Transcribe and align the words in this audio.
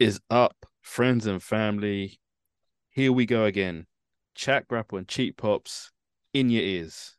Is 0.00 0.18
up, 0.30 0.64
friends 0.80 1.26
and 1.26 1.42
family? 1.42 2.20
Here 2.88 3.12
we 3.12 3.26
go 3.26 3.44
again. 3.44 3.86
Chat 4.34 4.66
grapple 4.66 4.96
and 4.96 5.06
cheap 5.06 5.36
pops 5.36 5.92
in 6.32 6.48
your 6.48 6.62
ears, 6.62 7.16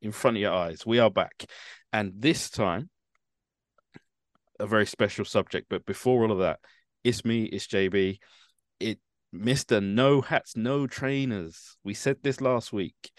in 0.00 0.12
front 0.12 0.36
of 0.36 0.40
your 0.40 0.52
eyes. 0.52 0.86
We 0.86 1.00
are 1.00 1.10
back. 1.10 1.46
And 1.92 2.12
this 2.16 2.50
time, 2.50 2.88
a 4.60 4.66
very 4.68 4.86
special 4.86 5.24
subject. 5.24 5.66
But 5.68 5.86
before 5.86 6.22
all 6.22 6.30
of 6.30 6.38
that, 6.38 6.60
it's 7.02 7.24
me, 7.24 7.46
it's 7.46 7.66
JB. 7.66 8.20
It 8.78 9.00
Mr. 9.34 9.82
No 9.82 10.20
Hats, 10.20 10.56
No 10.56 10.86
Trainers. 10.86 11.78
We 11.82 11.94
said 11.94 12.18
this 12.22 12.40
last 12.40 12.72
week. 12.72 13.10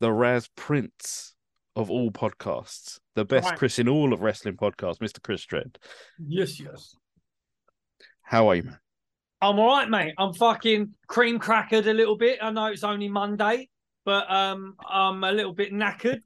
The 0.00 0.10
Raz 0.10 0.48
Prince 0.56 1.34
of 1.76 1.90
all 1.90 2.10
podcasts, 2.10 2.98
the 3.14 3.26
best 3.26 3.50
Right. 3.50 3.58
Chris 3.58 3.78
in 3.78 3.90
all 3.90 4.14
of 4.14 4.22
wrestling 4.22 4.56
podcasts, 4.56 5.00
Mr. 5.00 5.22
Chris 5.22 5.44
Dredd. 5.44 5.76
Yes, 6.18 6.58
yes. 6.58 6.94
How 8.30 8.48
are 8.48 8.54
you, 8.54 8.62
man? 8.62 8.78
I'm 9.42 9.58
all 9.58 9.66
right, 9.66 9.90
mate. 9.90 10.14
I'm 10.16 10.32
fucking 10.34 10.94
cream 11.08 11.40
crackered 11.40 11.88
a 11.88 11.92
little 11.92 12.16
bit. 12.16 12.38
I 12.40 12.52
know 12.52 12.66
it's 12.66 12.84
only 12.84 13.08
Monday, 13.08 13.68
but 14.04 14.30
um, 14.30 14.76
I'm 14.88 15.24
a 15.24 15.32
little 15.32 15.52
bit 15.52 15.72
knackered. 15.72 16.20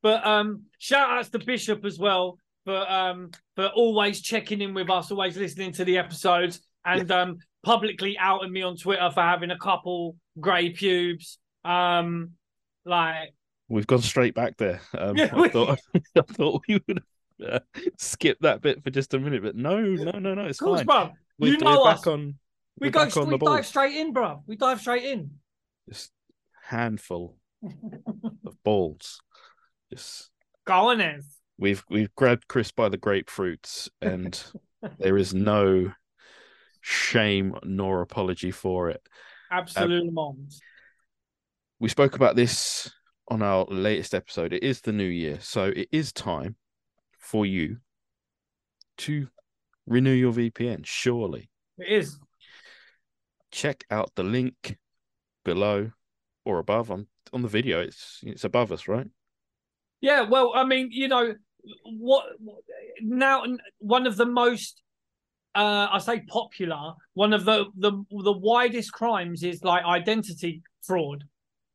But 0.00 0.24
um, 0.24 0.66
shout 0.78 1.10
outs 1.10 1.30
to 1.30 1.40
Bishop 1.40 1.84
as 1.84 1.98
well 1.98 2.38
for 2.64 2.88
um 2.88 3.32
for 3.56 3.66
always 3.74 4.20
checking 4.20 4.60
in 4.60 4.72
with 4.72 4.88
us, 4.88 5.10
always 5.10 5.36
listening 5.36 5.72
to 5.72 5.84
the 5.84 5.98
episodes, 5.98 6.60
and 6.84 7.10
um 7.10 7.38
publicly 7.64 8.16
outing 8.20 8.52
me 8.52 8.62
on 8.62 8.76
Twitter 8.76 9.10
for 9.12 9.22
having 9.22 9.50
a 9.50 9.58
couple 9.58 10.14
grey 10.38 10.70
pubes. 10.70 11.40
Um, 11.64 12.34
like 12.84 13.34
We've 13.68 13.86
gone 13.88 14.02
straight 14.02 14.34
back 14.36 14.58
there. 14.58 14.80
Um, 14.96 15.16
Yeah, 15.16 15.30
I, 15.32 15.40
we- 15.40 15.48
thought, 15.48 15.80
I 16.16 16.20
thought 16.20 16.62
we 16.68 16.80
would 16.86 17.02
uh, 17.44 17.58
skip 17.98 18.38
that 18.42 18.62
bit 18.62 18.84
for 18.84 18.90
just 18.90 19.12
a 19.14 19.18
minute, 19.18 19.42
but 19.42 19.56
no, 19.56 19.80
no, 19.80 20.12
no, 20.20 20.34
no, 20.34 20.44
it's 20.44 20.60
of 20.60 20.64
course, 20.64 20.82
fine. 20.82 20.86
bro. 20.86 21.10
We're, 21.38 21.52
you 21.52 21.58
know 21.58 21.84
us. 21.84 22.00
back 22.00 22.06
on. 22.08 22.34
we 22.80 22.90
go, 22.90 23.00
on 23.00 23.30
we 23.30 23.38
dive 23.38 23.66
straight 23.66 23.96
in, 23.96 24.12
bro. 24.12 24.42
We 24.46 24.56
dive 24.56 24.80
straight 24.80 25.04
in. 25.04 25.30
Just 25.88 26.10
handful 26.64 27.36
of 28.46 28.62
balls. 28.64 29.20
Just 29.90 30.30
Go 30.66 30.90
in. 30.90 31.22
we've 31.58 31.84
we've 31.88 32.14
grabbed 32.14 32.48
Chris 32.48 32.72
by 32.72 32.88
the 32.88 32.98
grapefruits, 32.98 33.88
and 34.02 34.42
there 34.98 35.16
is 35.16 35.32
no 35.32 35.92
shame 36.80 37.54
nor 37.62 38.02
apology 38.02 38.50
for 38.50 38.90
it. 38.90 39.02
Absolute 39.50 40.12
moms. 40.12 40.60
we 41.78 41.88
spoke 41.88 42.16
about 42.16 42.36
this 42.36 42.90
on 43.28 43.42
our 43.42 43.64
latest 43.70 44.14
episode. 44.14 44.52
It 44.52 44.62
is 44.62 44.80
the 44.80 44.92
new 44.92 45.04
year, 45.04 45.38
so 45.40 45.64
it 45.64 45.88
is 45.92 46.12
time 46.12 46.56
for 47.18 47.46
you 47.46 47.78
to 48.98 49.28
renew 49.88 50.12
your 50.12 50.32
VPN. 50.32 50.82
Surely, 50.84 51.50
It 51.78 51.88
is. 51.88 52.18
check 53.50 53.84
out 53.90 54.12
the 54.14 54.22
link 54.22 54.76
below 55.44 55.90
or 56.44 56.58
above 56.58 56.90
on 56.90 57.06
on 57.32 57.42
the 57.42 57.48
video. 57.48 57.80
It's 57.80 58.20
it's 58.22 58.44
above 58.44 58.72
us, 58.72 58.88
right? 58.88 59.06
Yeah, 60.00 60.22
well, 60.22 60.52
I 60.54 60.64
mean, 60.64 60.90
you 60.92 61.08
know, 61.08 61.34
what 61.84 62.24
now? 63.00 63.44
One 63.78 64.06
of 64.06 64.16
the 64.16 64.26
most, 64.26 64.80
uh, 65.54 65.88
I 65.90 65.98
say, 65.98 66.20
popular. 66.28 66.92
One 67.14 67.32
of 67.32 67.44
the 67.44 67.66
the 67.76 67.92
the 68.10 68.32
widest 68.32 68.92
crimes 68.92 69.42
is 69.42 69.64
like 69.64 69.84
identity 69.84 70.62
fraud. 70.82 71.24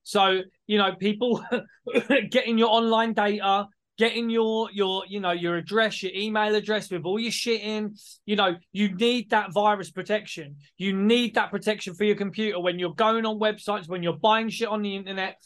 So 0.04 0.42
you 0.68 0.78
know, 0.78 0.96
people 0.96 1.44
getting 2.30 2.58
your 2.58 2.70
online 2.70 3.14
data, 3.14 3.68
getting 3.98 4.30
your 4.30 4.70
your 4.72 5.04
you 5.08 5.20
know 5.20 5.32
your 5.32 5.58
address, 5.58 6.02
your 6.04 6.12
email 6.16 6.56
address 6.56 6.90
with 6.90 7.04
all 7.06 7.20
your 7.20 7.32
shit 7.32 7.62
in. 7.62 7.96
You 8.26 8.36
know, 8.36 8.56
you 8.72 8.94
need 8.96 9.30
that 9.32 9.54
virus 9.54 9.92
protection. 9.92 10.58
You 10.78 10.94
need 10.94 11.36
that 11.36 11.52
protection 11.52 11.94
for 11.94 12.04
your 12.04 12.16
computer 12.16 12.60
when 12.60 12.80
you're 12.80 12.94
going 12.94 13.26
on 13.26 13.40
websites, 13.40 13.88
when 13.88 14.04
you're 14.04 14.18
buying 14.18 14.50
shit 14.50 14.68
on 14.68 14.82
the 14.82 14.96
internet. 14.96 15.38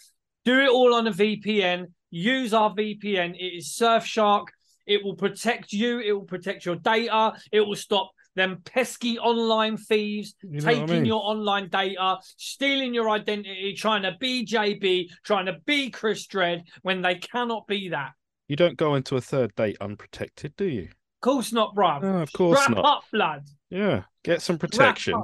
Do 0.46 0.59
it 0.59 0.69
all 0.69 0.94
on 0.94 1.08
a 1.08 1.12
VPN. 1.12 1.88
Use 2.09 2.53
our 2.53 2.74
VPN. 2.74 3.35
It 3.35 3.58
is 3.58 3.69
Surfshark. 3.78 4.46
It 4.85 5.03
will 5.03 5.16
protect 5.16 5.74
you. 5.74 6.00
It 6.00 6.14
will 6.14 6.24
protect 6.25 6.66
your 6.66 6.78
data. 6.78 7.34
It 7.52 7.62
will 7.62 7.75
stop 7.75 8.12
them 8.35 8.62
pesky 8.64 9.19
online 9.19 9.75
thieves 9.75 10.35
You 10.44 10.62
know 10.62 10.66
what 10.66 10.68
I 10.68 10.74
taking 10.79 10.96
mean? 10.96 11.06
your 11.06 11.22
online 11.24 11.68
data, 11.69 12.19
stealing 12.38 12.94
your 12.94 13.09
identity, 13.09 13.74
trying 13.74 14.03
to 14.03 14.16
be 14.19 14.46
JB, 14.46 15.09
trying 15.25 15.47
to 15.47 15.58
be 15.66 15.90
Chris 15.90 16.25
Dredd 16.28 16.62
when 16.84 17.02
they 17.02 17.16
cannot 17.16 17.68
be 17.68 17.90
that. 17.90 18.12
You 18.47 18.56
don't 18.56 18.78
go 18.78 18.96
into 18.96 19.16
a 19.16 19.22
third 19.22 19.53
date 19.56 19.78
unprotected, 19.81 20.56
do 20.56 20.66
you? 20.66 20.84
Of 20.84 21.22
course 21.22 21.52
not, 21.52 21.75
bruv. 21.75 22.02
No, 22.02 22.22
of 22.22 22.31
course 22.31 22.59
Wrap 22.59 22.69
not. 22.69 22.85
up, 22.85 23.03
blood. 23.12 23.44
Yeah, 23.69 24.03
get 24.24 24.41
some 24.41 24.58
protection. 24.58 25.22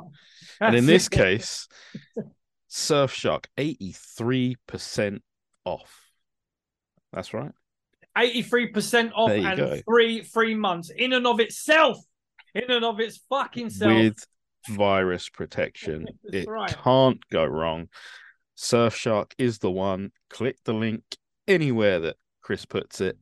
And 0.60 0.76
in 0.76 0.86
this 0.86 1.08
case, 1.08 1.68
Surfshark 2.70 3.46
eighty 3.58 3.94
three 3.96 4.58
percent 4.68 5.22
off. 5.66 6.02
That's 7.12 7.34
right. 7.34 7.52
83% 8.18 9.12
off 9.16 9.32
and 9.32 9.58
go. 9.58 9.80
three 9.88 10.22
free 10.24 10.56
months 10.56 10.92
in 10.96 11.14
and 11.14 11.26
of 11.26 11.40
itself. 11.40 11.98
In 12.54 12.70
and 12.70 12.86
of 12.86 13.00
its 13.00 13.20
fucking 13.30 13.70
self. 13.72 13.94
with 13.94 14.28
virus 14.70 15.30
protection. 15.30 16.08
It 16.32 16.48
right. 16.48 16.76
can't 16.84 17.20
go 17.32 17.46
wrong. 17.46 17.90
Surfshark 18.58 19.32
is 19.38 19.60
the 19.60 19.72
one. 19.72 20.12
Click 20.30 20.58
the 20.64 20.74
link 20.74 21.04
anywhere 21.48 22.00
that 22.02 22.18
Chris 22.44 22.66
puts 22.66 23.02
it. 23.02 23.18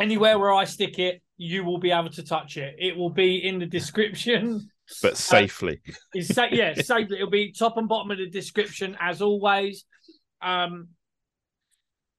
Anywhere 0.00 0.38
where 0.38 0.52
I 0.52 0.64
stick 0.64 0.98
it, 0.98 1.22
you 1.36 1.64
will 1.64 1.78
be 1.78 1.90
able 1.90 2.10
to 2.10 2.22
touch 2.22 2.56
it. 2.56 2.74
It 2.78 2.96
will 2.96 3.10
be 3.10 3.46
in 3.46 3.58
the 3.58 3.66
description. 3.66 4.68
But 5.02 5.16
safely. 5.16 5.80
It's 6.14 6.32
sa- 6.32 6.46
yeah, 6.48 6.74
safely. 6.80 7.16
It'll 7.16 7.28
be 7.28 7.50
top 7.50 7.76
and 7.76 7.88
bottom 7.88 8.12
of 8.12 8.18
the 8.18 8.30
description 8.30 8.96
as 9.00 9.20
always. 9.20 9.84
Um, 10.40 10.90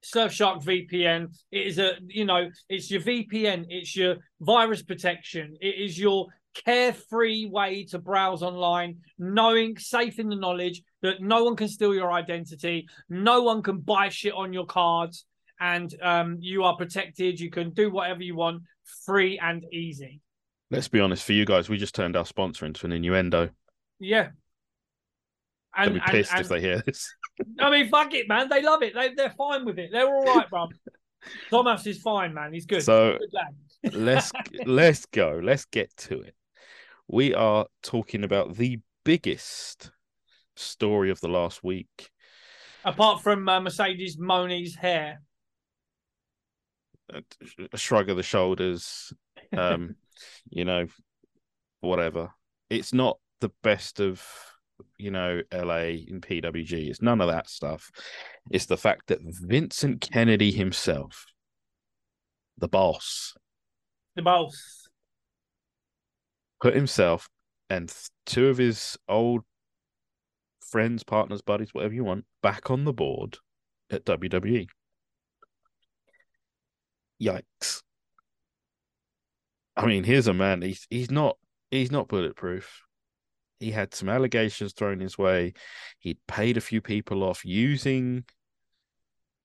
Surfshark 0.04 0.62
VPN. 0.62 1.34
It 1.50 1.66
is 1.66 1.78
a 1.78 1.92
you 2.06 2.26
know, 2.26 2.50
it's 2.68 2.90
your 2.90 3.00
VPN. 3.00 3.64
It's 3.70 3.96
your 3.96 4.16
virus 4.42 4.82
protection. 4.82 5.56
It 5.62 5.76
is 5.82 5.98
your 5.98 6.26
carefree 6.66 7.46
way 7.46 7.84
to 7.84 7.98
browse 7.98 8.42
online, 8.42 8.98
knowing 9.18 9.78
safe 9.78 10.18
in 10.18 10.28
the 10.28 10.36
knowledge 10.36 10.82
that 11.00 11.22
no 11.22 11.44
one 11.44 11.56
can 11.56 11.68
steal 11.68 11.94
your 11.94 12.12
identity, 12.12 12.86
no 13.08 13.42
one 13.42 13.62
can 13.62 13.78
buy 13.78 14.10
shit 14.10 14.34
on 14.34 14.52
your 14.52 14.66
cards, 14.66 15.24
and 15.60 15.94
um, 16.02 16.36
you 16.40 16.64
are 16.64 16.76
protected. 16.76 17.40
You 17.40 17.50
can 17.50 17.70
do 17.70 17.90
whatever 17.90 18.22
you 18.22 18.36
want, 18.36 18.62
free 19.04 19.38
and 19.38 19.64
easy. 19.72 20.20
Let's 20.70 20.88
be 20.88 21.00
honest, 21.00 21.24
for 21.24 21.32
you 21.32 21.44
guys, 21.46 21.68
we 21.68 21.78
just 21.78 21.94
turned 21.94 22.16
our 22.16 22.26
sponsor 22.26 22.66
into 22.66 22.84
an 22.86 22.92
innuendo. 22.92 23.50
Yeah. 23.98 24.28
They'll 25.76 25.86
And, 25.86 25.94
be 25.94 26.00
pissed 26.00 26.32
and- 26.32 26.40
if 26.40 26.48
they 26.48 26.60
hear 26.60 26.82
this. 26.84 27.14
I 27.60 27.70
mean, 27.70 27.88
fuck 27.88 28.12
it, 28.14 28.28
man. 28.28 28.48
They 28.48 28.62
love 28.62 28.82
it. 28.82 28.94
They 28.94 29.14
they're 29.14 29.34
fine 29.36 29.64
with 29.64 29.78
it. 29.78 29.90
They're 29.92 30.06
all 30.08 30.24
right, 30.24 30.48
bro. 30.50 30.68
Thomas 31.50 31.86
is 31.86 32.00
fine, 32.00 32.34
man. 32.34 32.52
He's 32.52 32.66
good. 32.66 32.82
So 32.82 33.18
good 33.82 33.92
let's 33.94 34.32
let's 34.66 35.06
go. 35.06 35.40
Let's 35.42 35.64
get 35.66 35.96
to 35.98 36.20
it. 36.20 36.34
We 37.06 37.34
are 37.34 37.66
talking 37.82 38.24
about 38.24 38.56
the 38.56 38.80
biggest 39.04 39.90
story 40.56 41.10
of 41.10 41.20
the 41.20 41.28
last 41.28 41.62
week. 41.64 42.10
Apart 42.84 43.22
from 43.22 43.48
uh, 43.48 43.60
Mercedes 43.60 44.16
Moné's 44.16 44.74
hair. 44.74 45.22
A 47.72 47.78
shrug 47.78 48.10
of 48.10 48.16
the 48.16 48.22
shoulders, 48.22 49.12
um, 49.56 49.96
you 50.50 50.64
know, 50.64 50.86
whatever. 51.80 52.30
It's 52.70 52.92
not 52.92 53.18
the 53.40 53.50
best 53.62 54.00
of, 54.00 54.24
you 54.96 55.10
know, 55.10 55.42
LA 55.52 55.94
in 56.06 56.20
PWG. 56.20 56.88
It's 56.88 57.02
none 57.02 57.20
of 57.20 57.28
that 57.28 57.48
stuff. 57.48 57.90
It's 58.50 58.66
the 58.66 58.76
fact 58.76 59.08
that 59.08 59.20
Vincent 59.22 60.00
Kennedy 60.00 60.50
himself, 60.50 61.26
the 62.58 62.68
boss, 62.68 63.34
The 64.16 64.22
boss. 64.22 64.88
put 66.60 66.74
himself 66.74 67.28
and 67.70 67.92
two 68.26 68.48
of 68.48 68.58
his 68.58 68.98
old 69.08 69.42
friends, 70.70 71.02
partners, 71.04 71.42
buddies, 71.42 71.72
whatever 71.72 71.94
you 71.94 72.04
want, 72.04 72.24
back 72.42 72.70
on 72.70 72.84
the 72.84 72.92
board 72.92 73.38
at 73.90 74.04
WWE. 74.04 74.66
Yikes. 77.22 77.82
I 79.76 79.86
mean, 79.86 80.04
here's 80.04 80.26
a 80.26 80.34
man, 80.34 80.62
he's 80.62 80.86
he's 80.90 81.10
not 81.10 81.36
he's 81.70 81.90
not 81.92 82.08
bulletproof. 82.08 82.82
He 83.60 83.70
had 83.72 83.94
some 83.94 84.08
allegations 84.08 84.72
thrown 84.72 85.00
his 85.00 85.18
way. 85.18 85.54
He'd 85.98 86.18
paid 86.28 86.56
a 86.56 86.60
few 86.60 86.80
people 86.80 87.24
off 87.24 87.44
using 87.44 88.24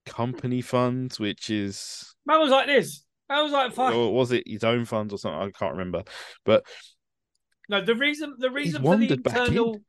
company 0.05 0.61
funds, 0.61 1.19
which 1.19 1.49
is 1.49 2.15
Man 2.25 2.39
was 2.39 2.51
like 2.51 2.67
this. 2.67 3.03
I 3.29 3.41
was 3.41 3.51
like, 3.51 3.73
fuck. 3.73 3.93
or 3.93 4.13
was 4.13 4.31
it 4.31 4.43
his 4.45 4.63
own 4.63 4.85
funds 4.85 5.13
or 5.13 5.17
something? 5.17 5.39
I 5.39 5.49
can't 5.51 5.73
remember. 5.73 6.03
But 6.45 6.65
No, 7.69 7.83
the 7.83 7.95
reason 7.95 8.35
the 8.37 8.51
reason 8.51 8.81
for 8.81 8.83
the 8.83 8.87
wandered 8.89 9.23
back 9.23 9.35
in. 9.35 9.41
internal 9.43 9.79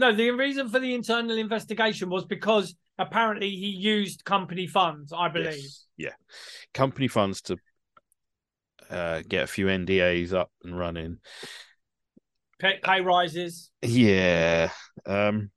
No, 0.00 0.14
the 0.14 0.30
reason 0.30 0.68
for 0.70 0.78
the 0.80 0.94
internal 0.94 1.36
investigation 1.36 2.08
was 2.08 2.24
because 2.24 2.74
apparently 2.98 3.50
he 3.50 3.66
used 3.68 4.24
company 4.24 4.66
funds, 4.66 5.12
I 5.12 5.28
believe. 5.28 5.52
Yes. 5.54 5.86
Yeah. 5.98 6.14
Company 6.72 7.06
funds 7.06 7.42
to 7.42 7.58
uh, 8.88 9.20
get 9.28 9.44
a 9.44 9.46
few 9.46 9.66
NDAs 9.66 10.32
up 10.32 10.50
and 10.64 10.76
running. 10.76 11.18
pay, 12.58 12.78
pay 12.82 13.02
rises. 13.02 13.70
Yeah. 13.82 14.70
Um 15.04 15.50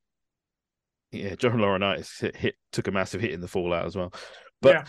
yeah, 1.12 1.36
John 1.36 1.54
Laurinaitis 1.60 2.20
hit, 2.20 2.36
hit 2.36 2.56
took 2.72 2.88
a 2.88 2.92
massive 2.92 3.22
hit 3.22 3.32
in 3.32 3.40
the 3.40 3.48
fallout 3.48 3.86
as 3.86 3.96
well. 3.96 4.12
But 4.62 4.74
Yeah. 4.74 4.86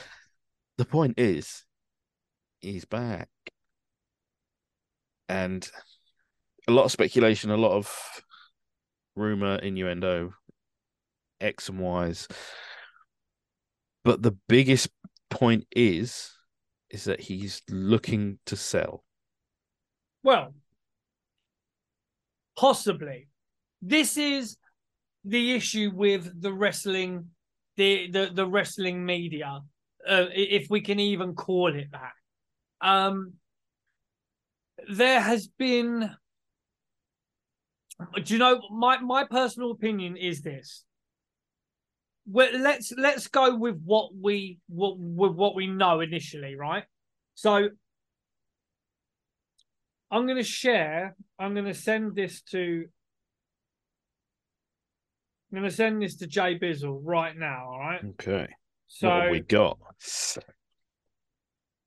the 0.78 0.84
point 0.84 1.18
is 1.18 1.64
he's 2.60 2.84
back. 2.86 3.28
And 5.28 5.70
a 6.66 6.72
lot 6.72 6.84
of 6.86 6.92
speculation, 6.92 7.50
a 7.50 7.56
lot 7.56 7.72
of 7.72 8.23
rumor, 9.16 9.56
innuendo, 9.56 10.34
X 11.40 11.68
and 11.68 11.78
Y's. 11.80 12.28
But 14.04 14.22
the 14.22 14.36
biggest 14.48 14.88
point 15.30 15.66
is 15.74 16.30
is 16.90 17.04
that 17.04 17.20
he's 17.20 17.62
looking 17.68 18.38
to 18.46 18.56
sell. 18.56 19.02
Well, 20.22 20.54
possibly. 22.56 23.28
This 23.82 24.16
is 24.16 24.56
the 25.24 25.54
issue 25.54 25.90
with 25.94 26.40
the 26.40 26.52
wrestling, 26.52 27.30
the 27.76 28.10
the, 28.10 28.30
the 28.32 28.46
wrestling 28.46 29.04
media, 29.04 29.60
uh, 30.08 30.26
if 30.32 30.68
we 30.70 30.80
can 30.80 30.98
even 31.00 31.34
call 31.34 31.74
it 31.74 31.88
that. 31.92 32.12
Um, 32.80 33.34
there 34.88 35.20
has 35.20 35.48
been. 35.48 36.10
Do 37.98 38.32
you 38.32 38.38
know 38.38 38.60
my 38.70 38.98
my 38.98 39.24
personal 39.24 39.70
opinion 39.70 40.16
is 40.16 40.42
this? 40.42 40.84
Well, 42.26 42.48
let's 42.58 42.92
let's 42.96 43.28
go 43.28 43.54
with 43.56 43.80
what 43.84 44.10
we 44.14 44.58
what 44.68 44.98
with 44.98 45.32
what 45.32 45.54
we 45.54 45.66
know 45.66 46.00
initially, 46.00 46.56
right? 46.56 46.84
So 47.34 47.68
I'm 50.10 50.26
going 50.26 50.38
to 50.38 50.44
share. 50.44 51.16
I'm 51.38 51.54
going 51.54 51.66
to 51.66 51.74
send 51.74 52.14
this 52.14 52.40
to. 52.52 52.84
I'm 55.52 55.58
going 55.58 55.70
to 55.70 55.74
send 55.74 56.02
this 56.02 56.16
to 56.16 56.26
Jay 56.26 56.58
Bizzle 56.58 57.00
right 57.02 57.36
now. 57.36 57.68
All 57.68 57.78
right. 57.78 58.04
Okay. 58.20 58.48
So 58.86 59.28
we 59.30 59.40
got? 59.40 59.78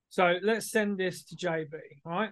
so 0.09 0.35
let's 0.41 0.71
send 0.71 0.97
this 0.97 1.23
to 1.25 1.35
JB. 1.35 1.71
All 2.05 2.11
right. 2.11 2.31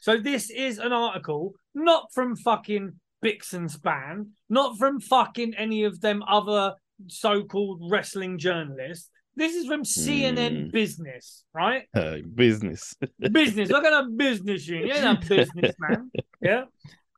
So 0.00 0.18
this 0.18 0.50
is 0.50 0.78
an 0.78 0.92
article 0.92 1.54
not 1.74 2.12
from 2.12 2.36
fucking 2.36 2.92
Bixen's 3.24 3.76
band, 3.76 4.28
not 4.48 4.78
from 4.78 5.00
fucking 5.00 5.54
any 5.56 5.84
of 5.84 6.00
them 6.00 6.22
other 6.26 6.74
so-called 7.08 7.80
wrestling 7.90 8.38
journalists. 8.38 9.08
This 9.34 9.54
is 9.54 9.66
from 9.66 9.82
CNN 9.84 10.64
Hmm. 10.64 10.70
Business, 10.70 11.44
right? 11.54 11.84
Uh, 11.94 12.18
business. 12.34 12.94
business. 13.32 13.70
Look 13.70 13.84
at 13.84 13.92
a 14.04 14.08
business 14.08 14.66
unit. 14.68 14.88
You're 14.88 15.10
a 15.10 15.14
businessman. 15.14 16.10
Yeah. 16.40 16.64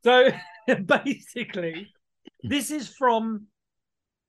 So 0.03 0.29
basically, 0.85 1.91
this 2.43 2.71
is 2.71 2.87
from 2.87 3.47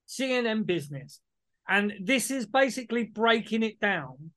CNN 0.09 0.67
Business. 0.67 1.21
And 1.69 1.93
this 2.01 2.31
is 2.31 2.47
basically 2.47 3.05
breaking 3.05 3.63
it 3.63 3.81
down 3.81 4.31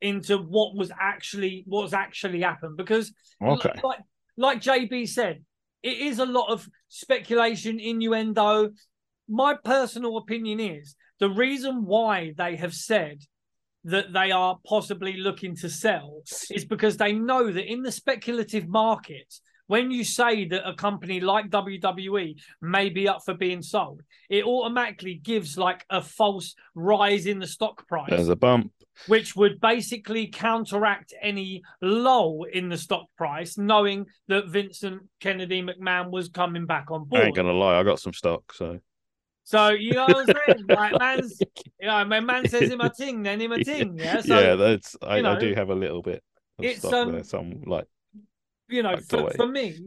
into 0.00 0.38
what 0.38 0.76
was 0.76 0.92
actually 0.98 1.64
what's 1.66 1.92
actually 1.92 2.42
happened. 2.42 2.76
Because 2.76 3.12
Okay. 3.42 3.72
like 3.82 4.00
like 4.36 4.60
JB 4.60 5.08
said, 5.08 5.44
it 5.82 5.98
is 5.98 6.18
a 6.18 6.26
lot 6.26 6.50
of 6.50 6.68
speculation, 6.88 7.78
innuendo. 7.78 8.70
My 9.28 9.54
personal 9.62 10.16
opinion 10.16 10.60
is 10.60 10.96
the 11.20 11.30
reason 11.30 11.84
why 11.84 12.34
they 12.36 12.56
have 12.56 12.74
said 12.74 13.18
that 13.84 14.12
they 14.12 14.30
are 14.30 14.58
possibly 14.66 15.16
looking 15.16 15.54
to 15.56 15.68
sell 15.68 16.22
is 16.50 16.64
because 16.64 16.96
they 16.96 17.12
know 17.12 17.50
that 17.50 17.70
in 17.70 17.82
the 17.82 17.92
speculative 17.92 18.68
market, 18.68 19.32
when 19.66 19.90
you 19.90 20.02
say 20.02 20.46
that 20.46 20.68
a 20.68 20.74
company 20.74 21.20
like 21.20 21.50
WWE 21.50 22.34
may 22.60 22.88
be 22.88 23.06
up 23.06 23.20
for 23.24 23.34
being 23.34 23.62
sold, 23.62 24.02
it 24.28 24.44
automatically 24.44 25.14
gives 25.14 25.56
like 25.56 25.84
a 25.90 26.02
false 26.02 26.54
rise 26.74 27.26
in 27.26 27.38
the 27.38 27.46
stock 27.46 27.86
price 27.86 28.10
There's 28.10 28.28
a 28.28 28.36
bump. 28.36 28.72
Which 29.06 29.36
would 29.36 29.60
basically 29.60 30.26
counteract 30.26 31.14
any 31.22 31.62
lull 31.80 32.44
in 32.52 32.68
the 32.68 32.76
stock 32.76 33.06
price, 33.16 33.56
knowing 33.56 34.06
that 34.28 34.48
Vincent 34.48 35.02
Kennedy 35.20 35.62
McMahon 35.62 36.10
was 36.10 36.28
coming 36.28 36.66
back 36.66 36.90
on 36.90 37.04
board. 37.04 37.22
I 37.22 37.26
ain't 37.26 37.36
gonna 37.36 37.52
lie, 37.52 37.78
I 37.78 37.82
got 37.82 38.00
some 38.00 38.12
stock, 38.12 38.52
so 38.52 38.78
So 39.44 39.68
you 39.70 39.92
know 39.92 40.06
what 40.06 40.28
I'm 40.28 40.36
saying? 40.46 40.66
like 40.68 40.98
man's, 40.98 41.40
you 41.80 41.86
know, 41.86 42.04
when 42.06 42.26
man 42.26 42.48
says 42.48 42.70
him 42.70 42.80
a 42.80 42.90
ting, 42.90 43.22
then 43.22 43.40
him 43.40 43.52
a 43.52 43.64
ting. 43.64 43.98
Yeah. 43.98 44.20
So 44.20 44.38
yeah, 44.38 44.54
that's 44.56 44.96
I, 45.02 45.16
you 45.16 45.22
know, 45.22 45.32
I 45.32 45.38
do 45.38 45.54
have 45.54 45.70
a 45.70 45.74
little 45.74 46.02
bit 46.02 46.22
of 46.58 46.64
it's, 46.64 46.78
stock 46.80 46.94
um, 46.94 47.12
there. 47.12 47.24
Some 47.24 47.62
like 47.66 47.86
you 48.68 48.82
know, 48.82 48.96
for, 49.08 49.20
away. 49.20 49.32
for 49.36 49.46
me, 49.46 49.78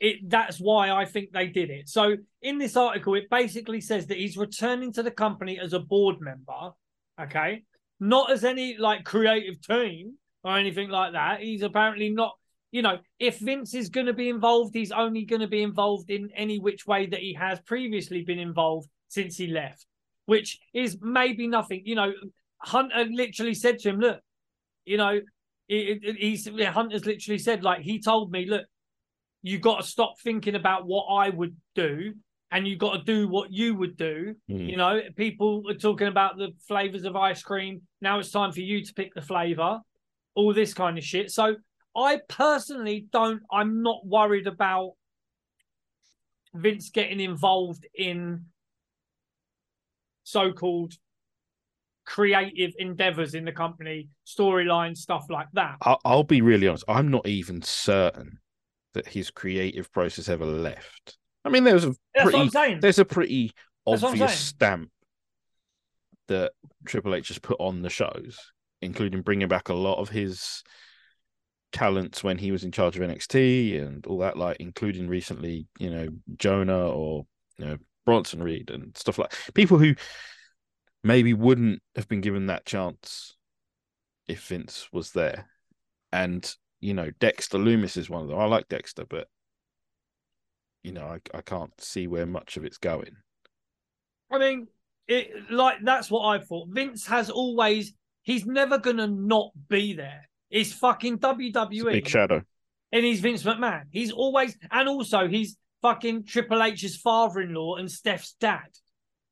it 0.00 0.28
that's 0.28 0.58
why 0.58 0.90
I 0.90 1.04
think 1.04 1.32
they 1.32 1.48
did 1.48 1.70
it. 1.70 1.88
So 1.88 2.16
in 2.42 2.58
this 2.58 2.76
article, 2.76 3.14
it 3.14 3.28
basically 3.30 3.80
says 3.80 4.06
that 4.06 4.18
he's 4.18 4.36
returning 4.36 4.92
to 4.92 5.02
the 5.02 5.10
company 5.10 5.58
as 5.58 5.72
a 5.72 5.80
board 5.80 6.20
member. 6.20 6.72
Okay, 7.20 7.64
not 8.00 8.30
as 8.30 8.44
any 8.44 8.76
like 8.76 9.04
creative 9.04 9.60
team 9.60 10.14
or 10.44 10.56
anything 10.56 10.88
like 10.88 11.12
that. 11.12 11.40
He's 11.40 11.62
apparently 11.62 12.10
not. 12.10 12.34
You 12.70 12.82
know, 12.82 12.98
if 13.18 13.38
Vince 13.38 13.72
is 13.72 13.88
going 13.88 14.06
to 14.06 14.12
be 14.12 14.28
involved, 14.28 14.74
he's 14.74 14.92
only 14.92 15.24
going 15.24 15.40
to 15.40 15.48
be 15.48 15.62
involved 15.62 16.10
in 16.10 16.30
any 16.36 16.58
which 16.58 16.86
way 16.86 17.06
that 17.06 17.20
he 17.20 17.32
has 17.32 17.58
previously 17.60 18.22
been 18.22 18.38
involved 18.38 18.88
since 19.08 19.38
he 19.38 19.46
left, 19.46 19.86
which 20.26 20.58
is 20.74 20.98
maybe 21.00 21.46
nothing. 21.46 21.82
You 21.86 21.94
know, 21.94 22.12
Hunter 22.58 23.06
literally 23.10 23.54
said 23.54 23.78
to 23.78 23.88
him, 23.88 24.00
"Look, 24.00 24.20
you 24.84 24.98
know, 24.98 25.20
he's 25.68 26.48
Hunter's 26.48 27.06
literally 27.06 27.38
said 27.38 27.62
like 27.62 27.82
he 27.82 28.00
told 28.00 28.32
me, 28.32 28.46
look, 28.46 28.66
you 29.42 29.58
got 29.58 29.80
to 29.80 29.86
stop 29.86 30.14
thinking 30.22 30.54
about 30.54 30.86
what 30.86 31.04
I 31.04 31.28
would 31.28 31.56
do, 31.74 32.14
and 32.50 32.66
you 32.66 32.76
got 32.76 32.96
to 32.96 33.02
do 33.02 33.28
what 33.28 33.52
you 33.52 33.74
would 33.74 33.96
do. 33.96 34.34
hmm. 34.48 34.56
You 34.56 34.76
know, 34.76 35.00
people 35.16 35.64
are 35.68 35.74
talking 35.74 36.08
about 36.08 36.36
the 36.36 36.52
flavors 36.66 37.04
of 37.04 37.16
ice 37.16 37.42
cream. 37.42 37.82
Now 38.00 38.18
it's 38.18 38.30
time 38.30 38.52
for 38.52 38.60
you 38.60 38.84
to 38.84 38.94
pick 38.94 39.14
the 39.14 39.22
flavor, 39.22 39.80
all 40.34 40.54
this 40.54 40.74
kind 40.74 40.96
of 40.96 41.04
shit. 41.04 41.30
So 41.30 41.56
I 41.96 42.20
personally 42.28 43.06
don't. 43.12 43.42
I'm 43.50 43.82
not 43.82 44.06
worried 44.06 44.46
about 44.46 44.92
Vince 46.54 46.90
getting 46.90 47.20
involved 47.20 47.86
in 47.94 48.46
so-called 50.24 50.94
creative 52.06 52.72
endeavors 52.78 53.34
in 53.34 53.44
the 53.44 53.52
company, 53.52 54.08
storyline 54.26 54.96
stuff 54.96 55.26
like 55.28 55.48
that. 55.52 55.76
I'll, 55.82 56.00
I'll 56.04 56.24
be 56.24 56.40
really 56.40 56.66
honest. 56.66 56.84
I'm 56.88 57.10
not 57.10 57.26
even 57.26 57.60
certain 57.60 58.38
that 58.94 59.06
his 59.06 59.30
creative 59.30 59.92
process 59.92 60.28
ever 60.30 60.46
left. 60.46 61.17
I 61.44 61.50
mean, 61.50 61.64
there's 61.64 61.84
a 61.84 61.94
pretty 62.20 62.50
there's 62.80 62.98
a 62.98 63.04
pretty 63.04 63.52
That's 63.86 64.02
what 64.02 64.08
I'm 64.08 64.14
obvious 64.14 64.38
stamp 64.38 64.90
that 66.28 66.52
Triple 66.86 67.14
H 67.14 67.28
has 67.28 67.38
put 67.38 67.56
on 67.58 67.82
the 67.82 67.90
shows, 67.90 68.38
including 68.82 69.22
bringing 69.22 69.48
back 69.48 69.68
a 69.68 69.74
lot 69.74 69.98
of 69.98 70.10
his 70.10 70.62
talents 71.72 72.24
when 72.24 72.38
he 72.38 72.50
was 72.50 72.64
in 72.64 72.72
charge 72.72 72.96
of 72.96 73.02
NXT 73.02 73.80
and 73.80 74.06
all 74.06 74.18
that, 74.18 74.36
like 74.36 74.58
including 74.60 75.08
recently, 75.08 75.66
you 75.78 75.90
know, 75.90 76.08
Jonah 76.36 76.88
or 76.88 77.26
you 77.58 77.66
know 77.66 77.78
Bronson 78.04 78.42
Reed 78.42 78.70
and 78.70 78.96
stuff 78.96 79.18
like 79.18 79.34
people 79.54 79.78
who 79.78 79.94
maybe 81.04 81.34
wouldn't 81.34 81.82
have 81.96 82.08
been 82.08 82.20
given 82.20 82.46
that 82.46 82.66
chance 82.66 83.36
if 84.26 84.46
Vince 84.48 84.88
was 84.92 85.12
there. 85.12 85.46
And 86.12 86.50
you 86.80 86.94
know, 86.94 87.10
Dexter 87.18 87.58
Lumis 87.58 87.96
is 87.96 88.08
one 88.08 88.22
of 88.22 88.28
them. 88.28 88.38
I 88.38 88.44
like 88.44 88.68
Dexter, 88.68 89.04
but 89.04 89.28
you 90.82 90.92
know, 90.92 91.04
I, 91.04 91.20
I 91.36 91.40
can't 91.42 91.72
see 91.80 92.06
where 92.06 92.26
much 92.26 92.56
of 92.56 92.64
it's 92.64 92.78
going. 92.78 93.16
I 94.30 94.38
mean, 94.38 94.68
it 95.06 95.50
like 95.50 95.78
that's 95.82 96.10
what 96.10 96.26
I 96.26 96.38
thought. 96.44 96.68
Vince 96.70 97.06
has 97.06 97.30
always 97.30 97.92
he's 98.22 98.44
never 98.46 98.78
gonna 98.78 99.06
not 99.06 99.50
be 99.68 99.94
there. 99.94 100.28
It's 100.50 100.72
fucking 100.72 101.14
It's 101.14 101.22
WWE 101.24 101.92
big 101.92 102.08
shadow. 102.08 102.42
and 102.92 103.04
he's 103.04 103.20
Vince 103.20 103.42
McMahon. 103.42 103.84
He's 103.90 104.12
always 104.12 104.56
and 104.70 104.88
also 104.88 105.28
he's 105.28 105.56
fucking 105.82 106.24
Triple 106.24 106.62
H's 106.62 106.96
father-in-law 106.96 107.76
and 107.76 107.90
Steph's 107.90 108.34
dad, 108.40 108.68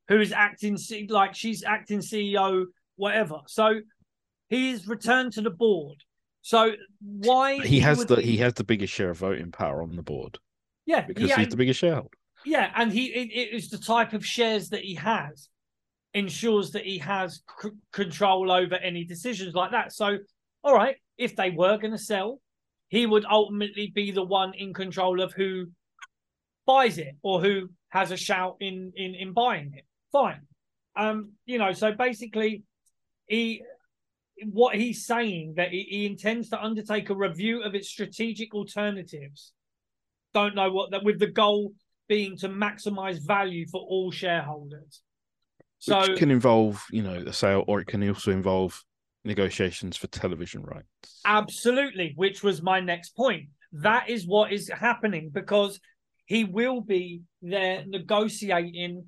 who 0.08 0.20
is 0.20 0.32
acting 0.32 0.78
like 1.08 1.34
she's 1.34 1.62
acting 1.64 1.98
CEO, 2.00 2.64
whatever. 2.96 3.40
So 3.48 3.80
he's 4.48 4.86
returned 4.86 5.32
to 5.34 5.42
the 5.42 5.50
board. 5.50 5.96
So 6.42 6.72
why 7.00 7.58
He 7.66 7.80
has 7.80 7.98
would 7.98 8.08
the 8.08 8.20
he 8.22 8.36
has 8.38 8.54
the 8.54 8.64
biggest 8.64 8.92
share 8.92 9.10
of 9.10 9.18
voting 9.18 9.50
power 9.50 9.82
on 9.82 9.96
the 9.96 10.02
board 10.02 10.38
yeah 10.86 11.02
because 11.02 11.28
yeah, 11.28 11.36
he's 11.36 11.48
the 11.48 11.56
biggest 11.56 11.80
shareholder. 11.80 12.08
Yeah, 12.44 12.70
and 12.76 12.92
he 12.92 13.06
it, 13.06 13.30
it 13.32 13.54
is 13.54 13.68
the 13.70 13.78
type 13.78 14.12
of 14.12 14.24
shares 14.24 14.68
that 14.70 14.82
he 14.82 14.94
has 14.94 15.48
ensures 16.14 16.70
that 16.70 16.84
he 16.84 16.98
has 16.98 17.42
c- 17.62 17.70
control 17.92 18.50
over 18.50 18.76
any 18.76 19.04
decisions 19.04 19.54
like 19.54 19.72
that. 19.72 19.92
So, 19.92 20.18
all 20.62 20.74
right, 20.74 20.96
if 21.18 21.36
they 21.36 21.50
were 21.50 21.76
going 21.76 21.90
to 21.90 21.98
sell, 21.98 22.40
he 22.88 23.04
would 23.04 23.26
ultimately 23.28 23.92
be 23.94 24.12
the 24.12 24.22
one 24.22 24.54
in 24.54 24.72
control 24.72 25.20
of 25.20 25.32
who 25.32 25.66
buys 26.66 26.98
it 26.98 27.16
or 27.22 27.40
who 27.40 27.68
has 27.90 28.12
a 28.12 28.16
shout 28.16 28.56
in 28.60 28.92
in 28.96 29.14
in 29.14 29.32
buying 29.32 29.72
it. 29.74 29.84
Fine, 30.12 30.42
um, 30.96 31.32
you 31.46 31.58
know. 31.58 31.72
So 31.72 31.92
basically, 31.92 32.62
he 33.26 33.62
what 34.44 34.76
he's 34.76 35.06
saying 35.06 35.54
that 35.56 35.70
he, 35.70 35.82
he 35.88 36.06
intends 36.06 36.50
to 36.50 36.62
undertake 36.62 37.10
a 37.10 37.14
review 37.14 37.62
of 37.62 37.74
its 37.74 37.88
strategic 37.88 38.54
alternatives 38.54 39.52
don't 40.36 40.54
know 40.54 40.70
what 40.70 40.90
that 40.90 41.02
with 41.02 41.18
the 41.18 41.26
goal 41.26 41.72
being 42.08 42.36
to 42.36 42.48
maximize 42.48 43.26
value 43.26 43.66
for 43.72 43.80
all 43.80 44.10
shareholders. 44.10 45.00
So 45.78 46.00
Which 46.00 46.18
can 46.18 46.30
involve, 46.30 46.84
you 46.90 47.02
know, 47.02 47.24
a 47.26 47.32
sale, 47.32 47.64
or 47.66 47.80
it 47.80 47.86
can 47.86 48.06
also 48.06 48.32
involve 48.32 48.84
negotiations 49.24 49.96
for 49.96 50.08
television 50.08 50.62
rights. 50.62 51.20
Absolutely, 51.24 52.12
which 52.16 52.42
was 52.42 52.62
my 52.62 52.80
next 52.80 53.16
point. 53.16 53.48
That 53.72 54.10
is 54.10 54.26
what 54.26 54.52
is 54.52 54.68
happening 54.68 55.30
because 55.32 55.80
he 56.26 56.44
will 56.44 56.82
be 56.82 57.22
there 57.40 57.84
negotiating 57.86 59.06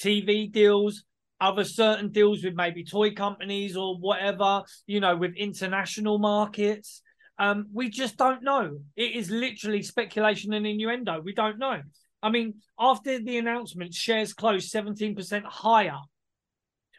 TV 0.00 0.50
deals, 0.50 1.04
other 1.40 1.64
certain 1.64 2.10
deals 2.10 2.42
with 2.42 2.54
maybe 2.54 2.84
toy 2.84 3.12
companies 3.12 3.76
or 3.76 3.96
whatever, 3.98 4.62
you 4.86 4.98
know, 4.98 5.16
with 5.16 5.34
international 5.36 6.18
markets. 6.18 7.02
Um, 7.38 7.66
we 7.72 7.90
just 7.90 8.16
don't 8.16 8.42
know. 8.42 8.78
It 8.96 9.12
is 9.14 9.30
literally 9.30 9.82
speculation 9.82 10.52
and 10.54 10.66
innuendo. 10.66 11.20
We 11.20 11.34
don't 11.34 11.58
know. 11.58 11.82
I 12.22 12.30
mean, 12.30 12.54
after 12.78 13.18
the 13.18 13.38
announcement, 13.38 13.92
shares 13.94 14.32
closed 14.32 14.72
17% 14.72 15.44
higher. 15.44 15.98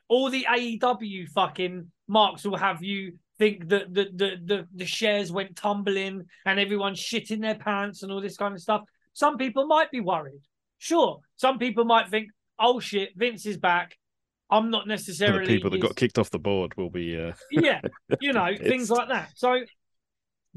All 0.07 0.29
the 0.29 0.45
AEW 0.49 1.27
fucking 1.29 1.91
marks 2.07 2.45
will 2.45 2.55
have 2.57 2.81
you 2.83 3.13
think 3.37 3.67
that 3.69 3.93
the, 3.93 4.05
the, 4.13 4.31
the, 4.45 4.67
the 4.73 4.85
shares 4.85 5.31
went 5.31 5.55
tumbling 5.55 6.25
and 6.45 6.59
everyone's 6.59 6.99
shitting 6.99 7.41
their 7.41 7.55
pants 7.55 8.03
and 8.03 8.11
all 8.11 8.21
this 8.21 8.37
kind 8.37 8.53
of 8.53 8.61
stuff. 8.61 8.83
Some 9.13 9.37
people 9.37 9.65
might 9.67 9.91
be 9.91 9.99
worried. 9.99 10.41
Sure. 10.77 11.19
Some 11.35 11.57
people 11.57 11.83
might 11.83 12.09
think, 12.09 12.29
oh 12.59 12.79
shit, 12.79 13.09
Vince 13.15 13.45
is 13.45 13.57
back. 13.57 13.97
I'm 14.49 14.69
not 14.69 14.83
And 14.83 14.89
necessarily. 14.89 15.45
the 15.45 15.53
people 15.55 15.71
that 15.71 15.77
his- 15.77 15.83
got 15.87 15.95
kicked 15.97 16.17
off 16.19 16.29
the 16.29 16.39
board 16.39 16.77
will 16.77 16.89
be. 16.89 17.19
Uh, 17.19 17.33
yeah, 17.51 17.81
you 18.21 18.31
know, 18.31 18.55
things 18.61 18.89
like 18.89 19.09
that. 19.09 19.31
So, 19.35 19.59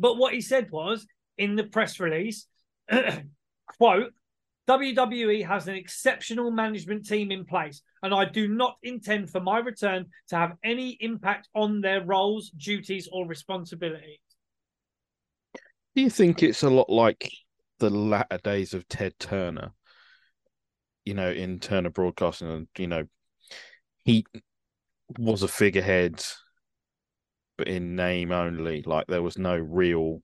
but 0.00 0.16
what 0.16 0.34
he 0.34 0.40
said 0.40 0.70
was 0.70 1.06
in 1.38 1.56
the 1.56 1.64
press 1.64 2.00
release, 2.00 2.46
quote, 3.78 4.12
WWE 4.68 5.46
has 5.46 5.68
an 5.68 5.74
exceptional 5.74 6.50
management 6.50 7.06
team 7.06 7.30
in 7.30 7.44
place, 7.44 7.82
and 8.02 8.14
I 8.14 8.24
do 8.24 8.48
not 8.48 8.76
intend 8.82 9.28
for 9.28 9.40
my 9.40 9.58
return 9.58 10.06
to 10.28 10.36
have 10.36 10.52
any 10.62 10.96
impact 11.00 11.48
on 11.54 11.80
their 11.80 12.04
roles, 12.04 12.50
duties, 12.50 13.08
or 13.10 13.26
responsibilities. 13.26 14.18
Do 15.94 16.02
you 16.02 16.10
think 16.10 16.42
it's 16.42 16.62
a 16.62 16.70
lot 16.70 16.88
like 16.88 17.30
the 17.80 17.90
latter 17.90 18.38
days 18.44 18.72
of 18.72 18.86
Ted 18.86 19.14
Turner? 19.18 19.72
You 21.04 21.14
know, 21.14 21.30
in 21.30 21.58
Turner 21.58 21.90
Broadcasting, 21.90 22.48
and 22.48 22.68
you 22.78 22.86
know, 22.86 23.06
he 24.04 24.24
was 25.18 25.42
a 25.42 25.48
figurehead, 25.48 26.22
but 27.60 27.68
in 27.68 27.94
name 27.94 28.32
only. 28.32 28.82
Like 28.86 29.06
there 29.06 29.22
was 29.22 29.36
no 29.36 29.54
real 29.54 30.22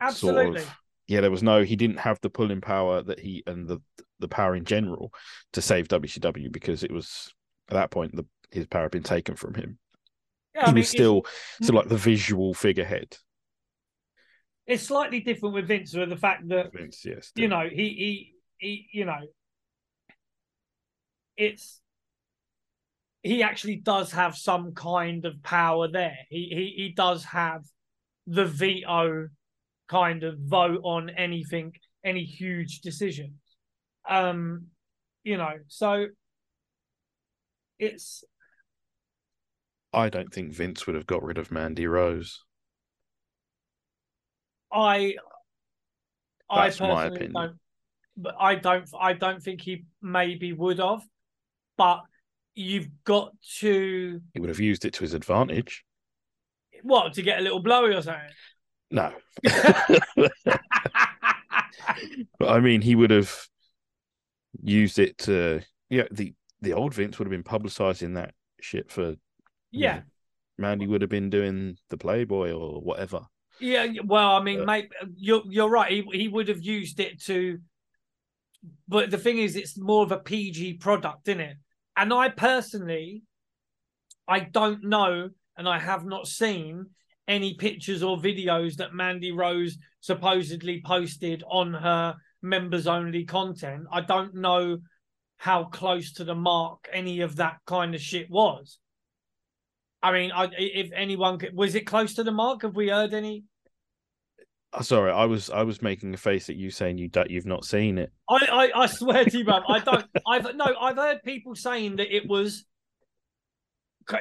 Absolutely. 0.00 0.60
sort 0.60 0.68
of. 0.70 0.76
Yeah, 1.06 1.20
there 1.20 1.30
was 1.30 1.42
no. 1.42 1.64
He 1.64 1.76
didn't 1.76 1.98
have 1.98 2.18
the 2.22 2.30
pulling 2.30 2.62
power 2.62 3.02
that 3.02 3.20
he 3.20 3.42
and 3.46 3.68
the 3.68 3.82
the 4.18 4.26
power 4.26 4.56
in 4.56 4.64
general 4.64 5.12
to 5.52 5.60
save 5.60 5.88
WCW 5.88 6.50
because 6.50 6.82
it 6.82 6.90
was 6.90 7.30
at 7.68 7.74
that 7.74 7.90
point 7.90 8.16
the 8.16 8.24
his 8.50 8.66
power 8.66 8.84
had 8.84 8.90
been 8.90 9.02
taken 9.02 9.36
from 9.36 9.52
him. 9.52 9.78
Yeah, 10.54 10.62
he 10.62 10.66
I 10.68 10.68
mean, 10.68 10.76
was 10.76 10.88
still 10.88 11.26
still 11.60 11.74
mm. 11.74 11.78
like 11.80 11.88
the 11.90 11.98
visual 11.98 12.54
figurehead. 12.54 13.18
it's 14.66 14.84
slightly 14.84 15.20
different 15.20 15.54
with 15.54 15.68
Vince 15.68 15.94
with 15.94 16.08
the 16.08 16.16
fact 16.16 16.48
that 16.48 16.72
Vince, 16.72 17.04
yes, 17.04 17.32
you 17.34 17.48
know 17.48 17.68
he 17.70 17.76
he 17.76 18.32
he 18.56 18.88
you 18.92 19.04
know 19.04 19.20
it's 21.36 21.82
he 23.26 23.42
actually 23.42 23.76
does 23.76 24.12
have 24.12 24.36
some 24.36 24.72
kind 24.72 25.24
of 25.24 25.42
power 25.42 25.88
there 25.88 26.16
he 26.30 26.48
he, 26.50 26.82
he 26.84 26.92
does 26.96 27.24
have 27.24 27.62
the 28.26 28.44
veto 28.44 29.28
kind 29.88 30.22
of 30.22 30.38
vote 30.38 30.80
on 30.84 31.10
anything 31.10 31.72
any 32.04 32.24
huge 32.24 32.80
decisions 32.80 33.34
um 34.08 34.66
you 35.24 35.36
know 35.36 35.54
so 35.66 36.06
it's 37.78 38.24
I 39.92 40.10
don't 40.10 40.32
think 40.32 40.52
Vince 40.52 40.86
would 40.86 40.94
have 40.94 41.06
got 41.06 41.22
rid 41.22 41.38
of 41.38 41.50
Mandy 41.50 41.86
Rose. 41.86 42.42
i 44.72 45.14
That's 46.54 46.80
i 46.80 46.86
my 46.88 47.04
opinion. 47.06 47.32
don't 47.32 47.56
but 48.16 48.34
i 48.38 48.54
don't 48.54 48.88
i 49.00 49.12
don't 49.12 49.42
think 49.42 49.60
he 49.60 49.84
maybe 50.02 50.52
would 50.52 50.78
have 50.78 51.02
but 51.76 52.00
you've 52.56 52.88
got 53.04 53.32
to 53.60 54.20
He 54.34 54.40
would 54.40 54.48
have 54.48 54.58
used 54.60 54.84
it 54.84 54.92
to 54.94 55.00
his 55.00 55.14
advantage. 55.14 55.84
What 56.82 57.12
to 57.14 57.22
get 57.22 57.38
a 57.38 57.42
little 57.42 57.60
blowy 57.60 57.94
or 57.94 58.02
something? 58.02 58.22
No, 58.90 59.12
but 62.38 62.48
I 62.48 62.60
mean, 62.60 62.80
he 62.82 62.94
would 62.94 63.10
have 63.10 63.34
used 64.62 64.98
it 64.98 65.18
to. 65.18 65.60
Yeah, 65.90 66.04
the 66.10 66.34
the 66.60 66.72
old 66.72 66.94
Vince 66.94 67.18
would 67.18 67.26
have 67.26 67.30
been 67.30 67.42
publicizing 67.42 68.14
that 68.14 68.34
shit 68.60 68.90
for. 68.90 69.16
yeah, 69.70 70.00
Mandy 70.58 70.86
would 70.86 71.00
have 71.02 71.10
been 71.10 71.30
doing 71.30 71.76
the 71.90 71.96
Playboy 71.96 72.52
or 72.52 72.80
whatever. 72.80 73.20
yeah. 73.60 73.86
Well, 74.04 74.36
I 74.36 74.42
mean, 74.42 74.60
Uh, 74.62 74.64
mate, 74.66 74.92
you're 75.16 75.42
you're 75.48 75.68
right. 75.70 75.90
He 75.90 76.04
he 76.12 76.28
would 76.28 76.48
have 76.48 76.62
used 76.62 77.00
it 77.00 77.20
to, 77.24 77.58
but 78.88 79.10
the 79.10 79.18
thing 79.18 79.38
is, 79.38 79.56
it's 79.56 79.76
more 79.78 80.02
of 80.04 80.12
a 80.12 80.18
PG 80.18 80.74
product, 80.74 81.28
isn't 81.28 81.40
it? 81.40 81.56
And 81.96 82.12
I 82.12 82.28
personally, 82.28 83.22
I 84.28 84.40
don't 84.40 84.84
know, 84.84 85.30
and 85.56 85.68
I 85.68 85.78
have 85.78 86.04
not 86.04 86.26
seen 86.26 86.86
any 87.26 87.54
pictures 87.54 88.02
or 88.02 88.18
videos 88.18 88.76
that 88.76 88.94
Mandy 88.94 89.32
Rose 89.32 89.78
supposedly 90.00 90.82
posted 90.84 91.42
on 91.50 91.72
her 91.72 92.14
members 92.42 92.86
only 92.86 93.24
content. 93.24 93.86
I 93.90 94.02
don't 94.02 94.34
know 94.34 94.78
how 95.38 95.64
close 95.64 96.12
to 96.14 96.24
the 96.24 96.34
mark 96.34 96.88
any 96.92 97.20
of 97.20 97.36
that 97.36 97.56
kind 97.66 97.94
of 97.94 98.00
shit 98.00 98.30
was. 98.30 98.78
I 100.02 100.12
mean, 100.12 100.30
I, 100.32 100.48
if 100.56 100.90
anyone 100.94 101.40
was 101.54 101.74
it 101.74 101.86
close 101.86 102.14
to 102.14 102.22
the 102.22 102.30
mark? 102.30 102.62
Have 102.62 102.76
we 102.76 102.88
heard 102.88 103.12
any? 103.12 103.44
Oh, 104.78 104.82
sorry, 104.82 105.10
I 105.10 105.24
was 105.24 105.48
I 105.48 105.62
was 105.62 105.80
making 105.80 106.12
a 106.12 106.18
face 106.18 106.50
at 106.50 106.56
you 106.56 106.70
saying 106.70 106.98
you 106.98 107.08
don't 107.08 107.30
you've 107.30 107.46
not 107.46 107.64
seen 107.64 107.96
it. 107.96 108.12
I, 108.28 108.70
I, 108.74 108.82
I 108.82 108.86
swear 108.86 109.24
to 109.24 109.38
you, 109.38 109.44
man, 109.44 109.62
I 109.66 109.78
don't. 109.78 110.04
I've 110.28 110.54
no, 110.54 110.66
I've 110.78 110.96
heard 110.96 111.22
people 111.22 111.54
saying 111.54 111.96
that 111.96 112.14
it 112.14 112.28
was, 112.28 112.66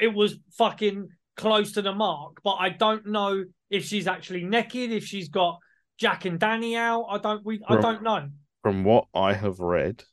it 0.01 0.13
was 0.13 0.38
fucking 0.57 1.09
close 1.35 1.74
to 1.74 1.81
the 1.81 1.93
mark, 1.93 2.38
but 2.41 2.53
I 2.53 2.69
don't 2.69 3.05
know 3.05 3.43
if 3.69 3.83
she's 3.83 4.07
actually 4.07 4.45
naked, 4.45 4.93
if 4.93 5.03
she's 5.03 5.27
got 5.27 5.59
Jack 6.00 6.24
and 6.24 6.39
Danny 6.39 6.77
out. 6.77 7.07
I 7.09 7.17
don't. 7.17 7.45
We, 7.45 7.59
I 7.67 7.75
don't 7.81 8.01
know. 8.01 8.29
From 8.63 8.85
what 8.85 9.07
I 9.13 9.33
have 9.33 9.59
read, 9.59 10.05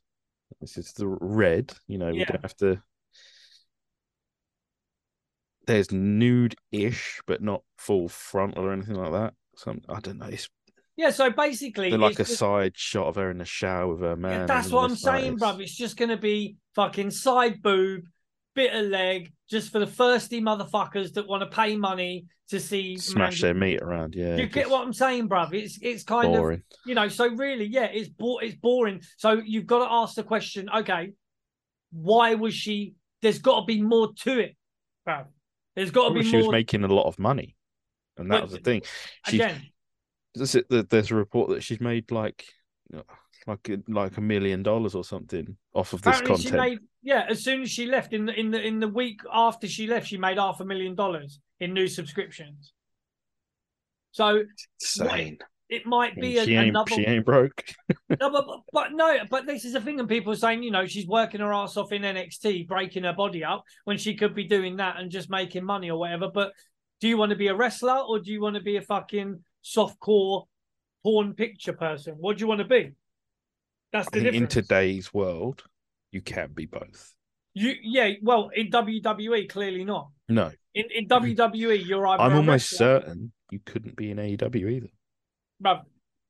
this 0.60 0.76
is 0.76 0.92
the 0.92 1.06
red. 1.06 1.72
You 1.86 1.98
know, 1.98 2.10
we 2.10 2.24
don't 2.24 2.42
have 2.42 2.56
to. 2.56 2.82
There's 5.68 5.92
nude-ish, 5.92 7.20
but 7.28 7.40
not 7.40 7.62
full 7.78 8.08
frontal 8.08 8.64
or 8.64 8.72
anything 8.72 8.96
like 8.96 9.12
that. 9.12 9.34
Some 9.62 9.80
I 9.88 10.00
don't 10.00 10.18
know. 10.18 10.26
It's 10.26 10.48
Yeah. 10.96 11.10
So 11.10 11.30
basically, 11.30 11.90
they're 11.90 11.98
like 11.98 12.14
a 12.18 12.24
just- 12.24 12.38
side 12.38 12.76
shot 12.76 13.06
of 13.06 13.16
her 13.16 13.30
in 13.30 13.38
the 13.38 13.44
shower 13.44 13.88
with 13.88 14.00
her 14.00 14.16
man. 14.16 14.40
Yeah, 14.40 14.46
that's 14.46 14.70
what 14.70 14.84
I'm 14.90 14.96
saying, 14.96 15.38
bruv. 15.38 15.60
It's 15.60 15.76
just 15.76 15.96
gonna 15.96 16.16
be 16.16 16.56
fucking 16.74 17.10
side 17.10 17.62
boob, 17.62 18.04
bit 18.54 18.74
of 18.74 18.86
leg, 18.86 19.32
just 19.48 19.70
for 19.70 19.78
the 19.78 19.86
thirsty 19.86 20.40
motherfuckers 20.40 21.12
that 21.14 21.28
want 21.28 21.42
to 21.48 21.54
pay 21.54 21.76
money 21.76 22.26
to 22.48 22.58
see. 22.60 22.96
Smash 22.98 23.40
Mandy- 23.40 23.40
their 23.40 23.54
meat 23.54 23.80
around. 23.82 24.14
Yeah, 24.14 24.36
You 24.36 24.46
get 24.46 24.68
what 24.68 24.82
I'm 24.84 24.92
saying, 24.92 25.28
bruv? 25.28 25.54
It's 25.54 25.78
it's 25.80 26.02
kind 26.02 26.34
of 26.34 26.60
you 26.86 26.94
know. 26.94 27.08
So 27.08 27.28
really, 27.28 27.66
yeah, 27.66 27.84
it's 27.86 28.08
bo- 28.08 28.38
it's 28.38 28.56
boring. 28.56 29.00
So 29.16 29.40
you've 29.44 29.66
got 29.66 29.86
to 29.86 29.92
ask 29.92 30.16
the 30.16 30.24
question. 30.24 30.68
Okay, 30.70 31.12
why 31.92 32.34
was 32.34 32.54
she? 32.54 32.94
There's 33.22 33.38
got 33.38 33.60
to 33.60 33.66
be 33.66 33.80
more 33.80 34.12
to 34.24 34.38
it, 34.40 34.56
bruv. 35.06 35.26
There's 35.76 35.90
got 35.90 36.08
to 36.08 36.14
be 36.14 36.22
she 36.24 36.36
was 36.36 36.48
making 36.50 36.84
a 36.84 36.88
lot 36.88 37.06
of 37.06 37.18
money, 37.18 37.54
and 38.22 38.30
that 38.30 38.36
But- 38.36 38.42
was 38.44 38.52
the 38.52 38.58
thing. 38.60 38.82
She 39.28 39.36
Again, 39.36 39.62
there- 40.34 40.82
There's 40.82 41.10
a 41.10 41.14
report 41.14 41.50
that 41.50 41.62
she's 41.62 41.80
made 41.80 42.10
like, 42.10 42.44
like, 43.46 43.68
uh, 43.70 43.76
like 43.88 44.16
a 44.16 44.20
million 44.20 44.62
dollars 44.62 44.94
or 44.94 45.04
something 45.04 45.56
off 45.74 45.92
of 45.92 46.02
this 46.02 46.20
content. 46.22 46.54
made 46.56 46.78
yeah. 47.02 47.26
As 47.28 47.42
soon 47.42 47.62
as 47.62 47.70
she 47.70 47.86
left 47.86 48.12
in 48.12 48.26
the 48.26 48.32
in 48.38 48.50
the 48.50 48.60
in 48.62 48.80
the 48.80 48.88
week 48.88 49.20
after 49.32 49.66
she 49.68 49.86
left, 49.86 50.06
she 50.06 50.16
made 50.16 50.38
half 50.38 50.60
a 50.60 50.64
million 50.64 50.94
dollars 50.94 51.40
in 51.60 51.74
new 51.74 51.88
subscriptions. 51.88 52.72
So 54.12 54.44
Insane. 54.80 55.38
it 55.68 55.86
might 55.86 56.14
be 56.16 56.36
a, 56.38 56.44
she 56.44 56.54
ain't. 56.54 56.68
another. 56.70 56.94
She 56.94 57.06
ain't 57.06 57.24
broke. 57.24 57.64
No, 58.20 58.30
but, 58.30 58.44
but 58.46 58.60
but 58.72 58.92
no, 58.92 59.18
but 59.30 59.46
this 59.46 59.64
is 59.64 59.72
the 59.72 59.80
thing, 59.80 59.98
and 59.98 60.06
people 60.08 60.32
are 60.34 60.36
saying, 60.36 60.62
you 60.62 60.70
know, 60.70 60.84
she's 60.86 61.06
working 61.06 61.40
her 61.40 61.52
ass 61.52 61.78
off 61.78 61.92
in 61.92 62.02
NXT, 62.02 62.68
breaking 62.68 63.04
her 63.04 63.14
body 63.14 63.42
up 63.42 63.64
when 63.84 63.96
she 63.96 64.14
could 64.14 64.34
be 64.34 64.44
doing 64.44 64.76
that 64.76 64.98
and 64.98 65.10
just 65.10 65.30
making 65.30 65.64
money 65.64 65.90
or 65.90 65.98
whatever. 65.98 66.28
But 66.32 66.52
do 67.02 67.08
you 67.08 67.16
want 67.16 67.30
to 67.30 67.36
be 67.36 67.48
a 67.48 67.54
wrestler 67.54 67.98
or 67.98 68.20
do 68.20 68.30
you 68.30 68.40
want 68.40 68.54
to 68.54 68.62
be 68.62 68.76
a 68.76 68.80
fucking 68.80 69.40
softcore 69.64 70.44
porn 71.02 71.34
picture 71.34 71.72
person? 71.72 72.14
What 72.16 72.38
do 72.38 72.42
you 72.42 72.46
want 72.46 72.60
to 72.60 72.64
be? 72.64 72.92
That's 73.92 74.08
the 74.10 74.20
think 74.20 74.34
in 74.36 74.46
today's 74.46 75.12
world, 75.12 75.64
you 76.12 76.20
can 76.20 76.52
be 76.52 76.66
both. 76.66 77.12
You 77.54 77.74
yeah, 77.82 78.12
well, 78.22 78.50
in 78.54 78.70
WWE, 78.70 79.48
clearly 79.48 79.84
not. 79.84 80.10
No, 80.28 80.52
In 80.74 80.84
in 80.94 81.08
WWE, 81.08 81.84
you're 81.84 82.06
either 82.06 82.22
I'm 82.22 82.36
almost 82.36 82.70
certain 82.70 83.32
you 83.50 83.58
couldn't 83.66 83.96
be 83.96 84.12
in 84.12 84.18
AEW 84.18 84.70
either. 84.70 84.88
Bruv, 85.60 85.82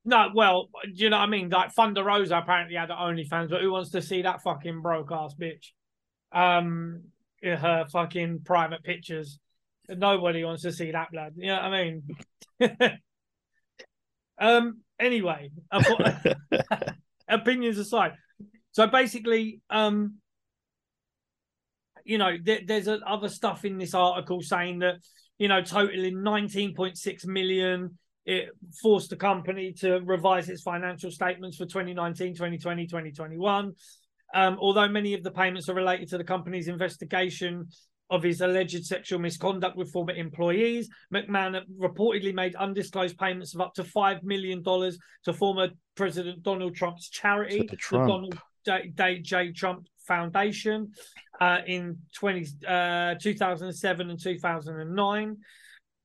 No, 0.07 0.31
well, 0.35 0.71
do 0.85 0.91
you 0.95 1.11
know 1.11 1.19
what 1.19 1.25
I 1.25 1.31
mean? 1.31 1.51
Like 1.51 1.73
Thunder 1.73 2.03
Rosa 2.03 2.39
apparently 2.39 2.77
had 2.77 2.89
OnlyFans, 2.89 3.51
but 3.51 3.61
who 3.61 3.73
wants 3.73 3.91
to 3.91 4.01
see 4.01 4.23
that 4.23 4.43
fucking 4.43 4.81
broke 4.81 5.13
ass 5.13 5.35
bitch? 5.35 5.67
Um, 6.33 7.03
her 7.43 7.85
fucking 7.93 8.41
private 8.47 8.83
pictures. 8.83 9.39
Nobody 9.89 10.45
wants 10.45 10.63
to 10.63 10.73
see 10.73 10.93
that 10.93 11.11
blood. 11.11 11.33
You 11.37 11.49
know 11.49 11.57
what 11.57 11.65
I 11.65 11.85
mean? 11.85 12.99
um. 14.41 14.81
Anyway, 15.01 15.51
opinions 17.29 17.79
aside, 17.79 18.13
so 18.71 18.87
basically, 18.87 19.61
um, 19.69 20.19
you 22.05 22.19
know, 22.19 22.37
there, 22.41 22.61
there's 22.65 22.89
other 22.89 23.29
stuff 23.29 23.65
in 23.65 23.79
this 23.79 23.95
article 23.95 24.41
saying 24.41 24.79
that 24.81 24.97
you 25.39 25.49
know, 25.49 25.61
totaling 25.61 26.15
19.6 26.15 27.27
million 27.27 27.99
it 28.25 28.51
forced 28.81 29.11
the 29.11 29.17
company 29.17 29.73
to 29.73 29.99
revise 30.05 30.49
its 30.49 30.63
financial 30.63 31.11
statements 31.11 31.57
for 31.57 31.67
2019, 31.67 32.35
2020, 32.35 32.87
2021. 32.87 33.73
Um, 34.35 34.57
although 34.61 34.89
many 34.89 35.15
of 35.15 35.25
the 35.25 35.33
payments 35.33 35.69
are 35.69 35.75
related 35.75 36.09
to 36.11 36.19
the 36.19 36.25
company's 36.25 36.69
investigation 36.69 37.67
of 38.13 38.23
his 38.23 38.43
alleged 38.43 38.85
sexual 38.85 39.19
misconduct 39.19 39.75
with 39.75 39.91
former 39.91 40.13
employees, 40.13 40.91
McMahon 41.13 41.63
reportedly 41.81 42.35
made 42.35 42.55
undisclosed 42.57 43.17
payments 43.17 43.55
of 43.55 43.63
up 43.63 43.73
to 43.75 43.83
$5 43.83 44.23
million 44.23 44.63
to 44.63 45.33
former 45.33 45.71
President 45.95 46.43
Donald 46.43 46.77
Trump's 46.77 47.09
charity, 47.09 47.67
Trump. 47.79 48.07
the 48.07 48.13
Donald 48.13 48.39
J. 48.97 49.19
J. 49.21 49.53
Trump 49.53 49.87
Foundation, 50.07 50.93
uh, 51.41 51.61
in 51.67 51.97
20, 52.15 52.47
uh, 52.69 53.15
2007 53.19 54.11
and 54.11 54.21
2009 54.21 55.37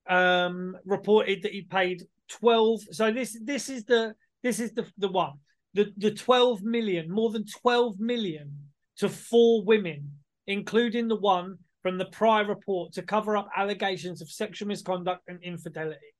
um, 0.08 0.78
reported 0.86 1.42
that 1.44 1.52
he 1.52 1.64
paid 1.64 2.04
12 2.30 2.82
so 2.92 3.12
this 3.12 3.38
this 3.44 3.70
is 3.70 3.86
the 3.86 4.14
this 4.44 4.60
is 4.60 4.74
the 4.74 4.86
the 4.98 5.08
one 5.08 5.34
the 5.74 5.94
the 5.98 6.12
12 6.12 6.62
million 6.62 7.10
more 7.10 7.32
than 7.32 7.46
12 7.46 8.00
million 8.00 8.52
to 8.98 9.08
four 9.08 9.64
women 9.64 10.12
including 10.46 11.08
the 11.08 11.16
one 11.16 11.58
from 11.88 11.98
the 11.98 12.06
prior 12.06 12.46
report 12.46 12.92
to 12.92 13.02
cover 13.02 13.38
up 13.38 13.48
allegations 13.56 14.22
of 14.22 14.30
sexual 14.30 14.68
misconduct 14.68 15.22
and 15.30 15.42
infidelity. 15.42 16.12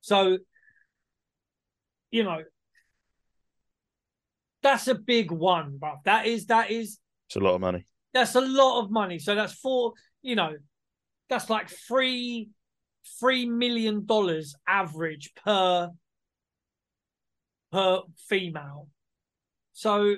So 0.00 0.38
you 2.12 2.22
know 2.22 2.42
that's 4.62 4.86
a 4.86 4.94
big 4.94 5.32
one 5.32 5.78
bro 5.78 5.94
that 6.04 6.26
is 6.26 6.46
that 6.46 6.70
is 6.70 7.00
it's 7.26 7.34
a 7.34 7.40
lot 7.40 7.56
of 7.56 7.60
money. 7.60 7.84
That's 8.14 8.36
a 8.36 8.40
lot 8.40 8.80
of 8.80 8.92
money. 8.92 9.18
So 9.18 9.34
that's 9.34 9.54
four 9.54 9.94
you 10.22 10.36
know 10.36 10.52
that's 11.28 11.50
like 11.50 11.68
three 11.68 12.50
three 13.18 13.44
million 13.46 14.06
dollars 14.06 14.54
average 14.68 15.32
per 15.44 15.90
per 17.72 18.02
female. 18.28 18.86
So, 19.72 20.14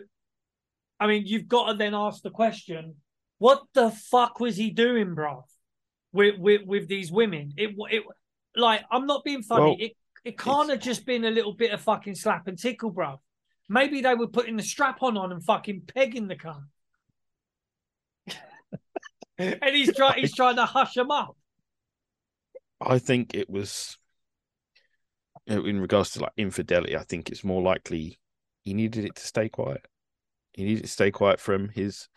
I 1.01 1.07
mean, 1.07 1.23
you've 1.25 1.49
got 1.49 1.73
to 1.73 1.79
then 1.79 1.95
ask 1.95 2.23
the 2.23 2.31
question: 2.31 2.97
What 3.45 3.65
the 3.75 3.91
fuck 3.91 4.41
was 4.41 4.57
he 4.57 4.71
doing, 4.71 5.15
bro? 5.15 5.45
With 6.15 6.39
with 6.39 6.63
with 6.65 6.89
these 6.89 7.13
women? 7.13 7.53
It 7.59 7.77
it 7.91 8.03
like 8.57 8.81
I'm 8.91 9.05
not 9.05 9.23
being 9.23 9.43
funny. 9.43 9.63
Well, 9.63 9.77
it 9.79 9.93
it 10.25 10.39
can't 10.39 10.71
have 10.71 10.81
just 10.81 11.05
been 11.05 11.27
a 11.27 11.31
little 11.31 11.53
bit 11.53 11.71
of 11.71 11.83
fucking 11.83 12.15
slap 12.15 12.49
and 12.49 12.59
tickle, 12.59 12.89
bro. 12.89 13.21
Maybe 13.69 14.01
they 14.01 14.15
were 14.15 14.29
putting 14.29 14.57
the 14.57 14.63
strap 14.63 15.03
on 15.03 15.19
on 15.19 15.31
and 15.31 15.45
fucking 15.45 15.83
pegging 15.95 16.27
the 16.27 16.37
car. 16.37 16.63
and 19.37 19.75
he's 19.77 19.95
trying 19.97 20.21
he's 20.21 20.35
trying 20.35 20.57
to 20.57 20.65
hush 20.65 20.95
them 20.95 21.11
up. 21.11 21.37
I 22.81 22.99
think 22.99 23.35
it 23.35 23.51
was 23.51 23.99
uh, 25.51 25.63
in 25.63 25.81
regards 25.81 26.13
to 26.13 26.21
like 26.21 26.33
infidelity. 26.39 26.97
I 26.97 27.03
think 27.03 27.29
it's 27.29 27.45
more 27.45 27.61
likely 27.61 28.19
he 28.63 28.73
needed 28.73 29.05
it 29.05 29.17
to 29.17 29.23
stay 29.23 29.51
quiet. 29.51 29.87
He 30.55 30.65
needed 30.65 30.85
to 30.85 30.91
stay 30.91 31.11
quiet 31.11 31.41
from 31.41 31.69
his, 31.69 32.09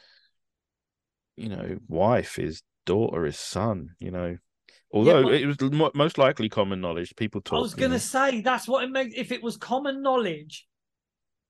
you 1.38 1.50
know, 1.50 1.78
wife, 1.88 2.36
his 2.36 2.64
daughter, 2.86 3.24
his 3.26 3.38
son. 3.38 3.92
You 4.00 4.12
know, 4.12 4.38
although 4.92 5.30
yeah, 5.30 5.38
it 5.38 5.46
was 5.46 5.92
most 5.94 6.18
likely 6.18 6.50
common 6.50 6.82
knowledge, 6.82 7.16
people 7.16 7.42
talk. 7.42 7.58
I 7.58 7.62
was 7.62 7.76
going 7.76 7.92
to 7.92 8.00
say 8.00 8.42
that's 8.42 8.68
what 8.68 8.84
it 8.84 8.92
makes. 8.92 9.14
If 9.16 9.32
it 9.32 9.42
was 9.42 9.56
common 9.58 10.02
knowledge, 10.02 10.68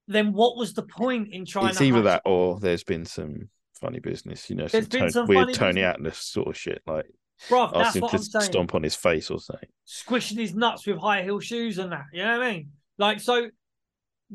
then 0.08 0.34
what 0.34 0.58
was 0.58 0.74
the 0.74 0.84
point 0.84 1.34
in 1.34 1.46
trying? 1.46 1.68
To. 1.68 1.72
It's 1.72 1.82
either 1.82 2.04
that 2.04 2.22
or 2.26 2.60
there's 2.60 2.84
been 2.84 3.06
some 3.06 3.50
funny 3.80 4.00
business. 4.00 4.50
You 4.50 4.58
know, 4.58 4.68
some, 4.68 5.10
some 5.10 5.28
weird 5.28 5.54
Tony. 5.54 5.84
Atlas 5.84 6.20
sort 6.20 6.48
of 6.48 6.58
shit. 6.58 6.82
Like 6.86 7.06
Bro, 7.50 7.72
that's 7.74 7.96
what 8.00 8.14
I'm 8.14 8.22
saying. 8.22 8.46
Stomp 8.46 8.76
on 8.76 8.84
his 8.84 8.96
face 8.96 9.30
or 9.30 9.40
something. 9.40 9.70
Squishing 9.86 10.38
his 10.38 10.54
nuts 10.54 10.86
with 10.86 10.98
high 10.98 11.24
heel 11.24 11.40
shoes 11.40 11.78
and 11.78 11.92
that. 11.92 12.06
You 12.12 12.24
know 12.24 12.38
what 12.38 12.48
I 12.48 12.52
mean? 12.52 12.72
Like, 12.98 13.20
so 13.20 13.50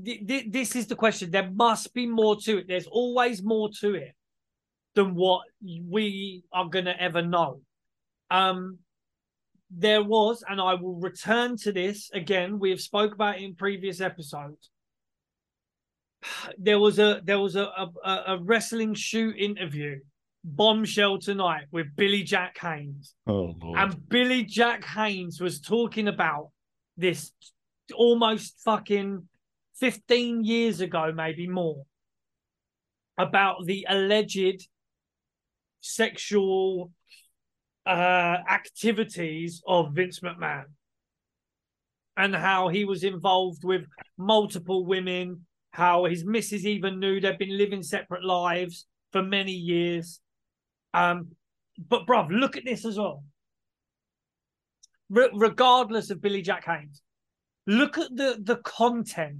th- 0.02 0.26
th- 0.26 0.46
this 0.48 0.76
is 0.76 0.86
the 0.86 0.94
question. 0.94 1.30
There 1.30 1.50
must 1.50 1.92
be 1.94 2.06
more 2.06 2.36
to 2.42 2.58
it. 2.58 2.68
There's 2.68 2.86
always 2.86 3.42
more 3.42 3.70
to 3.80 3.94
it 3.94 4.14
than 4.94 5.14
what 5.14 5.42
we 5.62 6.44
are 6.52 6.68
going 6.68 6.84
to 6.84 7.00
ever 7.00 7.22
know. 7.22 7.60
Um, 8.30 8.78
there 9.70 10.02
was, 10.02 10.44
and 10.46 10.60
I 10.60 10.74
will 10.74 10.96
return 10.96 11.56
to 11.58 11.72
this 11.72 12.10
again. 12.12 12.58
We 12.58 12.70
have 12.70 12.80
spoke 12.80 13.14
about 13.14 13.38
it 13.38 13.42
in 13.42 13.54
previous 13.54 14.00
episodes. 14.00 14.70
There 16.58 16.78
was 16.78 16.98
a 16.98 17.20
there 17.24 17.40
was 17.40 17.56
a, 17.56 17.64
a, 17.64 18.24
a 18.28 18.38
wrestling 18.40 18.94
shoot 18.94 19.34
interview 19.36 19.98
bombshell 20.44 21.18
tonight 21.18 21.64
with 21.70 21.94
Billy 21.96 22.22
Jack 22.22 22.58
Haynes. 22.58 23.14
Oh, 23.26 23.54
Lord. 23.60 23.78
And 23.78 24.08
Billy 24.08 24.44
Jack 24.44 24.84
Haynes 24.84 25.40
was 25.40 25.60
talking 25.60 26.08
about 26.08 26.50
this 26.96 27.32
almost 27.94 28.60
fucking 28.64 29.28
15 29.76 30.44
years 30.44 30.80
ago, 30.80 31.12
maybe 31.14 31.48
more, 31.48 31.84
about 33.18 33.64
the 33.66 33.86
alleged 33.88 34.66
sexual 35.82 36.90
uh, 37.84 38.36
activities 38.48 39.62
of 39.66 39.92
Vince 39.92 40.20
McMahon 40.20 40.64
and 42.16 42.34
how 42.34 42.68
he 42.68 42.84
was 42.84 43.04
involved 43.04 43.64
with 43.64 43.84
multiple 44.16 44.86
women, 44.86 45.44
how 45.70 46.04
his 46.04 46.24
missus 46.24 46.64
even 46.64 47.00
knew 47.00 47.20
they'd 47.20 47.38
been 47.38 47.56
living 47.56 47.82
separate 47.82 48.24
lives 48.24 48.86
for 49.10 49.22
many 49.22 49.52
years. 49.52 50.20
Um, 50.94 51.28
but 51.88 52.06
bruv, 52.06 52.28
look 52.30 52.56
at 52.56 52.64
this 52.64 52.84
as 52.84 52.98
well. 52.98 53.24
Re- 55.10 55.30
regardless 55.34 56.10
of 56.10 56.20
Billy 56.20 56.42
Jack 56.42 56.64
Haynes, 56.64 57.02
look 57.66 57.98
at 57.98 58.14
the 58.14 58.38
the 58.42 58.56
content 58.56 59.38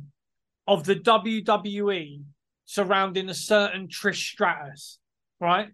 of 0.67 0.85
the 0.85 0.97
WWE 0.97 2.23
surrounding 2.65 3.29
a 3.29 3.35
certain 3.35 3.89
Trish 3.89 4.33
Stratus, 4.33 4.99
right? 5.41 5.69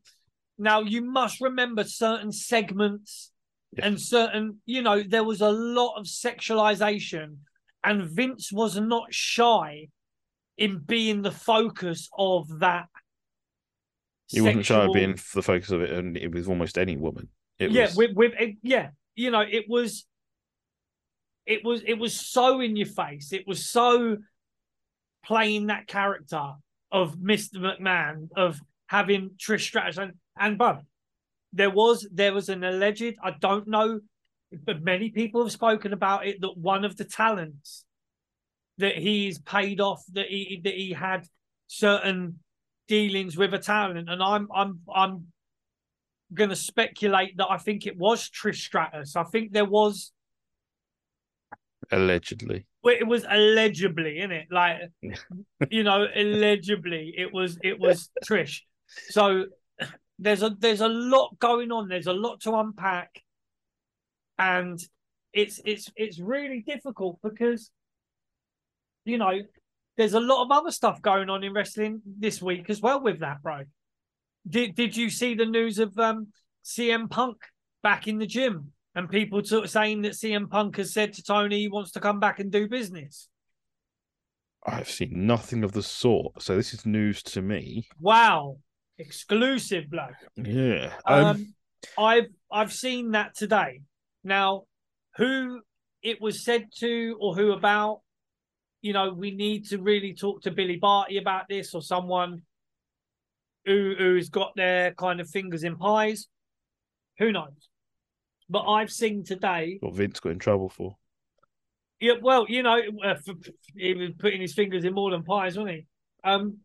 Now 0.58 0.80
you 0.80 1.02
must 1.02 1.40
remember 1.40 1.84
certain 1.84 2.32
segments 2.32 3.30
yeah. 3.76 3.86
and 3.86 4.00
certain, 4.00 4.60
you 4.66 4.82
know, 4.82 5.02
there 5.02 5.24
was 5.24 5.40
a 5.40 5.50
lot 5.50 5.96
of 5.96 6.06
sexualization, 6.06 7.36
and 7.84 8.02
Vince 8.10 8.52
was 8.52 8.78
not 8.78 9.14
shy 9.14 9.88
in 10.56 10.78
being 10.78 11.22
the 11.22 11.30
focus 11.30 12.08
of 12.18 12.60
that 12.60 12.88
he 14.28 14.40
wasn't 14.40 14.66
shy 14.66 14.84
of 14.84 14.92
being 14.92 15.18
the 15.34 15.42
focus 15.42 15.70
of 15.70 15.80
it, 15.80 15.90
and 15.90 16.16
it 16.16 16.32
was 16.32 16.48
almost 16.48 16.76
any 16.76 16.96
woman. 16.96 17.28
It 17.58 17.70
yeah, 17.70 17.86
was... 17.86 17.96
with, 17.96 18.12
with 18.14 18.32
eh, 18.38 18.52
yeah, 18.62 18.90
you 19.16 19.30
know, 19.30 19.40
it 19.40 19.64
was, 19.68 20.04
it 21.46 21.64
was, 21.64 21.82
it 21.86 21.98
was 21.98 22.18
so 22.18 22.60
in 22.60 22.76
your 22.76 22.86
face. 22.86 23.32
It 23.32 23.46
was 23.46 23.66
so 23.66 24.18
playing 25.24 25.68
that 25.68 25.86
character 25.86 26.52
of 26.92 27.18
Mister 27.18 27.58
McMahon 27.58 28.28
of 28.36 28.60
having 28.86 29.30
Trish 29.38 29.62
Stratus 29.62 29.96
and 29.96 30.12
and 30.40 30.58
Bub. 30.58 30.82
There 31.52 31.70
was 31.70 32.06
there 32.12 32.34
was 32.34 32.48
an 32.48 32.64
alleged. 32.64 33.14
I 33.22 33.30
don't 33.38 33.66
know, 33.66 34.00
but 34.64 34.82
many 34.82 35.10
people 35.10 35.42
have 35.42 35.52
spoken 35.52 35.92
about 35.92 36.26
it. 36.26 36.40
That 36.40 36.56
one 36.56 36.84
of 36.84 36.96
the 36.96 37.04
talents 37.04 37.84
that 38.78 38.96
he's 38.96 39.38
paid 39.38 39.80
off 39.80 40.02
that 40.12 40.26
he 40.26 40.60
that 40.64 40.74
he 40.74 40.92
had 40.92 41.26
certain 41.66 42.38
dealings 42.86 43.36
with 43.36 43.54
a 43.54 43.58
talent, 43.58 44.08
and 44.08 44.22
I'm 44.22 44.48
I'm 44.54 44.80
I'm 44.92 45.26
going 46.34 46.50
to 46.50 46.56
speculate 46.56 47.36
that 47.38 47.46
I 47.48 47.56
think 47.56 47.86
it 47.86 47.96
was 47.96 48.28
Trish 48.28 48.56
Stratus. 48.56 49.16
I 49.16 49.24
think 49.24 49.52
there 49.52 49.64
was 49.64 50.12
allegedly. 51.90 52.66
Well, 52.82 52.96
it 52.98 53.06
was 53.06 53.24
allegedly, 53.28 54.18
in 54.18 54.30
it, 54.30 54.48
like 54.50 54.76
you 55.70 55.82
know, 55.82 56.06
allegedly, 56.14 57.14
it 57.16 57.32
was 57.32 57.58
it 57.62 57.78
was 57.78 58.10
Trish. 58.24 58.60
So 59.10 59.46
there's 60.18 60.42
a 60.42 60.50
there's 60.58 60.80
a 60.80 60.88
lot 60.88 61.38
going 61.38 61.70
on. 61.70 61.88
There's 61.88 62.06
a 62.06 62.12
lot 62.12 62.40
to 62.42 62.54
unpack, 62.56 63.22
and 64.38 64.78
it's 65.32 65.60
it's 65.64 65.90
it's 65.96 66.18
really 66.18 66.62
difficult 66.66 67.18
because 67.22 67.70
you 69.04 69.18
know 69.18 69.40
there's 69.96 70.14
a 70.14 70.20
lot 70.20 70.44
of 70.44 70.50
other 70.50 70.70
stuff 70.70 71.00
going 71.02 71.30
on 71.30 71.44
in 71.44 71.52
wrestling 71.52 72.02
this 72.04 72.42
week 72.42 72.68
as 72.68 72.80
well 72.80 73.02
with 73.02 73.20
that, 73.20 73.42
bro. 73.42 73.62
Did 74.48 74.74
did 74.74 74.96
you 74.96 75.10
see 75.10 75.34
the 75.34 75.46
news 75.46 75.78
of 75.78 75.96
um, 75.98 76.28
CM 76.64 77.08
Punk 77.08 77.36
back 77.82 78.08
in 78.08 78.18
the 78.18 78.26
gym 78.26 78.72
and 78.94 79.08
people 79.08 79.42
t- 79.42 79.66
saying 79.66 80.02
that 80.02 80.12
CM 80.12 80.50
Punk 80.50 80.76
has 80.76 80.92
said 80.92 81.12
to 81.14 81.22
Tony 81.22 81.60
he 81.60 81.68
wants 81.68 81.92
to 81.92 82.00
come 82.00 82.18
back 82.18 82.40
and 82.40 82.50
do 82.50 82.68
business? 82.68 83.28
I've 84.66 84.90
seen 84.90 85.26
nothing 85.26 85.62
of 85.62 85.72
the 85.72 85.82
sort. 85.82 86.42
So 86.42 86.56
this 86.56 86.74
is 86.74 86.84
news 86.84 87.22
to 87.24 87.42
me. 87.42 87.88
Wow, 88.00 88.58
exclusive, 88.98 89.90
bloke. 89.90 90.14
Yeah. 90.36 90.92
Um, 91.06 91.24
Um, 91.24 91.54
I've 91.98 92.26
I've 92.50 92.72
seen 92.72 93.12
that 93.12 93.34
today. 93.34 93.82
Now, 94.24 94.64
who 95.16 95.60
it 96.02 96.20
was 96.20 96.44
said 96.44 96.66
to 96.78 97.16
or 97.20 97.34
who 97.34 97.52
about? 97.52 98.00
You 98.82 98.92
know, 98.92 99.12
we 99.12 99.32
need 99.32 99.66
to 99.68 99.78
really 99.78 100.14
talk 100.14 100.42
to 100.42 100.50
Billy 100.50 100.76
Barty 100.76 101.18
about 101.18 101.48
this 101.48 101.74
or 101.74 101.82
someone 101.82 102.42
who 103.64 103.94
who's 103.98 104.28
got 104.28 104.52
their 104.56 104.92
kind 104.94 105.20
of 105.20 105.28
fingers 105.28 105.64
in 105.64 105.76
pies. 105.76 106.28
Who 107.18 107.32
knows? 107.32 107.68
But 108.48 108.64
I've 108.66 108.90
seen 108.90 109.24
today. 109.24 109.78
what 109.80 109.94
Vince 109.94 110.20
got 110.20 110.32
in 110.32 110.38
trouble 110.38 110.68
for. 110.68 110.96
Yeah, 112.00 112.14
well, 112.22 112.46
you 112.48 112.62
know, 112.62 112.80
uh, 113.04 113.16
for, 113.16 113.34
he 113.76 113.92
was 113.94 114.10
putting 114.18 114.40
his 114.40 114.54
fingers 114.54 114.84
in 114.84 114.94
more 114.94 115.10
than 115.10 115.24
pies, 115.24 115.58
wasn't 115.58 115.76
he? 115.76 115.86
Um, 116.22 116.58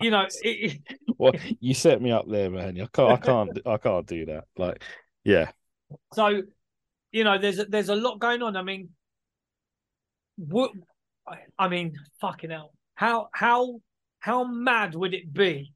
you 0.00 0.10
know, 0.10 0.26
it, 0.42 0.80
Well, 1.18 1.32
you 1.60 1.74
set 1.74 2.00
me 2.00 2.10
up 2.10 2.26
there, 2.28 2.50
man. 2.50 2.80
I 2.80 2.86
can't. 2.92 3.12
I 3.12 3.16
can't. 3.16 3.58
I 3.66 3.76
can't 3.76 4.06
do 4.06 4.26
that. 4.26 4.44
Like, 4.56 4.82
yeah. 5.24 5.50
So, 6.14 6.42
you 7.10 7.24
know, 7.24 7.38
there's 7.38 7.58
a, 7.58 7.64
there's 7.66 7.88
a 7.88 7.96
lot 7.96 8.18
going 8.18 8.42
on. 8.42 8.56
I 8.56 8.62
mean, 8.62 8.90
what? 10.36 10.72
I 11.58 11.68
mean, 11.68 11.94
fucking 12.20 12.50
hell! 12.50 12.72
How 12.94 13.28
how 13.32 13.80
how 14.20 14.44
mad 14.44 14.94
would 14.94 15.14
it 15.14 15.32
be 15.32 15.72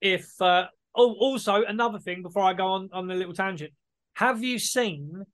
if? 0.00 0.30
Uh, 0.40 0.66
oh, 0.94 1.14
also 1.14 1.64
another 1.64 1.98
thing 1.98 2.22
before 2.22 2.42
I 2.42 2.52
go 2.52 2.66
on 2.66 2.90
on 2.92 3.06
the 3.06 3.14
little 3.14 3.34
tangent. 3.34 3.72
Have 4.14 4.42
you 4.42 4.58
seen 4.58 5.24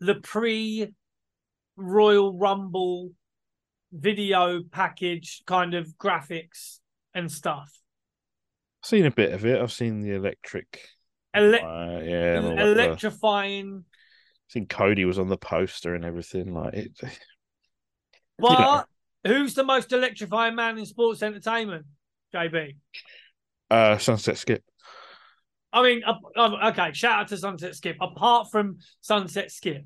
the 0.00 0.16
pre 0.16 0.88
Royal 1.76 2.36
Rumble 2.36 3.10
video 3.94 4.62
package 4.62 5.42
kind 5.46 5.74
of 5.74 5.86
graphics 5.98 6.78
and 7.14 7.30
stuff? 7.30 7.70
I've 8.82 8.88
seen 8.88 9.06
a 9.06 9.10
bit 9.10 9.32
of 9.32 9.46
it. 9.46 9.60
I've 9.60 9.72
seen 9.72 10.00
the 10.02 10.14
electric. 10.14 10.80
Ele- 11.32 11.54
uh, 11.54 12.00
yeah. 12.00 12.38
and 12.38 12.46
all 12.46 12.56
that, 12.56 12.66
electrifying 12.66 13.84
seen 14.54 14.66
Cody 14.66 15.04
was 15.04 15.18
on 15.18 15.28
the 15.28 15.36
poster 15.36 15.94
and 15.94 16.04
everything. 16.04 16.54
Like 16.54 16.74
it. 16.74 17.00
But 18.36 18.58
know. 18.58 19.32
who's 19.32 19.54
the 19.54 19.62
most 19.62 19.92
electrifying 19.92 20.56
man 20.56 20.76
in 20.76 20.86
sports 20.86 21.22
entertainment? 21.22 21.86
JB. 22.34 22.74
Uh, 23.70 23.96
Sunset 23.96 24.36
Skip. 24.38 24.64
I 25.72 25.84
mean, 25.84 26.02
uh, 26.04 26.70
okay. 26.70 26.92
Shout 26.94 27.20
out 27.20 27.28
to 27.28 27.36
Sunset 27.36 27.76
Skip. 27.76 27.96
Apart 28.00 28.48
from 28.50 28.78
Sunset 29.02 29.52
Skip, 29.52 29.84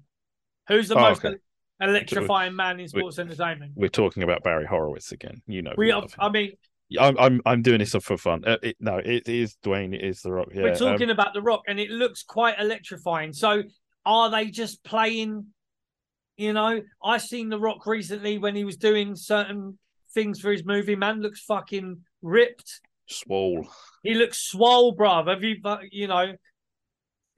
who's 0.66 0.88
the 0.88 0.96
Oh, 0.96 1.00
most 1.00 1.22
okay. 1.22 1.36
Electrifying 1.80 2.54
man 2.54 2.80
in 2.80 2.88
sports 2.88 3.18
entertainment? 3.18 3.72
We're 3.74 3.88
talking 3.88 4.22
about 4.22 4.42
Barry 4.42 4.66
Horowitz 4.66 5.12
again. 5.12 5.42
You 5.46 5.62
know. 5.62 5.74
We, 5.76 5.90
are. 5.90 6.06
I 6.18 6.28
mean, 6.28 6.52
I'm 6.98 7.18
I'm 7.18 7.40
I'm 7.44 7.62
doing 7.62 7.80
this 7.80 7.94
for 7.94 8.16
fun. 8.16 8.44
Uh, 8.46 8.56
it, 8.62 8.76
no, 8.80 8.98
it 8.98 9.28
is 9.28 9.56
Dwayne. 9.64 9.94
It 9.94 10.02
is 10.02 10.22
The 10.22 10.32
Rock. 10.32 10.48
Yeah. 10.54 10.62
we're 10.62 10.72
um, 10.72 10.76
talking 10.76 11.10
about 11.10 11.34
The 11.34 11.42
Rock, 11.42 11.62
and 11.68 11.78
it 11.78 11.90
looks 11.90 12.22
quite 12.22 12.58
electrifying. 12.58 13.32
So, 13.32 13.62
are 14.06 14.30
they 14.30 14.46
just 14.46 14.82
playing? 14.84 15.46
You 16.36 16.52
know, 16.52 16.80
I 17.02 17.18
seen 17.18 17.48
The 17.48 17.58
Rock 17.58 17.86
recently 17.86 18.38
when 18.38 18.54
he 18.54 18.64
was 18.64 18.76
doing 18.76 19.16
certain 19.16 19.78
things 20.14 20.40
for 20.40 20.50
his 20.50 20.64
movie. 20.64 20.96
Man 20.96 21.20
looks 21.20 21.40
fucking 21.42 21.98
ripped. 22.22 22.80
Swole. 23.06 23.66
He 24.02 24.14
looks 24.14 24.38
swole, 24.38 24.96
bruv. 24.96 25.28
Have 25.28 25.42
you, 25.42 25.56
uh, 25.64 25.78
you 25.90 26.06
know, 26.06 26.32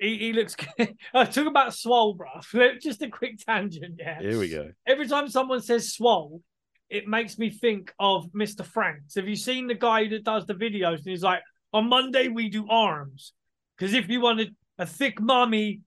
he, 0.01 0.17
he 0.19 0.33
looks. 0.33 0.57
I 1.15 1.25
talk 1.25 1.47
about 1.47 1.75
swole, 1.75 2.17
bruv. 2.17 2.81
Just 2.81 3.03
a 3.03 3.09
quick 3.09 3.39
tangent, 3.45 3.97
yeah. 3.99 4.21
Here 4.21 4.39
we 4.39 4.49
go. 4.49 4.71
Every 4.87 5.07
time 5.07 5.29
someone 5.29 5.61
says 5.61 5.93
swole, 5.93 6.43
it 6.89 7.07
makes 7.07 7.39
me 7.39 7.51
think 7.51 7.93
of 8.01 8.27
Mr. 8.33 8.65
Franks. 8.65 9.15
Have 9.15 9.29
you 9.29 9.37
seen 9.37 9.67
the 9.69 9.75
guy 9.75 10.09
that 10.09 10.25
does 10.25 10.47
the 10.47 10.55
videos? 10.55 10.97
And 10.99 11.07
he's 11.07 11.23
like, 11.23 11.43
on 11.73 11.89
Monday 11.89 12.29
we 12.29 12.49
do 12.49 12.67
arms, 12.69 13.33
because 13.79 13.95
if 13.95 14.09
you 14.09 14.21
wanted 14.21 14.57
a 14.79 14.87
thick 14.87 15.21
mommy 15.21 15.81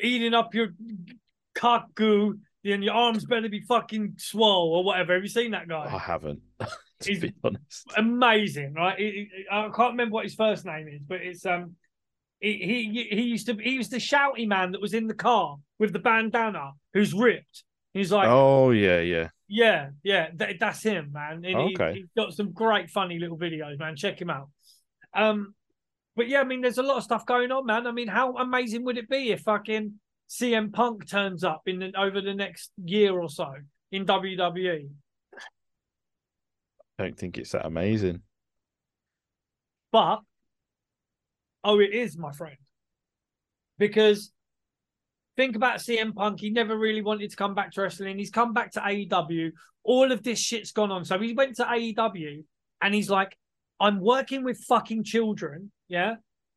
eating 0.00 0.32
up 0.32 0.54
your 0.54 0.68
cock 1.54 1.94
goo, 1.94 2.38
then 2.64 2.82
your 2.82 2.94
arms 2.94 3.24
better 3.24 3.48
be 3.48 3.60
fucking 3.60 4.14
swole 4.18 4.72
or 4.74 4.84
whatever. 4.84 5.14
Have 5.14 5.22
you 5.22 5.28
seen 5.28 5.50
that 5.50 5.68
guy? 5.68 5.84
I 5.92 5.98
haven't. 5.98 6.40
to 6.60 6.66
He's- 7.04 7.20
be 7.20 7.32
honest. 7.44 7.84
amazing, 7.96 8.74
right? 8.74 8.98
He- 8.98 9.28
he- 9.34 9.44
I 9.50 9.68
can't 9.74 9.92
remember 9.92 10.14
what 10.14 10.24
his 10.24 10.34
first 10.34 10.64
name 10.64 10.88
is, 10.88 11.02
but 11.06 11.20
it's 11.20 11.44
um, 11.44 11.76
he 12.40 12.52
he 12.92 13.08
he 13.16 13.22
used 13.22 13.46
to 13.46 13.54
he 13.56 13.78
was 13.78 13.88
the 13.88 13.96
shouty 13.98 14.46
man 14.46 14.72
that 14.72 14.80
was 14.80 14.94
in 14.94 15.06
the 15.06 15.14
car 15.14 15.56
with 15.78 15.92
the 15.92 15.98
bandana, 15.98 16.72
who's 16.94 17.12
ripped. 17.14 17.64
He's 17.94 18.12
like, 18.12 18.28
oh 18.28 18.70
yeah, 18.72 19.00
yeah. 19.00 19.28
yeah, 19.48 19.88
yeah, 20.02 20.28
that, 20.34 20.56
that's 20.60 20.82
him, 20.82 21.12
man. 21.12 21.44
And 21.44 21.68
he- 21.68 21.74
Okay. 21.74 21.94
he's 21.94 22.08
got 22.16 22.34
some 22.34 22.52
great, 22.52 22.90
funny 22.90 23.18
little 23.18 23.38
videos, 23.38 23.78
man. 23.78 23.96
Check 23.96 24.20
him 24.20 24.28
out. 24.28 24.50
Um, 25.14 25.54
but 26.14 26.28
yeah, 26.28 26.40
I 26.40 26.44
mean, 26.44 26.60
there's 26.60 26.76
a 26.78 26.82
lot 26.82 26.98
of 26.98 27.04
stuff 27.04 27.24
going 27.24 27.50
on, 27.52 27.64
man. 27.64 27.86
I 27.86 27.92
mean, 27.92 28.08
how 28.08 28.34
amazing 28.36 28.84
would 28.84 28.98
it 28.98 29.08
be 29.08 29.30
if 29.32 29.40
fucking 29.40 29.94
CM 30.28 30.72
Punk 30.72 31.08
turns 31.08 31.42
up 31.42 31.62
in 31.66 31.78
the, 31.78 31.92
over 31.98 32.20
the 32.20 32.34
next 32.34 32.70
year 32.84 33.18
or 33.18 33.30
so 33.30 33.54
in? 33.92 34.04
WWE? 34.04 34.88
I 36.98 37.02
don't 37.02 37.18
think 37.18 37.38
it's 37.38 37.52
that 37.52 37.64
amazing. 37.66 38.20
But 39.92 40.20
oh, 41.66 41.80
it 41.80 41.92
is, 41.92 42.16
my 42.16 42.32
friend. 42.32 42.56
Because 43.78 44.32
think 45.36 45.56
about 45.56 45.80
CM 45.80 46.14
Punk. 46.14 46.40
He 46.40 46.50
never 46.50 46.76
really 46.78 47.02
wanted 47.02 47.28
to 47.30 47.36
come 47.36 47.54
back 47.54 47.72
to 47.72 47.82
wrestling. 47.82 48.18
He's 48.18 48.30
come 48.30 48.54
back 48.54 48.72
to 48.72 48.80
AEW. 48.80 49.50
All 49.84 50.10
of 50.12 50.22
this 50.22 50.38
shit's 50.38 50.72
gone 50.72 50.90
on. 50.90 51.04
So 51.04 51.18
he 51.18 51.34
went 51.34 51.56
to 51.56 51.64
AEW 51.64 52.44
and 52.80 52.94
he's 52.94 53.10
like, 53.10 53.36
I'm 53.78 54.00
working 54.00 54.44
with 54.44 54.58
fucking 54.64 55.04
children. 55.04 55.70
Yeah. 55.88 56.14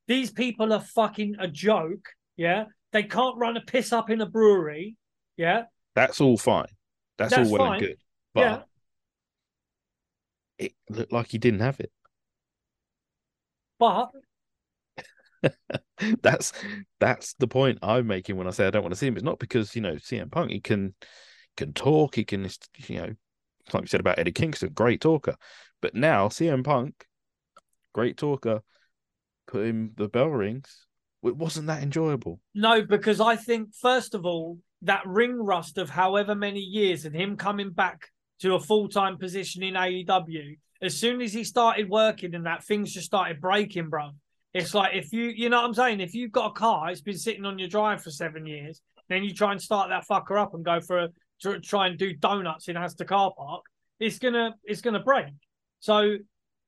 These 0.08 0.32
people 0.32 0.72
are 0.72 0.80
fucking 0.80 1.36
a 1.40 1.48
joke. 1.48 2.08
Yeah. 2.38 2.66
They 2.94 3.04
can't 3.04 3.38
run 3.38 3.58
a 3.58 3.62
piss 3.62 3.92
up 3.92 4.10
in 4.10 4.22
a 4.22 4.26
brewery. 4.26 4.96
Yeah. 5.36 5.64
That's 5.96 6.22
all 6.22 6.38
fine. 6.38 6.68
That's, 7.18 7.36
That's 7.36 7.50
all 7.50 7.58
well 7.58 7.68
fine. 7.68 7.78
and 7.80 7.88
good. 7.88 7.98
But 8.34 8.42
Yeah. 8.42 8.62
it 10.58 10.74
looked 10.90 11.12
like 11.12 11.28
he 11.28 11.38
didn't 11.38 11.60
have 11.60 11.80
it. 11.80 11.92
But 13.80 14.12
that's 16.22 16.54
that's 17.00 17.34
the 17.36 17.48
point 17.48 17.80
I'm 17.82 18.08
making 18.08 18.38
when 18.38 18.48
I 18.48 18.52
say 18.52 18.68
I 18.68 18.70
don't 18.70 18.84
want 18.84 18.94
to 18.94 19.00
see 19.00 19.08
him. 19.08 19.16
It's 19.16 19.24
not 19.24 19.40
because 19.40 19.76
you 19.76 19.82
know 19.82 19.96
CM 19.96 20.32
Punk 20.32 20.52
he 20.52 20.60
can 20.60 20.94
can 21.58 21.74
talk, 21.74 22.16
he 22.16 22.24
can 22.24 22.50
you 22.88 22.98
know 22.98 23.14
like 23.74 23.82
we 23.82 23.88
said 23.88 24.00
about 24.00 24.20
Eddie 24.20 24.32
Kingston, 24.32 24.70
great 24.74 25.02
talker. 25.02 25.36
But 25.82 25.96
now 25.96 26.28
CM 26.28 26.64
Punk, 26.64 27.06
great 27.94 28.18
talker, 28.18 28.62
put 29.48 29.66
him 29.66 29.92
the 29.96 30.08
bell 30.08 30.30
rings. 30.30 30.86
It 31.24 31.36
wasn't 31.36 31.68
that 31.68 31.84
enjoyable. 31.84 32.40
No, 32.56 32.82
because 32.82 33.20
I 33.20 33.36
think 33.36 33.74
first 33.76 34.16
of 34.16 34.26
all 34.26 34.58
that 34.84 35.06
ring 35.06 35.38
rust 35.38 35.78
of 35.78 35.90
however 35.90 36.36
many 36.36 36.62
years 36.62 37.06
and 37.06 37.14
him 37.16 37.36
coming 37.36 37.72
back 37.72 38.08
to 38.40 38.56
a 38.56 38.60
full 38.60 38.88
time 38.88 39.18
position 39.18 39.64
in 39.64 39.74
AEW. 39.74 40.58
As 40.82 40.96
soon 40.96 41.22
as 41.22 41.34
he 41.34 41.44
started 41.44 41.90
working 41.90 42.34
and 42.36 42.46
that, 42.46 42.64
things 42.64 42.94
just 42.94 43.08
started 43.08 43.42
breaking, 43.42 43.90
bro. 43.90 44.12
It's 44.54 44.74
like 44.74 44.96
if 44.96 45.14
you, 45.14 45.26
you 45.26 45.50
know 45.50 45.58
what 45.58 45.68
I'm 45.68 45.74
saying. 45.74 46.00
If 46.00 46.14
you've 46.14 46.32
got 46.32 46.52
a 46.52 46.54
car, 46.54 46.90
it's 46.90 47.02
been 47.02 47.18
sitting 47.18 47.46
on 47.46 47.60
your 47.60 47.68
drive 47.68 48.04
for 48.04 48.10
seven 48.10 48.46
years, 48.46 48.82
then 49.08 49.24
you 49.24 49.34
try 49.34 49.52
and 49.52 49.62
start 49.62 49.90
that 49.90 50.08
fucker 50.10 50.40
up 50.40 50.54
and 50.54 50.66
go 50.66 50.80
for 50.82 51.00
a 51.00 51.10
tr- 51.42 51.58
try 51.64 51.88
and 51.88 51.98
do 51.98 52.14
donuts 52.14 52.68
in 52.68 52.78
Astor 52.78 53.06
car 53.06 53.34
park. 53.38 53.64
It's 54.00 54.18
gonna, 54.18 54.56
it's 54.64 54.82
gonna 54.82 55.02
break. 55.02 55.34
So 55.80 56.18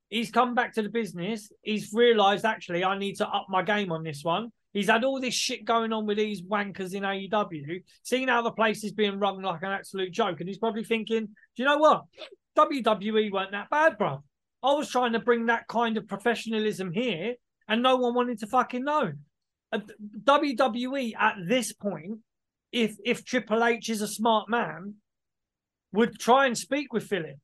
he's 0.10 0.30
come 0.30 0.54
back 0.54 0.74
to 0.76 0.84
the 0.84 0.90
business. 0.90 1.52
He's 1.64 1.92
realised 1.94 2.46
actually 2.46 2.84
I 2.84 2.98
need 2.98 3.16
to 3.18 3.28
up 3.28 3.48
my 3.50 3.64
game 3.64 3.92
on 3.92 4.04
this 4.04 4.24
one. 4.24 4.52
He's 4.74 4.90
had 4.90 5.04
all 5.04 5.20
this 5.20 5.34
shit 5.34 5.66
going 5.66 5.92
on 5.92 6.06
with 6.06 6.18
these 6.18 6.42
wankers 6.44 6.94
in 6.94 7.04
AEW, 7.04 7.84
seeing 8.04 8.30
how 8.30 8.42
the 8.42 8.52
place 8.52 8.84
is 8.84 8.94
being 8.94 9.20
run 9.20 9.42
like 9.42 9.64
an 9.64 9.72
absolute 9.72 10.12
joke, 10.12 10.40
and 10.40 10.48
he's 10.48 10.60
probably 10.60 10.86
thinking, 10.86 11.26
"Do 11.26 11.34
you 11.58 11.66
know 11.66 11.78
what? 11.78 12.06
WWE 12.58 13.32
weren't 13.32 13.52
that 13.52 13.70
bad, 13.70 13.98
bro. 13.98 14.24
I 14.64 14.74
was 14.74 14.90
trying 14.90 15.14
to 15.14 15.20
bring 15.20 15.48
that 15.48 15.68
kind 15.68 15.98
of 15.98 16.08
professionalism 16.08 16.92
here, 16.92 17.36
and 17.72 17.82
no 17.82 17.96
one 17.96 18.14
wanted 18.14 18.40
to 18.40 18.48
fucking 18.48 18.84
know." 18.84 19.14
WWE 19.74 21.16
at 21.18 21.38
this 21.48 21.74
point, 21.74 22.20
if 22.72 22.98
if 23.04 23.26
Triple 23.26 23.64
H 23.64 23.90
is 23.90 24.02
a 24.02 24.08
smart 24.08 24.50
man, 24.50 24.96
would 25.94 26.20
try 26.20 26.46
and 26.46 26.58
speak 26.58 26.94
with 26.94 27.08
Philip, 27.08 27.38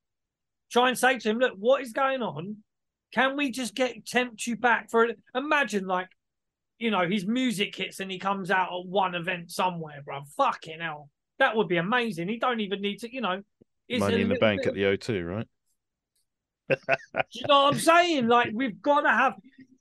try 0.72 0.90
and 0.90 0.98
say 0.98 1.18
to 1.18 1.30
him, 1.30 1.40
"Look, 1.40 1.54
what 1.58 1.82
is 1.82 1.94
going 1.94 2.22
on? 2.22 2.58
Can 3.14 3.38
we 3.38 3.50
just 3.50 3.74
get 3.74 4.06
tempt 4.06 4.46
you 4.46 4.56
back 4.58 4.92
for 4.92 5.06
it? 5.06 5.18
Imagine 5.34 5.88
like." 5.88 6.10
you 6.80 6.92
know, 6.92 7.08
his 7.08 7.26
music 7.26 7.76
hits 7.76 8.00
and 8.00 8.12
he 8.12 8.20
comes 8.20 8.52
out 8.52 8.68
at 8.68 8.86
one 8.86 9.16
event 9.16 9.52
somewhere, 9.52 10.02
bro. 10.06 10.22
Fucking 10.38 10.80
hell. 10.80 11.10
That 11.40 11.56
would 11.56 11.68
be 11.68 11.78
amazing. 11.78 12.28
He 12.28 12.38
don't 12.38 12.60
even 12.60 12.82
need 12.82 13.00
to, 13.00 13.14
you 13.14 13.22
know. 13.22 13.42
it's 13.88 14.00
Money 14.00 14.22
in 14.22 14.30
the 14.30 14.36
bank 14.36 14.62
bit 14.62 14.70
at 14.70 14.74
the 14.76 14.84
O2, 14.84 15.28
right? 15.28 15.48
You 17.32 17.48
know 17.48 17.64
what 17.64 17.74
I'm 17.74 17.80
saying? 17.80 18.28
Like, 18.28 18.50
we've 18.54 18.82
got 18.82 19.02
to 19.02 19.10
have 19.10 19.34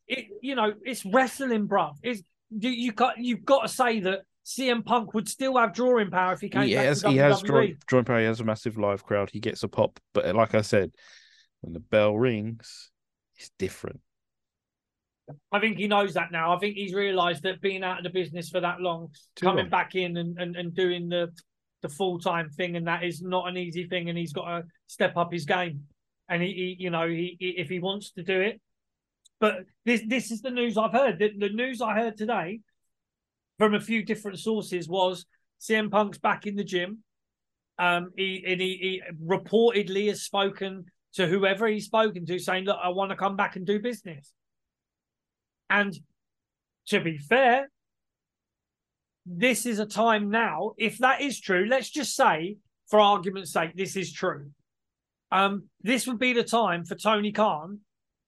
it, 0.09 0.27
you 0.43 0.55
know, 0.55 0.73
it's 0.85 1.05
wrestling, 1.05 1.67
bro. 1.67 1.93
It's 2.03 2.23
you, 2.51 2.71
you 2.71 2.93
got 2.93 3.19
you've 3.19 3.45
got 3.45 3.63
to 3.63 3.69
say 3.69 4.01
that 4.01 4.21
CM 4.45 4.85
Punk 4.85 5.15
would 5.15 5.29
still 5.29 5.57
have 5.57 5.75
drawing 5.75 6.11
power 6.11 6.33
if 6.33 6.41
he 6.41 6.49
came 6.49 6.63
He 6.63 6.75
back 6.75 6.85
has, 6.85 7.03
he 7.03 7.17
has 7.17 7.43
drawing, 7.43 7.77
drawing 7.87 8.05
power. 8.05 8.21
He 8.21 8.27
has 8.27 8.41
a 8.41 8.45
massive 8.45 8.79
live 8.79 9.05
crowd. 9.05 9.31
He 9.31 9.41
gets 9.41 9.63
a 9.63 9.69
pop, 9.69 9.99
but 10.15 10.35
like 10.37 10.55
I 10.55 10.61
said, 10.61 10.93
when 11.61 11.73
the 11.73 11.81
bell 11.81 12.17
rings, 12.17 12.91
it's 13.37 13.51
different. 13.59 14.01
I 15.51 15.59
think 15.59 15.79
he 15.79 15.89
knows 15.89 16.15
that 16.15 16.31
now. 16.31 16.55
I 16.55 16.59
think 16.61 16.77
he's 16.77 16.95
realised 16.95 17.43
that 17.43 17.61
being 17.61 17.83
out 17.83 17.99
of 17.99 18.05
the 18.05 18.11
business 18.11 18.49
for 18.49 18.61
that 18.61 18.81
long, 18.81 19.09
Too 19.35 19.47
coming 19.47 19.65
long. 19.65 19.71
back 19.71 19.97
in 19.97 20.17
and, 20.17 20.39
and, 20.39 20.55
and 20.55 20.75
doing 20.75 21.09
the 21.09 21.33
the 21.83 21.89
full 21.89 22.19
time 22.19 22.49
thing, 22.51 22.77
and 22.77 22.87
that 22.87 23.03
is 23.03 23.21
not 23.23 23.49
an 23.49 23.57
easy 23.57 23.87
thing. 23.89 24.09
And 24.09 24.17
he's 24.17 24.33
got 24.33 24.45
to 24.45 24.65
step 24.87 25.17
up 25.17 25.33
his 25.33 25.45
game. 25.45 25.83
And 26.29 26.43
he, 26.43 26.49
he 26.53 26.77
you 26.79 26.91
know, 26.91 27.09
he, 27.09 27.37
he 27.41 27.51
if 27.51 27.69
he 27.69 27.81
wants 27.81 28.13
to 28.13 28.23
do 28.23 28.41
it. 28.41 28.61
But 29.41 29.65
this 29.85 30.03
this 30.07 30.31
is 30.31 30.41
the 30.43 30.51
news 30.51 30.79
I've 30.79 30.93
heard. 30.93 31.19
The, 31.19 31.33
the 31.37 31.51
news 31.51 31.81
I 31.81 31.95
heard 31.95 32.17
today 32.17 32.61
from 33.59 33.75
a 33.75 33.81
few 33.81 34.05
different 34.05 34.39
sources 34.39 34.89
was 34.89 35.27
CM 35.61 35.91
Punk's 35.91 36.19
back 36.19 36.47
in 36.47 36.57
the 36.57 36.65
gym. 36.65 37.03
Um, 37.79 38.11
he 38.17 38.43
and 38.47 38.61
he, 38.61 38.79
he 38.81 39.03
reportedly 39.25 40.09
has 40.09 40.23
spoken 40.23 40.87
to 41.15 41.27
whoever 41.27 41.67
he's 41.67 41.85
spoken 41.85 42.25
to, 42.27 42.39
saying, 42.39 42.65
"Look, 42.65 42.79
I 42.83 42.89
want 42.89 43.11
to 43.11 43.17
come 43.17 43.37
back 43.37 43.57
and 43.57 43.67
do 43.67 43.81
business." 43.81 44.33
And 45.69 45.99
to 46.89 47.01
be 47.01 47.19
fair, 47.19 47.69
this 49.27 49.67
is 49.67 49.79
a 49.79 49.87
time 49.87 50.31
now. 50.31 50.73
If 50.79 50.99
that 50.99 51.21
is 51.21 51.41
true, 51.41 51.67
let's 51.69 51.91
just 51.91 52.15
say, 52.15 52.57
for 52.89 53.01
argument's 53.01 53.53
sake, 53.53 53.73
this 53.75 53.97
is 53.97 54.13
true. 54.13 54.51
Um, 55.33 55.65
this 55.83 56.07
would 56.07 56.21
be 56.21 56.33
the 56.33 56.45
time 56.45 56.85
for 56.85 56.95
Tony 56.95 57.33
Khan 57.33 57.81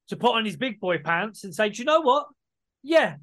to 0.09 0.17
put 0.17 0.35
on 0.35 0.45
his 0.45 0.57
big 0.57 0.81
boy 0.81 0.99
pants 0.99 1.45
and 1.45 1.55
say, 1.55 1.69
"Do 1.71 1.79
you 1.79 1.85
know 1.85 2.01
what? 2.01 2.27
Yeah, 2.83 3.17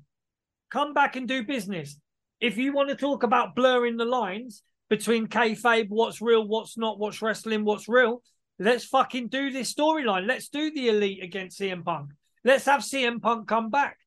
come 0.69 0.93
back 0.93 1.15
and 1.15 1.27
do 1.27 1.43
business. 1.43 1.97
If 2.39 2.57
you 2.57 2.73
want 2.73 2.89
to 2.89 2.95
talk 2.95 3.23
about 3.23 3.55
blurring 3.55 3.97
the 3.97 4.05
lines 4.05 4.63
between 4.89 5.27
kayfabe, 5.27 5.87
what's 5.89 6.21
real, 6.21 6.47
what's 6.47 6.77
not, 6.77 6.99
what's 6.99 7.21
wrestling, 7.21 7.63
what's 7.65 7.87
real, 7.87 8.21
let's 8.59 8.85
fucking 8.85 9.29
do 9.29 9.49
this 9.51 9.73
storyline. 9.73 10.27
Let's 10.27 10.49
do 10.49 10.71
the 10.71 10.89
elite 10.89 11.23
against 11.23 11.59
CM 11.59 11.83
Punk. 11.83 12.11
Let's 12.43 12.65
have 12.65 12.81
CM 12.81 13.21
Punk 13.21 13.47
come 13.47 13.69
back. 13.69 13.97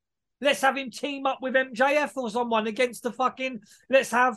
Let's 0.40 0.60
have 0.60 0.76
him 0.76 0.90
team 0.92 1.26
up 1.26 1.38
with 1.42 1.54
MJF 1.54 2.16
or 2.16 2.30
someone 2.30 2.68
against 2.68 3.02
the 3.02 3.10
fucking. 3.10 3.60
Let's 3.90 4.12
have, 4.12 4.36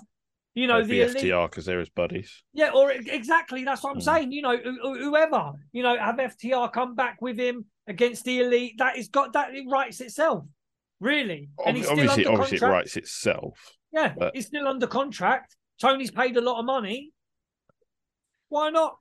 you 0.56 0.66
know, 0.66 0.84
the. 0.84 1.02
FTR 1.02 1.48
because 1.48 1.66
they're 1.66 1.80
his 1.80 1.90
buddies. 1.90 2.44
Yeah, 2.54 2.72
or 2.74 2.92
exactly. 2.92 3.64
That's 3.66 3.84
what 3.84 3.92
I'm 3.92 4.00
Mm. 4.00 4.04
saying. 4.04 4.32
You 4.32 4.42
know, 4.42 4.58
who- 4.58 4.80
who- 4.82 5.04
whoever, 5.04 5.52
you 5.72 5.84
know, 5.84 5.96
have 5.98 6.18
FTR 6.20 6.70
come 6.72 6.96
back 6.96 7.22
with 7.22 7.38
him 7.38 7.66
against 7.88 8.24
the 8.26 8.40
elite. 8.40 8.76
That 8.78 8.98
is 8.98 9.08
got 9.10 9.34
that 9.34 9.54
it 9.54 9.66
writes 9.70 10.02
itself, 10.02 10.46
really. 11.00 11.50
And 11.66 11.78
he's 11.78 11.86
still 11.86 12.00
obviously, 12.00 12.26
obviously, 12.26 12.58
it 12.58 12.62
writes 12.72 12.98
itself. 12.98 13.76
Yeah, 13.92 14.14
but- 14.18 14.36
he's 14.36 14.48
still 14.48 14.68
under 14.68 14.88
contract. 14.88 15.56
Tony's 15.80 16.12
paid 16.12 16.38
a 16.38 16.42
lot 16.42 16.60
of 16.60 16.66
money. 16.66 17.12
Why 18.50 18.70
not? 18.70 18.98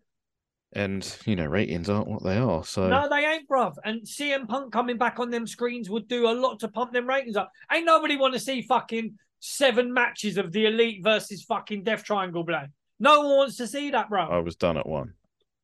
And 0.73 1.17
you 1.27 1.35
know, 1.35 1.47
ratings 1.47 1.91
aren't 1.91 2.07
what 2.09 2.23
they 2.23 2.37
are. 2.39 2.65
So 2.65 2.89
No, 2.89 3.09
they 3.09 3.27
ain't, 3.27 3.49
bruv. 3.49 3.75
And 3.85 4.03
CM 4.03 4.47
Punk 4.49 4.73
coming 4.73 4.97
back 4.99 5.19
on 5.19 5.31
them 5.31 5.47
screens 5.47 5.91
would 5.91 6.07
do 6.07 6.29
a 6.29 6.33
lot 6.33 6.61
to 6.61 6.69
pump 6.69 6.93
them 6.93 7.09
ratings 7.09 7.37
up. 7.37 7.51
Ain't 7.73 7.87
nobody 7.87 8.17
want 8.17 8.35
to 8.35 8.41
see 8.41 8.63
fucking 8.63 9.19
seven 9.41 9.93
matches 9.93 10.37
of 10.39 10.53
the 10.53 10.67
elite 10.67 11.03
versus 11.03 11.43
fucking 11.43 11.83
Death 11.83 12.05
Triangle, 12.05 12.45
blood. 12.45 12.71
No 13.01 13.21
one 13.21 13.37
wants 13.39 13.57
to 13.57 13.67
see 13.67 13.91
that, 13.91 14.09
bro. 14.11 14.29
I 14.29 14.39
was 14.39 14.55
done 14.55 14.77
at 14.77 14.87
one. 14.89 15.15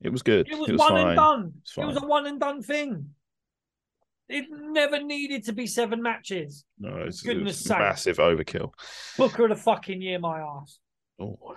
It 0.03 0.11
was 0.11 0.23
good. 0.23 0.49
It 0.49 0.59
was, 0.59 0.69
one 0.79 0.93
fine. 0.93 1.07
and 1.09 1.17
done. 1.17 1.53
It's 1.63 1.77
It 1.77 1.85
was 1.85 1.97
a 1.97 2.07
one 2.07 2.27
and 2.27 2.39
done 2.39 2.63
thing. 2.63 3.11
It 4.29 4.47
never 4.51 5.03
needed 5.03 5.45
to 5.45 5.53
be 5.53 5.67
seven 5.67 6.03
matches. 6.03 6.65
No, 6.79 6.97
it's, 6.99 7.23
Goodness 7.23 7.61
it's 7.61 7.69
sake. 7.69 7.79
massive 7.79 8.17
overkill. 8.19 8.73
Booker 9.17 9.45
of 9.45 9.51
the 9.51 9.57
fucking 9.57 10.03
year, 10.03 10.19
my 10.19 10.41
ass. 10.41 10.79
Oh, 11.21 11.57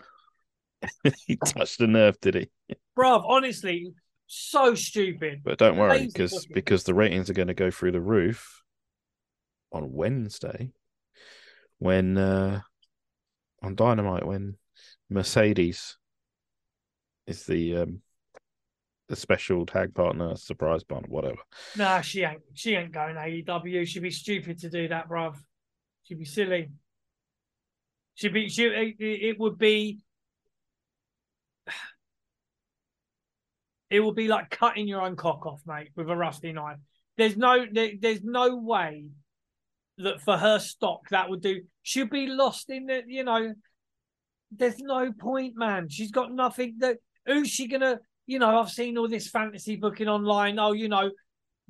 he 1.25 1.35
touched 1.35 1.79
the 1.79 1.87
nerve, 1.87 2.19
did 2.21 2.35
he? 2.35 2.75
Bruv, 2.97 3.23
honestly, 3.27 3.91
so 4.27 4.75
stupid. 4.75 5.41
But 5.43 5.57
don't 5.57 5.77
worry, 5.77 6.05
because 6.05 6.45
because 6.45 6.83
the 6.83 6.93
ratings 6.93 7.29
are 7.29 7.33
going 7.33 7.47
to 7.47 7.53
go 7.53 7.71
through 7.71 7.91
the 7.91 8.01
roof 8.01 8.63
on 9.71 9.91
Wednesday 9.91 10.71
when 11.79 12.17
uh 12.17 12.61
on 13.61 13.75
Dynamite 13.75 14.25
when 14.25 14.55
Mercedes 15.09 15.97
is 17.27 17.45
the 17.45 17.77
um 17.77 18.01
the 19.09 19.15
special 19.15 19.65
tag 19.65 19.93
partner, 19.95 20.35
surprise 20.35 20.83
partner, 20.83 21.09
whatever. 21.09 21.39
Nah, 21.75 22.01
she 22.01 22.23
ain't. 22.23 22.41
She 22.53 22.75
ain't 22.75 22.91
going 22.91 23.15
AEW. 23.15 23.85
She'd 23.87 24.03
be 24.03 24.11
stupid 24.11 24.59
to 24.59 24.69
do 24.69 24.87
that, 24.87 25.09
bruv. 25.09 25.35
She'd 26.03 26.19
be 26.19 26.25
silly. 26.25 26.69
She'd 28.13 28.33
be. 28.33 28.47
She. 28.49 28.65
It, 28.65 28.95
it 28.99 29.39
would 29.39 29.57
be. 29.57 29.99
It 33.91 34.01
would 34.01 34.15
be 34.15 34.27
like 34.27 34.51
cutting 34.51 34.87
your 34.87 35.01
own 35.01 35.15
cock 35.15 35.47
off, 35.47 35.61
mate, 35.65 35.89
with 35.95 36.11
a 36.11 36.15
rusty 36.15 36.51
knife. 36.51 36.77
There's 37.17 37.35
no. 37.35 37.65
There, 37.71 37.93
there's 37.99 38.21
no 38.23 38.57
way 38.57 39.05
that 39.97 40.21
for 40.21 40.37
her 40.37 40.59
stock 40.59 41.09
that 41.09 41.27
would 41.27 41.41
do. 41.41 41.61
She'd 41.81 42.11
be 42.11 42.27
lost 42.27 42.69
in 42.69 42.85
the. 42.85 43.01
You 43.07 43.23
know. 43.23 43.55
There's 44.51 44.77
no 44.77 45.11
point, 45.11 45.53
man. 45.57 45.89
She's 45.89 46.11
got 46.11 46.31
nothing. 46.31 46.75
That 46.81 46.97
who's 47.25 47.49
she 47.49 47.67
gonna? 47.67 47.99
You 48.29 48.37
know, 48.37 48.59
I've 48.59 48.69
seen 48.69 48.95
all 48.95 49.07
this 49.07 49.27
fantasy 49.27 49.75
booking 49.75 50.07
online. 50.07 50.59
Oh, 50.59 50.73
you 50.73 50.87
know, 50.87 51.09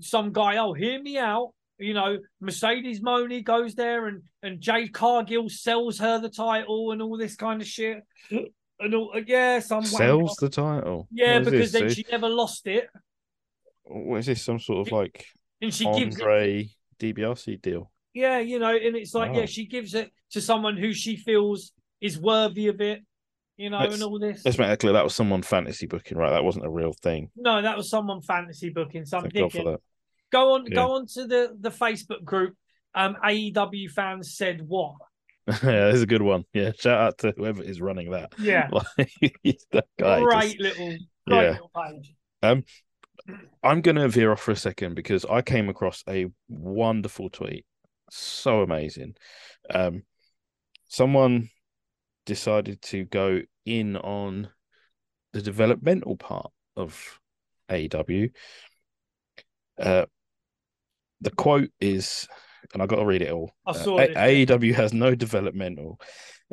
some 0.01 0.33
guy, 0.33 0.57
oh, 0.57 0.73
hear 0.73 1.01
me 1.01 1.17
out. 1.17 1.53
You 1.77 1.93
know, 1.93 2.17
Mercedes 2.41 3.01
Money 3.01 3.41
goes 3.41 3.75
there 3.75 4.07
and 4.07 4.23
and 4.43 4.59
Jade 4.59 4.91
Cargill 4.91 5.47
sells 5.47 5.99
her 5.99 6.19
the 6.19 6.27
title 6.27 6.91
and 6.91 7.01
all 7.01 7.17
this 7.17 7.37
kind 7.37 7.61
of 7.61 7.67
shit. 7.67 8.03
And 8.29 8.95
all, 8.95 9.13
yeah, 9.25 9.59
some 9.59 9.85
Sells 9.85 10.35
the 10.35 10.49
title. 10.49 11.07
yeah, 11.11 11.39
because 11.39 11.71
this? 11.71 11.81
then 11.81 11.85
Uh, 11.85 11.93
she 11.93 12.05
never 12.11 12.27
lost 12.27 12.67
it, 12.67 12.89
What 13.83 14.17
is 14.17 14.25
this? 14.25 14.41
Some 14.41 14.59
sort 14.59 14.85
of 14.85 14.91
like 14.91 15.25
and 15.61 15.73
she 15.73 15.85
gives 15.85 16.17
it. 16.17 16.21
Andre 16.21 16.69
DiBiase 16.99 17.61
deal? 17.61 17.89
Yeah, 18.13 18.39
you 18.39 18.59
know, 18.59 18.75
and 18.75 18.95
it's 18.97 19.13
like, 19.13 19.33
yeah, 19.33 19.45
she 19.45 19.65
gives 19.65 19.93
it 19.93 20.11
to 20.31 20.41
someone 20.41 20.75
who 20.75 20.91
she 20.93 21.15
feels 21.15 21.71
is 22.01 22.19
worthy 22.19 22.67
of 22.67 22.81
it. 22.81 23.01
You 23.59 23.69
know, 23.69 23.79
Let's- 23.79 23.95
and 23.95 24.03
all 24.03 24.17
this. 24.19 24.45
Let's 24.45 24.57
make 24.57 24.69
that 24.69 24.79
clear. 24.79 24.93
That 24.93 25.03
was 25.03 25.13
someone 25.13 25.41
fantasy 25.41 25.85
booking, 25.85 26.17
right? 26.17 26.29
That 26.29 26.45
wasn't 26.45 26.65
a 26.65 26.69
real 26.69 26.93
thing. 26.93 27.29
No, 27.35 27.61
that 27.61 27.75
was 27.75 27.89
someone 27.89 28.21
fantasy 28.21 28.69
booking, 28.69 29.03
God 29.03 29.31
for 29.51 29.63
that. 29.71 29.81
Go 30.31 30.53
on, 30.53 30.65
Yeah. 30.67 30.75
go 30.75 30.91
on 30.93 31.07
to 31.07 31.27
the 31.27 31.57
the 31.59 31.69
Facebook 31.69 32.23
group. 32.23 32.55
Um, 32.95 33.17
AEW 33.21 33.89
fans 33.91 34.37
said 34.37 34.61
what? 34.61 34.95
yeah, 35.47 35.89
that's 35.89 36.01
a 36.01 36.05
good 36.05 36.21
one. 36.21 36.45
Yeah, 36.53 36.71
shout 36.79 37.01
out 37.01 37.17
to 37.19 37.33
whoever 37.35 37.61
is 37.61 37.81
running 37.81 38.11
that. 38.11 38.31
Yeah, 38.39 38.69
that 38.97 39.85
guy. 39.99 40.21
great 40.21 40.57
just- 40.57 40.59
little, 40.61 40.87
great 41.27 41.43
Yeah. 41.43 41.51
little 41.51 41.71
page. 41.75 42.63
I'm 43.61 43.81
gonna 43.81 44.07
veer 44.07 44.31
off 44.31 44.39
for 44.41 44.51
a 44.51 44.55
second 44.55 44.95
because 44.95 45.25
I 45.25 45.41
came 45.41 45.67
across 45.67 46.01
a 46.07 46.27
wonderful 46.47 47.29
tweet. 47.29 47.65
So 48.09 48.61
amazing. 48.61 49.15
Um 49.69 50.03
someone 50.87 51.49
decided 52.25 52.81
to 52.83 53.05
go 53.05 53.41
in 53.65 53.97
on 53.97 54.49
the 55.33 55.41
developmental 55.41 56.15
part 56.17 56.51
of 56.75 57.19
AEW. 57.69 58.31
Uh 59.79 60.05
the 61.21 61.31
quote 61.31 61.69
is 61.79 62.27
and 62.73 62.81
I 62.83 62.85
got 62.85 62.97
to 62.97 63.05
read 63.05 63.21
it 63.21 63.31
all. 63.31 63.51
I 63.65 63.71
Uh, 63.71 63.73
saw 63.73 63.99
A- 63.99 64.07
this. 64.07 64.17
AEW 64.17 64.73
has 64.75 64.93
no 64.93 65.15
developmental. 65.15 65.99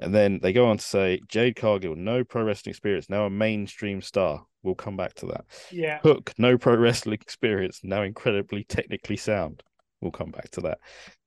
And 0.01 0.15
then 0.15 0.41
they 0.43 0.53
go 0.53 0.67
on 0.67 0.77
to 0.79 0.85
say 0.85 1.21
Jade 1.29 1.57
Cargill, 1.57 1.97
no 1.97 2.23
pro 2.23 2.43
wrestling 2.45 2.71
experience, 2.73 3.09
now 3.09 3.25
a 3.27 3.31
mainstream 3.31 4.03
star. 4.03 4.45
We'll 4.63 4.75
come 4.75 4.97
back 4.97 5.15
to 5.15 5.27
that. 5.27 5.45
Yeah, 5.71 6.01
Hook, 6.03 6.33
no 6.39 6.59
pro 6.59 6.77
wrestling 6.77 7.19
experience, 7.21 7.81
now 7.83 8.03
incredibly 8.03 8.65
technically 8.65 9.17
sound. 9.17 9.63
We'll 10.01 10.13
come 10.13 10.31
back 10.31 10.51
to 10.53 10.61
that. 10.63 10.79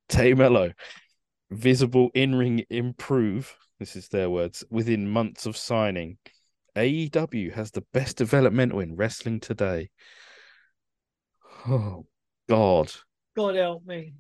Tay 0.08 0.34
Melo, 0.34 0.71
visible 1.49 2.10
in 2.13 2.36
ring 2.36 2.63
improve. 2.69 3.56
This 3.80 3.96
is 3.96 4.10
their 4.10 4.30
words 4.30 4.63
within 4.70 5.10
months 5.10 5.46
of 5.46 5.56
signing. 5.56 6.18
AEW 6.76 7.54
has 7.54 7.72
the 7.72 7.84
best 7.94 8.18
developmental 8.18 8.80
in 8.80 8.96
wrestling 8.96 9.39
today. 9.39 9.89
Oh, 11.68 12.06
God. 12.48 12.92
God 13.36 13.56
help 13.56 13.86
me, 13.86 14.13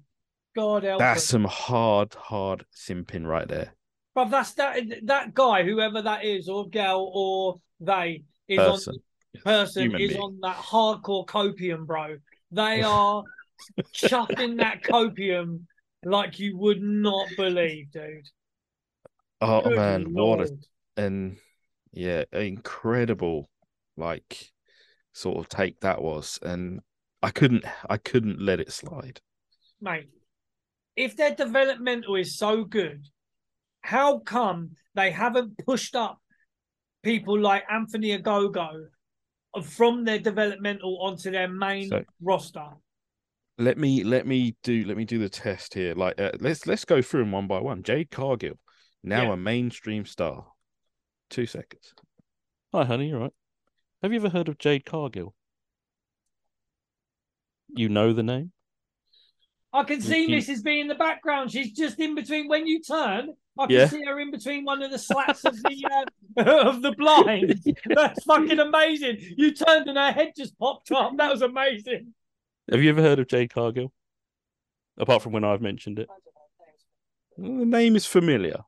God 0.55 0.83
help 0.83 0.99
That's 0.99 1.21
me. 1.23 1.31
some 1.31 1.43
hard, 1.45 2.13
hard 2.13 2.65
simping 2.75 3.25
right 3.25 3.47
there. 3.47 3.73
But 4.15 4.29
that's 4.29 4.53
that 4.53 4.81
that 5.03 5.33
guy, 5.33 5.63
whoever 5.63 6.01
that 6.01 6.25
is, 6.25 6.49
or 6.49 6.67
gal, 6.69 7.11
or 7.13 7.55
they 7.79 8.23
is 8.47 8.57
Person. 8.57 8.95
on 9.35 9.41
person 9.43 9.81
Human 9.83 10.01
is 10.01 10.09
being. 10.09 10.21
on 10.21 10.39
that 10.41 10.55
hardcore 10.57 11.25
copium, 11.25 11.85
bro. 11.85 12.17
They 12.51 12.81
are 12.83 13.23
chuffing 13.93 14.57
that 14.57 14.83
copium 14.83 15.61
like 16.03 16.39
you 16.39 16.57
would 16.57 16.81
not 16.81 17.27
believe, 17.37 17.91
dude. 17.91 18.27
Oh 19.41 19.61
Good 19.61 19.75
man, 19.75 20.13
what 20.13 20.41
a 20.41 20.57
and 20.97 21.37
yeah, 21.91 22.23
incredible 22.33 23.49
like 23.97 24.51
sort 25.13 25.37
of 25.37 25.47
take 25.49 25.79
that 25.81 26.01
was. 26.01 26.39
And 26.41 26.81
I 27.21 27.31
couldn't 27.31 27.63
I 27.89 27.97
couldn't 27.97 28.41
let 28.41 28.59
it 28.59 28.71
slide. 28.71 29.21
mate. 29.81 30.09
If 30.95 31.15
their 31.15 31.33
developmental 31.33 32.15
is 32.17 32.37
so 32.37 32.63
good, 32.65 33.05
How 33.81 34.19
come 34.19 34.71
they 34.95 35.11
haven't 35.11 35.57
pushed 35.65 35.95
up 35.95 36.17
people 37.03 37.39
like 37.39 37.63
Anthony 37.71 38.17
Ogogo 38.17 38.87
from 39.63 40.03
their 40.03 40.19
developmental 40.19 40.97
onto 41.01 41.31
their 41.31 41.47
main 41.47 41.87
So- 41.87 42.03
roster? 42.21 42.67
let 43.57 43.77
me 43.77 44.03
let 44.03 44.25
me 44.27 44.55
do 44.63 44.83
let 44.85 44.97
me 44.97 45.05
do 45.05 45.17
the 45.19 45.29
test 45.29 45.73
here. 45.73 45.93
Like 45.95 46.19
uh, 46.19 46.31
let's 46.41 46.67
let's 46.67 46.83
go 46.85 47.01
through 47.01 47.21
them 47.21 47.31
one 47.31 47.47
by 47.47 47.59
one. 47.59 47.83
Jade 47.83 48.11
Cargill, 48.11 48.57
now 49.03 49.23
Yeah. 49.23 49.33
a 49.33 49.37
mainstream 49.37 50.05
star. 50.05 50.47
Two 51.29 51.45
seconds. 51.45 51.93
Hi, 52.73 52.85
honey. 52.85 53.09
You're 53.09 53.19
right. 53.19 53.33
Have 54.01 54.11
you 54.13 54.19
ever 54.19 54.29
heard 54.29 54.47
of 54.47 54.57
Jade 54.57 54.85
Cargill? 54.85 55.35
You 57.75 57.89
know 57.89 58.13
the 58.13 58.23
name? 58.23 58.51
I 59.71 59.83
can 59.83 60.01
see 60.01 60.23
you- 60.25 60.37
Mrs. 60.37 60.63
B 60.63 60.79
in 60.79 60.87
the 60.87 60.95
background. 60.95 61.51
She's 61.51 61.71
just 61.73 61.99
in 61.99 62.15
between. 62.15 62.47
When 62.47 62.65
you 62.65 62.81
turn, 62.81 63.35
I 63.57 63.67
can 63.67 63.75
Yeah. 63.75 63.87
see 63.87 64.03
her 64.03 64.19
in 64.19 64.31
between 64.31 64.65
one 64.65 64.81
of 64.81 64.89
the 64.89 64.97
slats 64.97 65.45
of 65.45 65.55
the 65.61 65.85
uh, 66.37 66.41
of 66.67 66.81
the 66.81 66.93
blind. 66.93 67.53
That's 67.85 68.23
fucking 68.23 68.59
amazing. 68.59 69.17
You 69.37 69.53
turned 69.53 69.87
and 69.87 69.97
her 69.97 70.11
head 70.11 70.31
just 70.35 70.57
popped 70.57 70.91
up. 70.91 71.15
That 71.17 71.31
was 71.31 71.43
amazing. 71.43 72.15
Have 72.71 72.81
you 72.81 72.89
ever 72.89 73.01
heard 73.01 73.19
of 73.19 73.27
Jade 73.27 73.53
Cargill? 73.53 73.93
Apart 74.97 75.21
from 75.21 75.31
when 75.33 75.43
I've 75.43 75.61
mentioned 75.61 75.99
it, 75.99 76.09
the 77.37 77.47
name 77.47 77.95
is 77.95 78.05
familiar. 78.05 78.63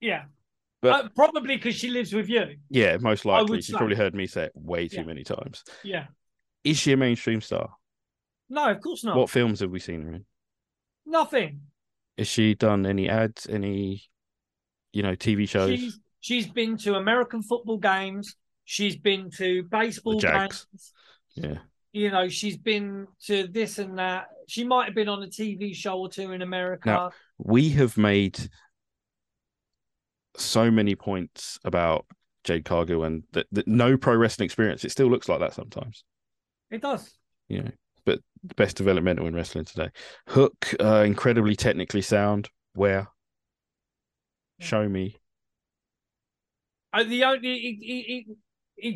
Yeah, 0.00 0.24
But- 0.80 1.04
Uh, 1.04 1.08
probably 1.16 1.56
because 1.56 1.74
she 1.74 1.90
lives 1.90 2.12
with 2.12 2.28
you. 2.28 2.56
Yeah, 2.70 2.98
most 2.98 3.24
likely. 3.24 3.60
She's 3.60 3.74
probably 3.74 3.96
heard 3.96 4.14
me 4.14 4.26
say 4.28 4.44
it 4.44 4.52
way 4.54 4.86
too 4.86 4.98
Yeah. 4.98 5.02
many 5.04 5.24
times. 5.24 5.64
Yeah. 5.82 6.06
Is 6.62 6.78
she 6.78 6.92
a 6.92 6.96
mainstream 6.96 7.40
star? 7.40 7.74
No, 8.48 8.70
of 8.70 8.80
course 8.80 9.02
not. 9.02 9.16
What 9.16 9.28
films 9.30 9.58
have 9.60 9.70
we 9.70 9.80
seen 9.80 10.02
her 10.02 10.12
in? 10.14 10.24
Nothing. 11.04 11.62
Has 12.16 12.28
she 12.28 12.54
done 12.54 12.86
any 12.86 13.08
ads, 13.08 13.46
any, 13.48 14.04
you 14.92 15.02
know, 15.02 15.16
TV 15.16 15.46
shows? 15.48 15.78
She's 15.78 16.00
she's 16.20 16.46
been 16.46 16.76
to 16.78 16.94
American 16.94 17.42
football 17.42 17.78
games. 17.78 18.36
She's 18.64 18.96
been 18.96 19.30
to 19.32 19.62
baseball 19.64 20.20
games. 20.20 20.66
Yeah. 21.34 21.58
You 21.92 22.10
know, 22.10 22.28
she's 22.28 22.56
been 22.56 23.06
to 23.26 23.46
this 23.48 23.78
and 23.78 23.98
that. 23.98 24.28
She 24.46 24.62
might 24.64 24.86
have 24.86 24.94
been 24.94 25.08
on 25.08 25.22
a 25.22 25.26
TV 25.28 25.74
show 25.74 25.98
or 25.98 26.08
two 26.08 26.32
in 26.32 26.42
America. 26.42 26.88
Now- 26.88 27.10
We 27.38 27.70
have 27.70 27.96
made 27.96 28.38
so 30.58 30.70
many 30.70 30.96
points 30.96 31.58
about 31.64 32.06
Jade 32.44 32.64
Cargill 32.64 33.04
and 33.04 33.22
that, 33.32 33.46
that 33.52 33.68
no 33.68 33.96
pro 33.96 34.16
wrestling 34.16 34.46
experience. 34.46 34.84
It 34.84 34.90
still 34.90 35.08
looks 35.08 35.28
like 35.28 35.40
that 35.40 35.54
sometimes, 35.54 36.04
it 36.70 36.82
does. 36.82 37.16
you 37.48 37.62
know. 37.62 37.70
But 38.04 38.20
the 38.42 38.54
best 38.54 38.76
developmental 38.76 39.26
in 39.26 39.34
wrestling 39.34 39.66
today. 39.66 39.90
Hook, 40.28 40.74
uh, 40.80 41.04
incredibly 41.06 41.54
technically 41.54 42.02
sound. 42.02 42.48
Where? 42.74 43.08
Show 44.60 44.88
me. 44.88 45.16
Uh, 46.92 47.04
the 47.04 47.24
only 47.24 48.26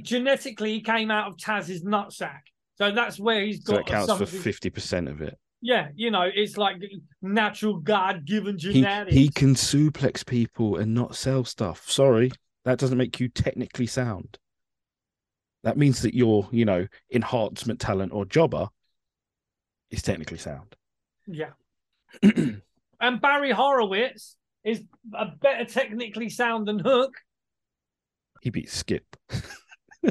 genetically 0.03 0.73
he 0.75 0.81
came 0.81 1.11
out 1.11 1.29
of 1.29 1.37
Taz's 1.37 1.85
nutsack, 1.85 2.41
so 2.77 2.91
that's 2.91 3.21
where 3.21 3.43
he's 3.45 3.61
got 3.61 3.77
that 3.77 3.87
counts 3.87 4.13
for 4.15 4.27
fifty 4.27 4.71
percent 4.71 5.09
of 5.09 5.21
it. 5.21 5.39
Yeah, 5.65 5.89
you 5.95 6.11
know, 6.11 6.29
it's 6.33 6.57
like 6.57 6.83
natural 7.23 7.77
God 7.79 8.25
given 8.27 8.59
He 8.59 8.73
genetics. 8.73 9.15
he 9.15 9.29
can 9.29 9.55
suplex 9.55 10.27
people 10.27 10.77
and 10.77 10.93
not 10.93 11.15
sell 11.15 11.45
stuff. 11.45 11.89
Sorry, 11.89 12.33
that 12.65 12.79
doesn't 12.79 12.99
make 12.99 13.21
you 13.21 13.29
technically 13.29 13.87
sound. 13.87 14.39
That 15.63 15.79
means 15.79 16.03
that 16.03 16.15
your, 16.15 16.49
you 16.51 16.65
know, 16.65 16.89
enhancement 17.15 17.79
talent 17.79 18.13
or 18.13 18.25
jobber 18.25 18.69
is 19.93 20.03
technically 20.03 20.39
sound. 20.39 20.75
Yeah. 21.29 21.51
and 22.23 23.21
Barry 23.21 23.53
Horowitz 23.53 24.35
is 24.65 24.83
a 25.15 25.27
better 25.27 25.65
technically 25.65 26.29
sound 26.29 26.67
than 26.67 26.81
Hook. 26.81 27.15
he 28.41 28.51
beat 28.51 28.69
Skip. 28.69 29.05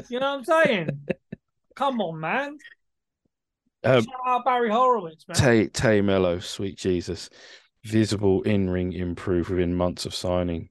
You 0.08 0.18
know 0.18 0.30
what 0.30 0.38
I'm 0.38 0.44
saying? 0.44 0.88
Come 1.76 2.00
on, 2.00 2.18
man. 2.18 2.56
Um, 3.84 4.04
Shout 4.04 4.14
out 4.26 4.44
Barry 4.44 4.70
Horowitz, 4.70 5.26
man. 5.26 5.36
Tay 5.36 5.66
Tay 5.68 6.00
Melo, 6.00 6.38
sweet 6.38 6.78
Jesus, 6.78 7.28
visible 7.84 8.42
in 8.42 8.70
ring 8.70 8.92
improve 8.92 9.50
within 9.50 9.74
months 9.74 10.06
of 10.06 10.14
signing, 10.14 10.68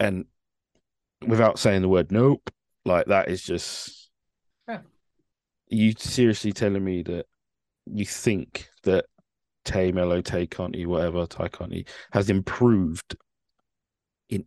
and 0.00 0.24
without 1.26 1.58
saying 1.58 1.82
the 1.82 1.88
word 1.88 2.10
nope, 2.10 2.50
like 2.84 3.06
that 3.06 3.28
is 3.28 3.42
just. 3.42 4.10
Yeah. 4.68 4.80
You 5.68 5.92
seriously 5.96 6.52
telling 6.52 6.84
me 6.84 7.02
that 7.04 7.26
you 7.86 8.04
think 8.04 8.68
that 8.84 9.06
Tay 9.64 9.92
Melo, 9.92 10.20
Tay 10.20 10.46
Conti, 10.46 10.86
whatever 10.86 11.26
Tay 11.26 11.48
Conti 11.48 11.86
has 12.12 12.30
improved 12.30 13.16
in? 14.28 14.44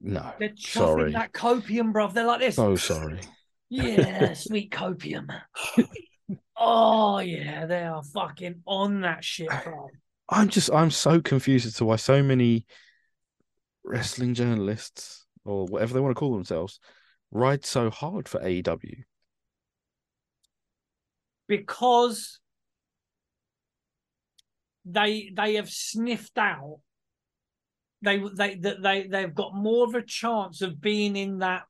No, 0.00 0.32
They're 0.38 0.50
chuffing 0.50 0.72
sorry, 0.72 1.12
that 1.12 1.32
copium, 1.32 1.92
bruv. 1.92 2.12
They're 2.12 2.26
like 2.26 2.40
this. 2.40 2.56
so 2.56 2.76
sorry. 2.76 3.20
Yeah, 3.68 4.34
sweet 4.34 4.70
copium. 4.70 5.28
oh 6.56 7.18
yeah, 7.18 7.66
they 7.66 7.82
are 7.82 8.02
fucking 8.02 8.62
on 8.66 9.00
that 9.02 9.24
shit, 9.24 9.48
bro. 9.64 9.88
I'm 10.28 10.48
just 10.48 10.70
I'm 10.72 10.90
so 10.90 11.20
confused 11.20 11.66
as 11.66 11.74
to 11.74 11.84
why 11.84 11.96
so 11.96 12.22
many 12.22 12.66
wrestling 13.84 14.34
journalists 14.34 15.26
or 15.44 15.66
whatever 15.66 15.94
they 15.94 16.00
want 16.00 16.14
to 16.14 16.18
call 16.18 16.34
themselves 16.34 16.80
ride 17.30 17.64
so 17.64 17.90
hard 17.90 18.28
for 18.28 18.40
AEW. 18.40 19.04
Because 21.48 22.40
they 24.84 25.32
they 25.34 25.54
have 25.54 25.68
sniffed 25.68 26.38
out 26.38 26.78
they 28.02 28.18
they 28.18 28.54
that 28.56 28.82
they 28.82 29.06
they've 29.06 29.34
got 29.34 29.54
more 29.54 29.84
of 29.84 29.94
a 29.94 30.02
chance 30.02 30.62
of 30.62 30.80
being 30.80 31.16
in 31.16 31.38
that 31.38 31.64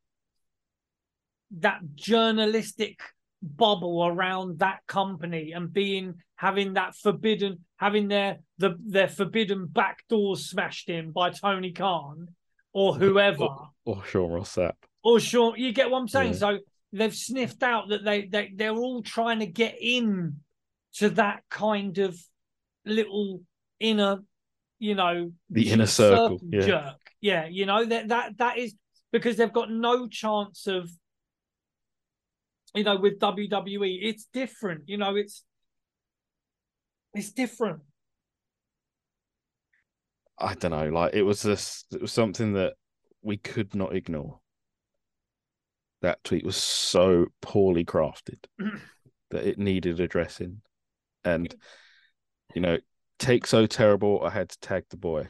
that 1.58 1.80
journalistic 1.94 2.98
bubble 3.42 4.04
around 4.06 4.58
that 4.58 4.80
company 4.86 5.52
and 5.52 5.72
being 5.72 6.14
having 6.36 6.74
that 6.74 6.94
forbidden 6.96 7.58
having 7.76 8.08
their 8.08 8.38
the 8.58 8.74
their 8.84 9.08
forbidden 9.08 9.66
back 9.66 9.98
doors 10.08 10.48
smashed 10.50 10.88
in 10.88 11.12
by 11.12 11.30
Tony 11.30 11.72
Khan 11.72 12.28
or 12.72 12.94
whoever 12.94 13.46
Or 13.84 14.02
Sean 14.04 14.32
Ross 14.32 14.56
Sapp. 14.56 14.72
or 15.04 15.20
Sean 15.20 15.54
you 15.56 15.72
get 15.72 15.90
what 15.90 15.98
I'm 16.00 16.08
saying 16.08 16.32
Yeah. 16.32 16.38
so 16.38 16.58
they've 16.92 17.14
sniffed 17.14 17.62
out 17.62 17.88
that 17.90 18.04
they 18.04 18.26
they 18.26 18.52
they're 18.54 18.74
all 18.74 19.02
trying 19.02 19.40
to 19.40 19.46
get 19.46 19.76
in 19.80 20.36
to 20.94 21.10
that 21.10 21.42
kind 21.50 21.98
of 21.98 22.18
little 22.84 23.42
inner 23.78 24.22
you 24.78 24.94
know 24.94 25.30
The 25.50 25.70
inner 25.70 25.86
circle, 25.86 26.40
yeah. 26.50 26.66
jerk 26.66 26.96
yeah 27.20 27.46
you 27.46 27.66
know 27.66 27.84
that 27.84 28.08
that 28.08 28.38
that 28.38 28.58
is 28.58 28.74
because 29.12 29.36
they've 29.36 29.52
got 29.52 29.70
no 29.70 30.08
chance 30.08 30.66
of 30.66 30.90
you 32.76 32.84
know 32.84 32.96
with 32.96 33.18
WWE 33.18 33.98
it's 34.02 34.26
different 34.32 34.82
you 34.86 34.98
know 34.98 35.16
it's 35.16 35.44
it's 37.14 37.32
different 37.32 37.80
I 40.38 40.54
don't 40.54 40.70
know, 40.72 40.88
like 40.88 41.14
it 41.14 41.22
was 41.22 41.42
this 41.42 41.84
it 41.92 42.00
was 42.00 42.12
something 42.12 42.52
that 42.54 42.74
we 43.22 43.38
could 43.38 43.74
not 43.74 43.94
ignore. 43.94 44.40
That 46.02 46.22
tweet 46.24 46.44
was 46.44 46.56
so 46.56 47.26
poorly 47.40 47.84
crafted 47.84 48.44
that 49.30 49.46
it 49.46 49.58
needed 49.58 49.98
addressing. 49.98 50.60
And 51.24 51.54
you 52.54 52.60
know, 52.60 52.78
take 53.18 53.46
so 53.46 53.66
terrible 53.66 54.22
I 54.22 54.30
had 54.30 54.50
to 54.50 54.60
tag 54.60 54.84
the 54.90 54.98
boy. 54.98 55.28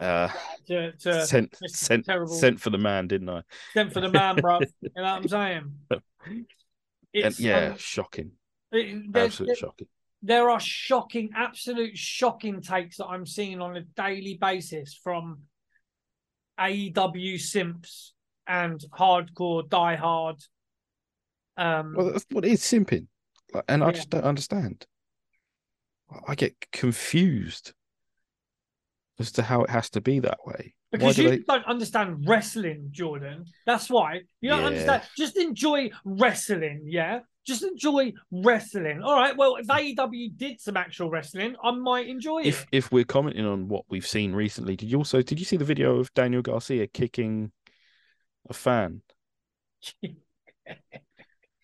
Uh 0.00 0.28
to, 0.66 0.92
to 0.92 1.26
sent 1.26 1.56
sent 1.66 2.04
Terrible. 2.06 2.32
sent 2.34 2.60
for 2.60 2.70
the 2.70 2.78
man, 2.78 3.08
didn't 3.08 3.28
I? 3.28 3.42
Sent 3.72 3.92
for 3.92 4.00
the 4.00 4.10
man 4.10 4.36
bro 4.36 4.60
you 4.80 4.90
know 4.96 5.02
what 5.02 5.04
I'm 5.04 5.28
saying 5.28 5.72
and 7.14 7.40
yeah, 7.40 7.70
um, 7.70 7.76
shocking. 7.78 8.32
it- 8.70 9.12
there- 9.12 9.24
Absolutely 9.24 9.46
there- 9.54 9.56
shocking. 9.56 9.86
there 10.22 10.50
are 10.50 10.60
shocking, 10.60 11.30
absolute 11.34 11.96
shocking 11.96 12.60
takes 12.60 12.98
that 12.98 13.06
I'm 13.06 13.26
seeing 13.26 13.60
on 13.60 13.76
a 13.76 13.80
daily 13.80 14.34
basis 14.34 14.94
from 14.94 15.40
AEW 16.60 17.40
simps 17.40 18.12
and 18.46 18.80
hardcore 18.96 19.66
diehard. 19.68 20.46
Um, 21.56 21.94
Well, 21.96 22.12
that's 22.12 22.26
what 22.30 22.44
is 22.44 22.60
simping. 22.60 23.06
And 23.68 23.82
I 23.82 23.86
Yeah. 23.86 23.92
just 23.92 24.10
don't 24.10 24.24
understand. 24.24 24.86
I 26.26 26.34
get 26.34 26.54
confused 26.72 27.72
as 29.18 29.32
to 29.32 29.42
how 29.42 29.62
it 29.62 29.70
has 29.70 29.90
to 29.90 30.00
be 30.00 30.20
that 30.20 30.38
way. 30.44 30.74
Because 30.92 31.16
do 31.16 31.24
you 31.24 31.30
they? 31.30 31.38
don't 31.38 31.64
understand 31.66 32.26
wrestling, 32.26 32.88
Jordan. 32.90 33.44
That's 33.66 33.90
why 33.90 34.22
you 34.40 34.50
don't 34.50 34.60
Yeah. 34.60 34.66
understand. 34.66 35.02
Just 35.16 35.36
enjoy 35.36 35.90
wrestling, 36.04 36.84
yeah. 36.86 37.20
Just 37.46 37.62
enjoy 37.62 38.12
wrestling. 38.30 39.02
All 39.02 39.14
right. 39.14 39.36
Well, 39.36 39.56
if 39.56 39.66
AEW 39.66 40.36
did 40.36 40.60
some 40.60 40.76
actual 40.76 41.10
wrestling, 41.10 41.56
I 41.62 41.70
might 41.70 42.06
enjoy 42.08 42.40
it. 42.40 42.48
If 42.48 42.66
if 42.72 42.92
we're 42.92 43.04
commenting 43.04 43.46
on 43.46 43.68
what 43.68 43.84
we've 43.88 44.06
seen 44.06 44.34
recently, 44.34 44.76
did 44.76 44.90
you 44.90 44.98
also 44.98 45.22
did 45.22 45.38
you 45.38 45.44
see 45.44 45.56
the 45.56 45.64
video 45.64 45.98
of 45.98 46.12
Daniel 46.14 46.42
Garcia 46.42 46.86
kicking 46.86 47.52
a 48.48 48.54
fan? 48.54 49.02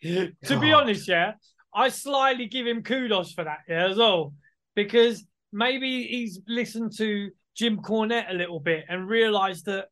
to 0.03 0.61
be 0.61 0.73
honest, 0.73 1.09
yeah, 1.09 1.33
I 1.75 1.89
slyly 1.89 2.47
give 2.47 2.67
him 2.67 2.83
kudos 2.83 3.33
for 3.33 3.45
that, 3.45 3.61
yeah, 3.69 3.89
as 3.89 3.97
well, 3.97 4.35
because 4.75 5.25
maybe 5.53 6.05
he's 6.07 6.41
listened 6.47 6.97
to 6.99 7.31
Jim 7.57 7.79
Cornette 7.79 8.31
a 8.31 8.35
little 8.35 8.61
bit 8.61 8.85
and 8.89 9.09
realized 9.09 9.67
that, 9.67 9.87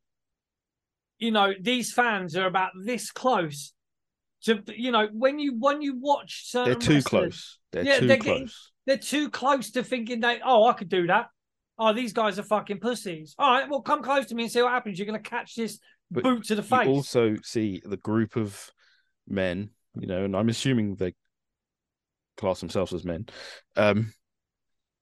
you 1.19 1.31
know, 1.31 1.53
these 1.61 1.93
fans 1.93 2.37
are 2.37 2.47
about 2.47 2.73
this 2.85 3.11
close 3.11 3.73
to, 4.45 4.63
you 4.77 4.91
know, 4.91 5.09
when 5.13 5.39
you 5.39 5.57
when 5.59 5.81
you 5.83 5.97
watch 6.01 6.51
certain 6.51 6.73
They're 6.73 6.81
too 6.81 6.95
wrestlers, 6.95 7.09
close. 7.09 7.59
They're 7.73 7.85
Yeah, 7.85 7.99
too 8.01 8.07
they're 8.09 8.17
close. 8.17 8.39
getting- 8.39 8.51
they're 8.85 8.97
too 8.99 9.31
close 9.31 9.71
to 9.73 9.85
thinking 9.85 10.19
they, 10.21 10.41
oh, 10.45 10.67
I 10.67 10.73
could 10.73 10.89
do 10.89 11.07
that. 11.07 11.29
Oh, 11.79 11.93
these 11.93 12.13
guys 12.13 12.39
are 12.41 12.43
fucking 12.43 12.81
pussies. 12.81 13.35
All 13.39 13.51
right, 13.53 13.69
well, 13.71 13.81
come 13.81 14.03
close 14.03 14.27
to 14.27 14.35
me 14.35 14.43
and 14.45 14.53
see 14.53 14.61
what 14.61 14.73
happens. 14.73 14.99
You're 14.99 15.07
going 15.07 15.23
to 15.23 15.31
catch 15.31 15.55
this 15.55 15.79
But 16.11 16.25
boot 16.25 16.45
to 16.47 16.57
the 16.57 16.63
you 16.63 16.69
face. 16.69 16.89
also 16.89 17.37
see 17.45 17.81
the 17.85 17.97
group 17.97 18.35
of 18.35 18.71
men, 19.29 19.71
you 19.99 20.09
know, 20.09 20.25
and 20.25 20.35
I'm 20.37 20.49
assuming 20.49 20.97
they 20.97 21.15
class 22.37 22.59
themselves 22.59 22.93
as 22.93 23.05
men, 23.05 23.27
um, 23.77 24.13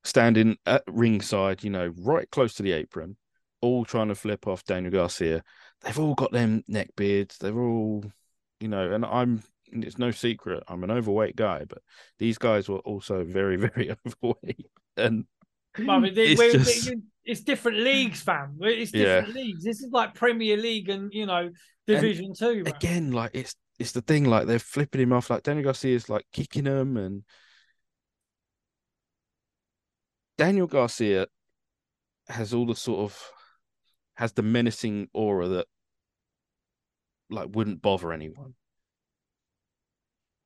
standing 0.05 0.57
at 0.67 0.83
ringside, 0.87 1.63
you 1.65 1.71
know, 1.71 1.93
right 1.99 2.31
close 2.31 2.55
to 2.55 2.63
the 2.63 2.73
apron, 2.73 3.17
all 3.61 3.85
trying 3.85 4.09
to 4.09 4.15
flip 4.15 4.47
off 4.47 4.65
Daniel 4.65 4.93
Garcia. 4.93 5.43
They've 5.83 5.99
all 5.99 6.15
got 6.15 6.33
them 6.33 6.63
neck 6.69 6.91
beards. 6.97 7.39
They're 7.39 7.59
all, 7.59 8.05
you 8.61 8.69
know, 8.69 8.93
and 8.93 9.05
I'm. 9.05 9.43
It's 9.73 9.99
no 9.99 10.11
secret. 10.11 10.65
I'm 10.67 10.83
an 10.83 10.91
overweight 10.91 11.37
guy, 11.37 11.65
but 11.69 11.79
these 12.19 12.39
guys 12.39 12.69
were 12.69 12.79
also 12.81 13.23
very, 13.23 13.55
very 13.69 13.93
overweight, 14.07 14.67
and 14.97 15.25
Well, 15.79 16.05
it- 16.05 16.19
it's 16.19 16.41
just- 16.53 16.93
it's 17.25 17.43
different 17.43 17.79
leagues, 17.79 18.21
fam. 18.21 18.57
It's 18.61 18.91
different 18.91 19.35
leagues. 19.37 19.63
This 19.63 19.81
is 19.83 19.91
like 19.93 20.15
Premier 20.15 20.57
League 20.57 20.89
and 20.89 21.13
you 21.13 21.27
know 21.27 21.51
Division 21.87 22.33
Two. 22.37 22.65
bro. 22.65 22.73
again, 22.73 23.13
like 23.13 23.31
it's 23.35 23.55
it's 23.79 23.93
the 23.93 24.01
thing, 24.03 24.25
like 24.25 24.47
they're 24.47 24.59
flipping 24.59 25.03
him 25.03 25.13
off, 25.13 25.31
like 25.31 25.45
Daniel 25.45 25.65
Garcia's 25.65 26.09
like 26.09 26.25
kicking 26.33 26.65
him, 26.67 26.97
and 26.97 27.23
Daniel 30.41 30.67
Garcia 30.67 31.27
has 32.31 32.55
all 32.55 32.65
the 32.65 32.75
sort 32.75 33.01
of 33.01 33.31
has 34.15 34.33
the 34.33 34.41
menacing 34.43 35.09
aura 35.13 35.49
that 35.49 35.67
like 37.29 37.51
wouldn't 37.53 37.83
bother 37.83 38.11
anyone. 38.11 38.55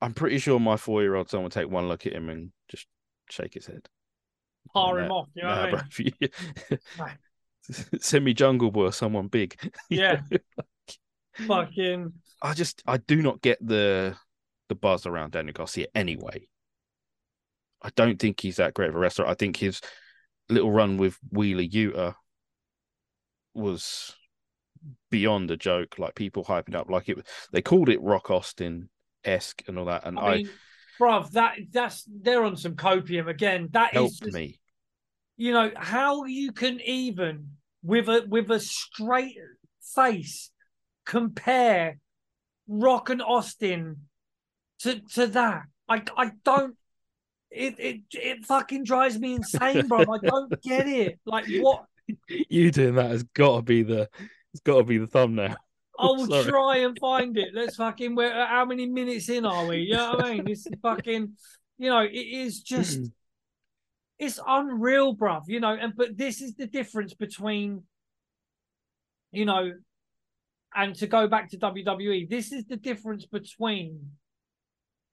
I'm 0.01 0.13
pretty 0.13 0.39
sure 0.39 0.59
my 0.59 0.75
four 0.75 1.01
year 1.01 1.15
old 1.15 1.29
son 1.29 1.43
would 1.43 1.53
take 1.53 1.69
one 1.69 1.87
look 1.87 2.05
at 2.05 2.11
him 2.11 2.27
and 2.27 2.51
just 2.67 2.87
shake 3.29 3.53
his 3.53 3.67
head. 3.67 3.87
Par 4.73 4.99
him 4.99 5.13
off. 5.13 5.29
You 5.33 5.43
know 5.43 5.55
nah, 5.55 5.71
what 5.71 5.73
I 5.75 6.01
mean? 6.03 6.13
bro, 6.19 6.27
you- 6.99 7.09
Send 8.01 8.25
me 8.25 8.33
Jungle 8.33 8.71
Boy 8.71 8.87
or 8.87 8.91
someone 8.91 9.29
big. 9.29 9.55
Yeah. 9.89 10.19
Fucking. 11.47 12.11
I 12.41 12.53
just 12.53 12.83
I 12.85 12.97
do 12.97 13.21
not 13.21 13.41
get 13.41 13.65
the 13.65 14.17
the 14.67 14.75
buzz 14.75 15.05
around 15.05 15.31
Daniel 15.31 15.53
Garcia 15.53 15.87
anyway. 15.95 16.49
I 17.81 17.89
don't 17.95 18.19
think 18.19 18.39
he's 18.39 18.57
that 18.57 18.73
great 18.73 18.89
of 18.89 18.95
a 18.95 18.99
wrestler. 18.99 19.27
I 19.27 19.35
think 19.35 19.57
his 19.57 19.81
little 20.49 20.71
run 20.71 20.97
with 20.97 21.17
Wheeler 21.31 21.63
Yuta 21.63 22.15
was 23.53 24.15
beyond 25.09 25.51
a 25.51 25.57
joke. 25.57 25.99
Like 25.99 26.15
people 26.15 26.43
hyping 26.43 26.75
up, 26.75 26.89
like 26.89 27.09
it. 27.09 27.17
Was 27.17 27.25
they 27.51 27.61
called 27.61 27.89
it 27.89 28.01
Rock 28.01 28.31
Austin 28.31 28.89
esque 29.23 29.63
and 29.67 29.77
all 29.77 29.85
that, 29.85 30.05
and 30.05 30.19
I, 30.19 30.23
I 30.23 30.43
bruv, 30.99 31.31
that 31.31 31.57
that's 31.71 32.07
they're 32.07 32.43
on 32.43 32.57
some 32.57 32.75
copium 32.75 33.27
again. 33.27 33.69
That 33.71 33.93
is 33.93 33.95
helped 33.95 34.19
just- 34.23 34.33
me. 34.33 34.59
you 35.37 35.53
know 35.53 35.71
how 35.75 36.25
you 36.25 36.51
can 36.51 36.79
even 36.81 37.49
with 37.83 38.09
a 38.09 38.25
with 38.27 38.49
a 38.51 38.59
straight 38.59 39.37
face 39.95 40.51
compare 41.05 41.99
Rock 42.67 43.09
and 43.09 43.21
Austin 43.21 44.07
to 44.79 44.99
to 45.13 45.27
that. 45.27 45.63
I 45.87 46.01
I 46.17 46.31
don't. 46.43 46.75
It 47.55 47.75
it 47.79 48.01
it 48.11 48.45
fucking 48.45 48.83
drives 48.83 49.17
me 49.17 49.35
insane, 49.35 49.87
bro. 49.87 50.01
I 50.01 50.17
don't 50.23 50.61
get 50.61 50.87
it. 50.87 51.19
Like 51.25 51.45
what? 51.59 51.85
You 52.27 52.71
doing 52.71 52.95
that 52.95 53.11
has 53.11 53.23
got 53.23 53.55
to 53.57 53.61
be 53.61 53.83
the 53.83 54.09
it's 54.53 54.61
got 54.63 54.77
to 54.77 54.83
be 54.83 54.97
the 54.97 55.07
thumbnail. 55.07 55.55
I 55.97 56.05
will 56.05 56.27
Sorry. 56.29 56.43
try 56.45 56.77
and 56.77 56.97
find 56.99 57.37
it. 57.37 57.49
Let's 57.53 57.77
fucking. 57.77 58.15
Where? 58.15 58.33
Uh, 58.33 58.47
how 58.47 58.65
many 58.65 58.85
minutes 58.85 59.29
in 59.29 59.45
are 59.45 59.65
we? 59.65 59.77
You 59.77 59.93
know 59.93 60.15
what 60.15 60.25
I 60.25 60.33
mean? 60.35 60.45
This 60.45 60.65
is 60.65 60.73
fucking. 60.81 61.33
You 61.77 61.89
know, 61.89 62.01
it 62.01 62.13
is 62.13 62.61
just. 62.61 62.99
Mm. 63.01 63.11
it's 64.19 64.39
unreal, 64.45 65.15
bruv. 65.15 65.43
You 65.47 65.59
know, 65.59 65.73
and 65.73 65.93
but 65.95 66.17
this 66.17 66.41
is 66.41 66.55
the 66.55 66.67
difference 66.67 67.13
between, 67.13 67.83
you 69.31 69.45
know, 69.45 69.71
and 70.75 70.95
to 70.95 71.07
go 71.07 71.27
back 71.27 71.49
to 71.51 71.57
WWE, 71.57 72.29
this 72.29 72.51
is 72.51 72.65
the 72.65 72.75
difference 72.75 73.25
between, 73.25 74.11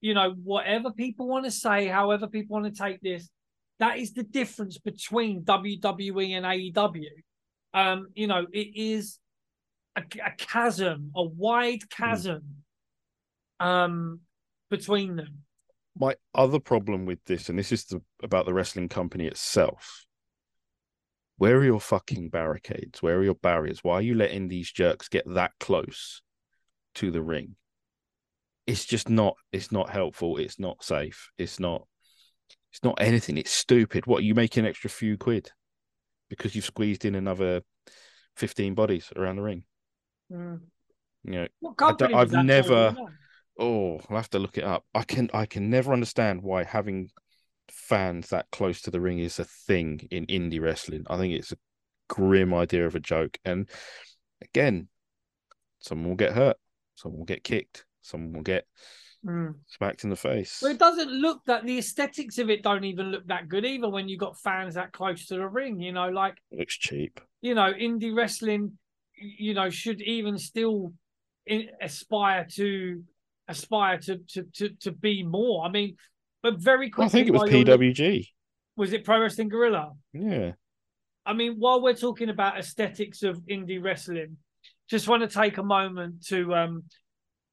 you 0.03 0.15
know, 0.15 0.35
whatever 0.43 0.91
people 0.91 1.29
want 1.29 1.47
to 1.47 1.51
say, 1.51 1.87
however 1.87 2.27
people 2.27 2.61
want 2.61 2.75
to 2.75 2.83
take 2.83 3.01
this, 3.01 3.31
that 3.79 3.99
is 3.99 4.13
the 4.13 4.25
difference 4.25 4.77
between 4.77 5.45
WWE 5.45 6.31
and 6.33 6.45
AEW. 6.45 7.07
Um, 7.73 8.09
you 8.13 8.27
know, 8.27 8.47
it 8.53 8.77
is 8.77 9.19
a, 9.97 10.03
a 10.25 10.33
chasm, 10.37 11.13
a 11.15 11.23
wide 11.23 11.89
chasm, 11.89 12.43
um, 13.61 14.21
between 14.71 15.17
them. 15.17 15.45
my 15.97 16.17
other 16.35 16.59
problem 16.59 17.07
with 17.07 17.25
this, 17.27 17.49
and 17.49 17.59
this 17.59 17.71
is 17.71 17.85
the, 17.85 18.03
about 18.23 18.45
the 18.45 18.53
wrestling 18.53 18.89
company 18.89 19.27
itself. 19.27 20.05
Where 21.37 21.57
are 21.59 21.65
your 21.65 21.81
fucking 21.81 22.31
barricades? 22.31 23.03
Where 23.03 23.19
are 23.19 23.25
your 23.25 23.35
barriers? 23.37 23.85
Why 23.85 23.95
are 23.95 24.03
you 24.03 24.15
letting 24.15 24.49
these 24.49 24.71
jerks 24.71 25.09
get 25.09 25.25
that 25.35 25.53
close 25.61 26.23
to 26.97 27.11
the 27.11 27.23
ring? 27.23 27.57
It's 28.67 28.85
just 28.85 29.09
not. 29.09 29.37
It's 29.53 29.73
not 29.73 29.91
helpful. 29.91 30.37
It's 30.39 30.59
not 30.59 30.85
safe. 30.85 31.31
It's 31.39 31.59
not. 31.59 31.87
It's 32.73 32.85
not 32.85 33.01
anything. 33.01 33.37
It's 33.37 33.51
stupid. 33.51 34.07
What 34.07 34.23
you 34.23 34.35
make 34.35 34.57
an 34.57 34.67
extra 34.67 34.89
few 34.89 35.19
quid 35.19 35.51
because 36.31 36.55
you've 36.55 36.65
squeezed 36.65 37.05
in 37.05 37.15
another 37.15 37.63
fifteen 38.37 38.75
bodies 38.75 39.13
around 39.17 39.37
the 39.37 39.43
ring? 39.43 39.65
Mm. 40.33 40.61
You 41.25 41.33
know, 41.33 41.49
What 41.61 41.77
don't- 41.77 41.99
company 41.99 42.15
was 42.15 42.35
I've 42.35 42.45
never- 42.45 42.97
Oh, 43.59 44.01
I'll 44.09 44.17
have 44.17 44.31
to 44.31 44.39
look 44.39 44.57
it 44.57 44.65
up. 44.65 44.85
I 44.95 45.03
can 45.03 45.29
I 45.35 45.45
can 45.45 45.69
never 45.69 45.93
understand 45.93 46.43
why 46.43 46.65
having 46.65 47.11
fans 47.69 48.31
that 48.31 48.51
close 48.51 48.81
to 48.83 48.91
the 48.91 49.01
ring 49.01 49.19
is 49.19 49.39
a 49.39 49.45
thing 49.45 50.09
in 50.11 50.27
indie 50.27 50.61
wrestling. 50.61 51.05
I 51.11 51.19
think 51.19 51.35
it's 51.35 51.53
a 51.53 51.59
grim 52.09 52.55
idea 52.55 52.87
of 52.87 52.95
a 52.95 53.01
joke. 53.01 53.39
And 53.45 53.69
again, 54.41 54.89
someone 55.81 56.09
will 56.09 56.17
get 56.17 56.33
hurt, 56.33 56.57
someone 56.95 57.19
will 57.19 57.27
get 57.27 57.45
kicked, 57.45 57.85
someone 58.03 58.33
will 58.33 58.43
get 58.43 58.67
Mm. 59.25 59.55
smacked 59.69 60.03
in 60.03 60.11
the 60.11 60.17
face. 60.17 60.59
Well, 60.61 60.73
it 60.73 60.81
doesn't 60.81 61.09
look 61.13 61.45
that 61.47 61.65
the 61.65 61.79
aesthetics 61.79 62.39
of 62.39 62.51
it 62.51 62.65
don't 62.65 62.83
even 62.83 63.13
look 63.13 63.25
that 63.29 63.49
good 63.49 63.65
either 63.65 63.89
when 63.89 64.09
you 64.09 64.19
got 64.19 64.37
fans 64.41 64.75
that 64.75 64.91
close 64.93 65.27
to 65.27 65.37
the 65.37 65.47
ring. 65.49 65.81
You 65.81 65.93
know, 65.93 66.09
like 66.09 66.35
It 66.51 66.59
looks 66.59 66.77
cheap. 66.77 67.21
you 67.41 67.55
know, 67.55 67.73
indie 67.73 68.13
wrestling, 68.13 68.77
you 69.17 69.55
know, 69.55 69.71
should 69.71 70.01
even 70.03 70.39
still 70.39 70.93
aspire 71.81 72.47
to 72.55 73.03
aspire 73.49 73.99
to, 73.99 74.19
to 74.29 74.43
to 74.55 74.69
to 74.81 74.91
be 74.93 75.23
more. 75.23 75.65
I 75.65 75.71
mean, 75.71 75.97
but 76.43 76.59
very 76.59 76.91
quickly, 76.91 77.07
I 77.07 77.25
think 77.25 77.29
it 77.29 77.33
was 77.33 77.49
PWG. 77.51 78.29
was 78.77 78.93
it 78.93 79.05
Pro 79.05 79.21
Wrestling 79.21 79.49
Guerrilla? 79.49 79.93
Yeah. 80.13 80.53
I 81.25 81.33
mean, 81.35 81.55
while 81.59 81.81
we're 81.81 81.95
talking 81.95 82.29
about 82.29 82.59
aesthetics 82.59 83.23
of 83.23 83.39
indie 83.49 83.81
wrestling, 83.83 84.39
just 84.91 85.07
want 85.07 85.23
to 85.23 85.29
take 85.29 85.59
a 85.59 85.63
moment 85.63 86.27
to 86.27 86.53
um 86.55 86.85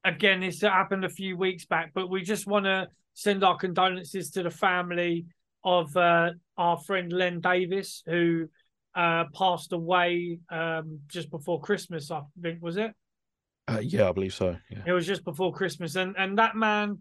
again, 0.03 0.41
this 0.41 0.61
happened 0.61 1.05
a 1.05 1.09
few 1.09 1.37
weeks 1.37 1.65
back, 1.65 1.91
but 1.93 2.09
we 2.09 2.21
just 2.21 2.47
want 2.47 2.65
to 2.65 2.87
send 3.13 3.43
our 3.43 3.57
condolences 3.57 4.31
to 4.31 4.43
the 4.43 4.49
family 4.49 5.25
of 5.63 5.95
uh, 5.97 6.31
our 6.57 6.77
friend 6.77 7.11
Len 7.11 7.41
Davis, 7.41 8.03
who 8.05 8.47
uh, 8.95 9.25
passed 9.33 9.73
away 9.73 10.39
um, 10.49 10.99
just 11.07 11.29
before 11.29 11.59
Christmas. 11.61 12.11
I 12.11 12.21
think 12.41 12.61
was 12.61 12.77
it? 12.77 12.91
Uh, 13.67 13.81
yeah, 13.81 14.09
I 14.09 14.11
believe 14.11 14.33
so. 14.33 14.55
Yeah. 14.69 14.83
It 14.87 14.91
was 14.91 15.05
just 15.05 15.23
before 15.23 15.53
Christmas, 15.53 15.95
and 15.95 16.15
and 16.17 16.37
that 16.37 16.55
man, 16.55 16.99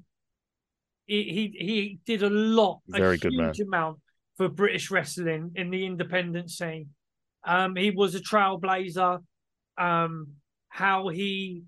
he 1.06 1.22
he, 1.24 1.64
he 1.64 1.98
did 2.04 2.22
a 2.22 2.30
lot, 2.30 2.80
Very 2.88 3.14
a 3.14 3.18
good 3.18 3.32
man. 3.32 3.52
amount 3.62 4.00
for 4.36 4.48
British 4.48 4.90
wrestling 4.90 5.52
in 5.54 5.70
the 5.70 5.86
independent 5.86 6.50
scene. 6.50 6.90
Um, 7.44 7.76
he 7.76 7.90
was 7.90 8.14
a 8.14 8.20
trailblazer. 8.20 9.22
Um, 9.78 10.28
how 10.68 11.08
he 11.08 11.62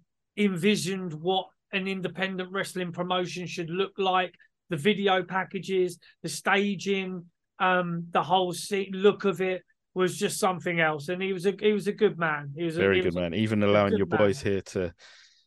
envisioned 0.45 1.13
what 1.15 1.47
an 1.73 1.87
independent 1.87 2.51
wrestling 2.53 2.93
promotion 2.93 3.47
should 3.47 3.71
look 3.71 3.93
like, 3.99 4.35
the 4.71 4.77
video 4.77 5.23
packages, 5.23 5.99
the 6.23 6.29
staging, 6.29 7.25
um, 7.59 8.07
the 8.11 8.23
whole 8.23 8.55
look 8.93 9.25
of 9.25 9.41
it 9.41 9.63
was 9.95 10.17
just 10.17 10.39
something 10.39 10.81
else. 10.81 11.09
And 11.09 11.21
he 11.23 11.33
was 11.33 11.47
a 11.47 11.55
he 11.61 11.73
was 11.73 11.87
a 11.87 11.93
good 11.93 12.19
man. 12.19 12.53
He 12.57 12.65
was 12.65 12.77
a, 12.77 12.81
Very 12.81 12.97
he 12.97 13.03
good 13.03 13.09
was 13.09 13.17
a- 13.17 13.21
man. 13.21 13.35
Even 13.35 13.63
allowing 13.63 13.97
your 13.97 14.07
man. 14.07 14.19
boys 14.19 14.41
here 14.41 14.63
to 14.63 14.95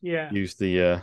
yeah. 0.02 0.30
use 0.32 0.56
the 0.56 0.82
uh 0.82 1.00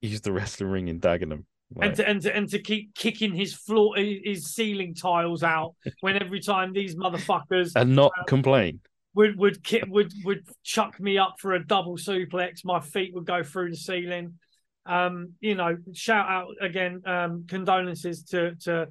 use 0.00 0.20
the 0.20 0.32
wrestling 0.32 0.70
ring 0.70 0.88
in 0.88 1.00
Dagenham. 1.00 1.44
and 1.80 1.94
to, 1.96 2.08
and 2.08 2.20
to 2.22 2.36
and 2.36 2.48
to 2.48 2.58
keep 2.58 2.94
kicking 2.94 3.32
his 3.32 3.54
floor 3.54 3.94
his 3.96 4.52
ceiling 4.52 4.94
tiles 4.94 5.42
out 5.44 5.74
when 6.00 6.20
every 6.20 6.40
time 6.40 6.72
these 6.72 6.96
motherfuckers 6.96 7.72
and 7.76 7.94
not 7.94 8.12
complain. 8.26 8.80
Would 9.14 9.36
would 9.38 9.58
would 9.88 10.12
would 10.24 10.46
chuck 10.62 11.00
me 11.00 11.18
up 11.18 11.36
for 11.38 11.54
a 11.54 11.64
double 11.64 11.96
suplex, 11.96 12.64
my 12.64 12.80
feet 12.80 13.14
would 13.14 13.26
go 13.26 13.42
through 13.42 13.70
the 13.70 13.76
ceiling. 13.76 14.34
Um, 14.86 15.34
you 15.40 15.54
know, 15.54 15.76
shout 15.92 16.28
out 16.28 16.48
again, 16.60 17.02
um, 17.06 17.44
condolences 17.48 18.24
to 18.24 18.54
to 18.62 18.88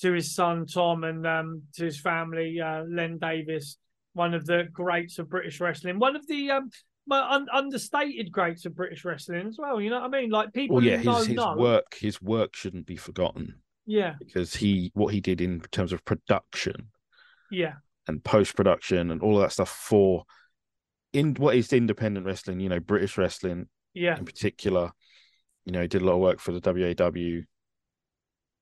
to 0.00 0.12
his 0.12 0.34
son 0.34 0.66
Tom 0.66 1.04
and 1.04 1.26
um, 1.26 1.62
to 1.76 1.84
his 1.84 2.00
family, 2.00 2.60
uh, 2.60 2.82
Len 2.88 3.18
Davis, 3.18 3.76
one 4.14 4.34
of 4.34 4.46
the 4.46 4.68
greats 4.72 5.18
of 5.18 5.28
British 5.28 5.60
wrestling, 5.60 5.98
one 5.98 6.16
of 6.16 6.26
the 6.26 6.50
um, 6.50 6.70
un- 7.10 7.48
understated 7.52 8.32
greats 8.32 8.66
of 8.66 8.74
British 8.74 9.04
wrestling 9.04 9.46
as 9.46 9.56
well. 9.58 9.80
You 9.80 9.90
know 9.90 10.00
what 10.00 10.14
I 10.14 10.20
mean? 10.20 10.30
Like 10.30 10.52
people 10.52 10.76
well, 10.76 10.84
yeah, 10.84 10.96
his, 10.96 11.26
his 11.26 11.36
know, 11.36 11.54
work, 11.56 11.96
his 11.98 12.20
work 12.20 12.56
shouldn't 12.56 12.86
be 12.86 12.96
forgotten 12.96 13.60
Yeah, 13.86 14.14
because 14.18 14.54
he 14.54 14.90
what 14.94 15.14
he 15.14 15.20
did 15.20 15.40
in 15.40 15.60
terms 15.70 15.92
of 15.92 16.04
production 16.04 16.90
yeah, 17.50 17.74
and 18.10 18.22
post 18.22 18.54
production 18.54 19.10
and 19.10 19.22
all 19.22 19.36
of 19.36 19.42
that 19.42 19.52
stuff 19.52 19.70
for 19.70 20.24
in 21.12 21.34
what 21.34 21.56
is 21.56 21.72
independent 21.72 22.26
wrestling, 22.26 22.60
you 22.60 22.68
know, 22.68 22.80
British 22.80 23.16
wrestling 23.16 23.66
yeah, 23.94 24.18
in 24.18 24.24
particular. 24.24 24.92
You 25.64 25.72
know, 25.72 25.82
he 25.82 25.88
did 25.88 26.02
a 26.02 26.04
lot 26.04 26.14
of 26.14 26.20
work 26.20 26.40
for 26.40 26.52
the 26.52 26.60
WAW 26.60 27.42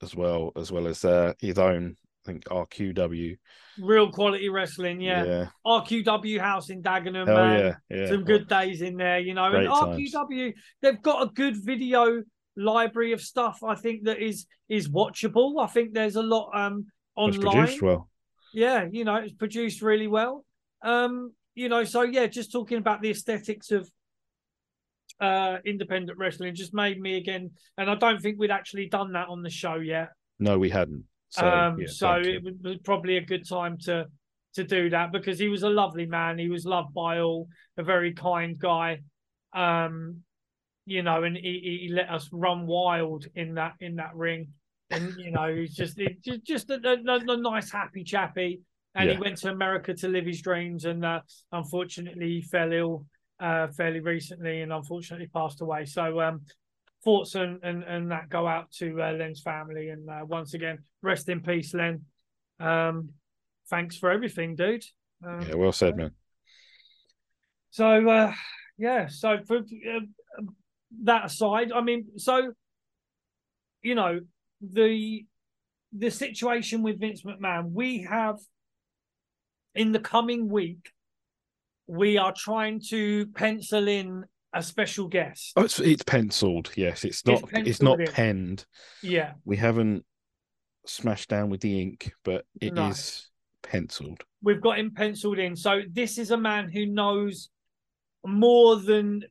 as 0.02 0.14
well, 0.14 0.52
as 0.56 0.70
well 0.70 0.86
as 0.86 1.04
uh, 1.04 1.32
his 1.40 1.58
own, 1.58 1.96
I 2.24 2.30
think 2.30 2.44
RQW. 2.44 3.36
real 3.80 4.10
quality 4.10 4.48
wrestling. 4.48 5.00
Yeah, 5.00 5.24
yeah, 5.24 5.46
RQW 5.66 6.40
House 6.40 6.70
in 6.70 6.82
Dagenham, 6.82 7.26
hell 7.26 7.36
man. 7.36 7.58
yeah, 7.90 7.96
yeah. 7.96 8.08
Some 8.08 8.24
good 8.24 8.48
days 8.48 8.82
in 8.82 8.96
there, 8.96 9.18
you 9.18 9.34
know. 9.34 9.50
Great 9.50 9.66
and 9.66 9.74
times. 9.74 10.14
RQW, 10.14 10.52
they've 10.82 11.02
got 11.02 11.22
a 11.22 11.30
good 11.32 11.56
video 11.56 12.22
library 12.56 13.12
of 13.12 13.20
stuff. 13.20 13.62
I 13.62 13.74
think 13.74 14.04
that 14.04 14.20
is 14.20 14.46
is 14.68 14.88
watchable. 14.88 15.62
I 15.62 15.66
think 15.66 15.94
there's 15.94 16.16
a 16.16 16.22
lot 16.22 16.50
um 16.54 16.86
It's 17.16 17.36
online. 17.38 17.52
produced 17.52 17.82
well. 17.82 18.08
Yeah, 18.52 18.86
you 18.90 19.04
know, 19.04 19.16
it's 19.16 19.32
produced 19.32 19.82
really 19.82 20.06
well. 20.06 20.44
Um, 20.82 21.32
you 21.54 21.68
know, 21.68 21.84
so 21.84 22.02
yeah, 22.02 22.26
just 22.26 22.52
talking 22.52 22.78
about 22.78 23.02
the 23.02 23.10
aesthetics 23.10 23.70
of 23.70 23.88
uh 25.20 25.56
independent 25.66 26.16
wrestling 26.16 26.54
just 26.54 26.72
made 26.72 27.00
me 27.00 27.16
again, 27.16 27.50
and 27.76 27.90
I 27.90 27.96
don't 27.96 28.20
think 28.20 28.38
we'd 28.38 28.50
actually 28.50 28.88
done 28.88 29.12
that 29.12 29.28
on 29.28 29.42
the 29.42 29.50
show 29.50 29.76
yet. 29.76 30.10
No, 30.38 30.58
we 30.58 30.70
hadn't. 30.70 31.04
So, 31.30 31.46
um, 31.46 31.80
yeah, 31.80 31.86
so 31.88 32.16
you. 32.16 32.36
it 32.36 32.42
was- 32.44 32.54
was 32.62 32.78
probably 32.84 33.16
a 33.16 33.24
good 33.24 33.46
time 33.48 33.76
to 33.82 34.06
to 34.54 34.64
do 34.64 34.90
that 34.90 35.12
because 35.12 35.38
he 35.38 35.48
was 35.48 35.62
a 35.62 35.68
lovely 35.68 36.06
man. 36.06 36.38
He 36.38 36.48
was 36.48 36.64
loved 36.64 36.94
by 36.94 37.20
all, 37.20 37.48
a 37.76 37.82
very 37.82 38.12
kind 38.14 38.58
guy. 38.58 39.00
Um, 39.52 40.22
you 40.86 41.02
know, 41.02 41.22
and 41.24 41.36
he 41.36 41.86
he 41.88 41.92
let 41.92 42.08
us 42.08 42.28
run 42.32 42.66
wild 42.66 43.26
in 43.34 43.54
that 43.54 43.74
in 43.80 43.96
that 43.96 44.14
ring, 44.14 44.48
and 44.90 45.12
you 45.18 45.30
know, 45.30 45.54
he's 45.54 45.74
just 45.74 45.96
ju- 45.96 46.38
just 46.38 46.70
a, 46.70 46.80
a, 46.84 47.32
a 47.32 47.36
nice, 47.36 47.70
happy 47.70 48.04
chappy. 48.04 48.60
And 48.94 49.10
he 49.10 49.16
went 49.16 49.36
to 49.38 49.50
America 49.50 49.94
to 49.94 50.08
live 50.08 50.26
his 50.26 50.42
dreams, 50.42 50.84
and 50.84 51.04
uh, 51.04 51.20
unfortunately, 51.52 52.26
he 52.26 52.42
fell 52.42 52.72
ill 52.72 53.06
uh, 53.38 53.68
fairly 53.68 54.00
recently, 54.00 54.62
and 54.62 54.72
unfortunately 54.72 55.28
passed 55.28 55.60
away. 55.60 55.84
So, 55.84 56.20
um, 56.20 56.40
thoughts 57.04 57.36
and, 57.36 57.60
and 57.62 57.84
and 57.84 58.10
that 58.10 58.28
go 58.28 58.48
out 58.48 58.72
to 58.72 59.00
uh, 59.00 59.12
Len's 59.12 59.40
family, 59.40 59.90
and 59.90 60.08
uh, 60.10 60.24
once 60.26 60.54
again, 60.54 60.78
rest 61.02 61.28
in 61.28 61.40
peace, 61.42 61.74
Len. 61.74 62.06
Um, 62.58 63.10
thanks 63.70 63.96
for 63.96 64.10
everything, 64.10 64.56
dude. 64.56 64.84
Um, 65.24 65.42
Yeah, 65.42 65.54
well 65.54 65.70
said, 65.70 65.96
man. 65.96 66.10
so 67.70 68.08
uh, 68.08 68.32
yeah, 68.78 69.06
so 69.06 69.36
for 69.46 69.58
uh, 69.58 70.00
that 71.04 71.26
aside, 71.26 71.70
I 71.72 71.82
mean, 71.82 72.06
so 72.16 72.52
you 73.82 73.94
know 73.94 74.20
the 74.60 75.24
the 75.92 76.10
situation 76.10 76.82
with 76.82 77.00
Vince 77.00 77.22
McMahon, 77.22 77.70
we 77.72 78.02
have 78.02 78.36
in 79.74 79.92
the 79.92 80.00
coming 80.00 80.48
week, 80.48 80.90
we 81.86 82.18
are 82.18 82.32
trying 82.36 82.80
to 82.90 83.26
pencil 83.28 83.88
in 83.88 84.24
a 84.52 84.62
special 84.62 85.08
guest. 85.08 85.52
Oh, 85.56 85.62
it's 85.62 85.78
it's 85.80 86.02
penciled. 86.02 86.70
Yes, 86.76 87.04
it's 87.04 87.24
not. 87.26 87.42
It's, 87.42 87.52
penciled 87.52 87.82
not 87.82 88.00
in. 88.00 88.12
penned. 88.12 88.66
Yeah, 89.02 89.32
We 89.44 89.56
haven't 89.56 90.04
smashed 90.86 91.28
down 91.28 91.50
with 91.50 91.60
the 91.60 91.80
ink, 91.80 92.12
but 92.24 92.44
it 92.60 92.72
is 92.72 92.74
No. 92.74 93.68
penciled. 93.70 94.24
we've 94.42 94.60
got 94.60 94.78
him 94.78 94.92
penciled 94.94 95.38
in. 95.38 95.54
So 95.56 95.82
this 95.92 96.16
is 96.18 96.30
a 96.30 96.36
man 96.38 96.70
who 96.70 96.86
knows 96.86 97.50
more 98.26 98.76
than 98.76 99.22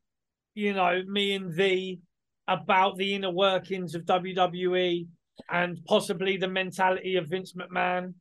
you 0.55 0.73
know 0.73 1.01
me 1.07 1.33
and 1.33 1.53
thee 1.53 1.99
about 2.47 2.97
the 2.97 3.13
inner 3.15 3.31
workings 3.31 3.93
of 3.95 4.03
WWE 4.05 5.07
and 5.49 5.83
possibly 5.85 6.37
the 6.37 6.47
mentality 6.47 7.15
of 7.15 7.27
Vince 7.27 7.53
McMahon. 7.53 8.13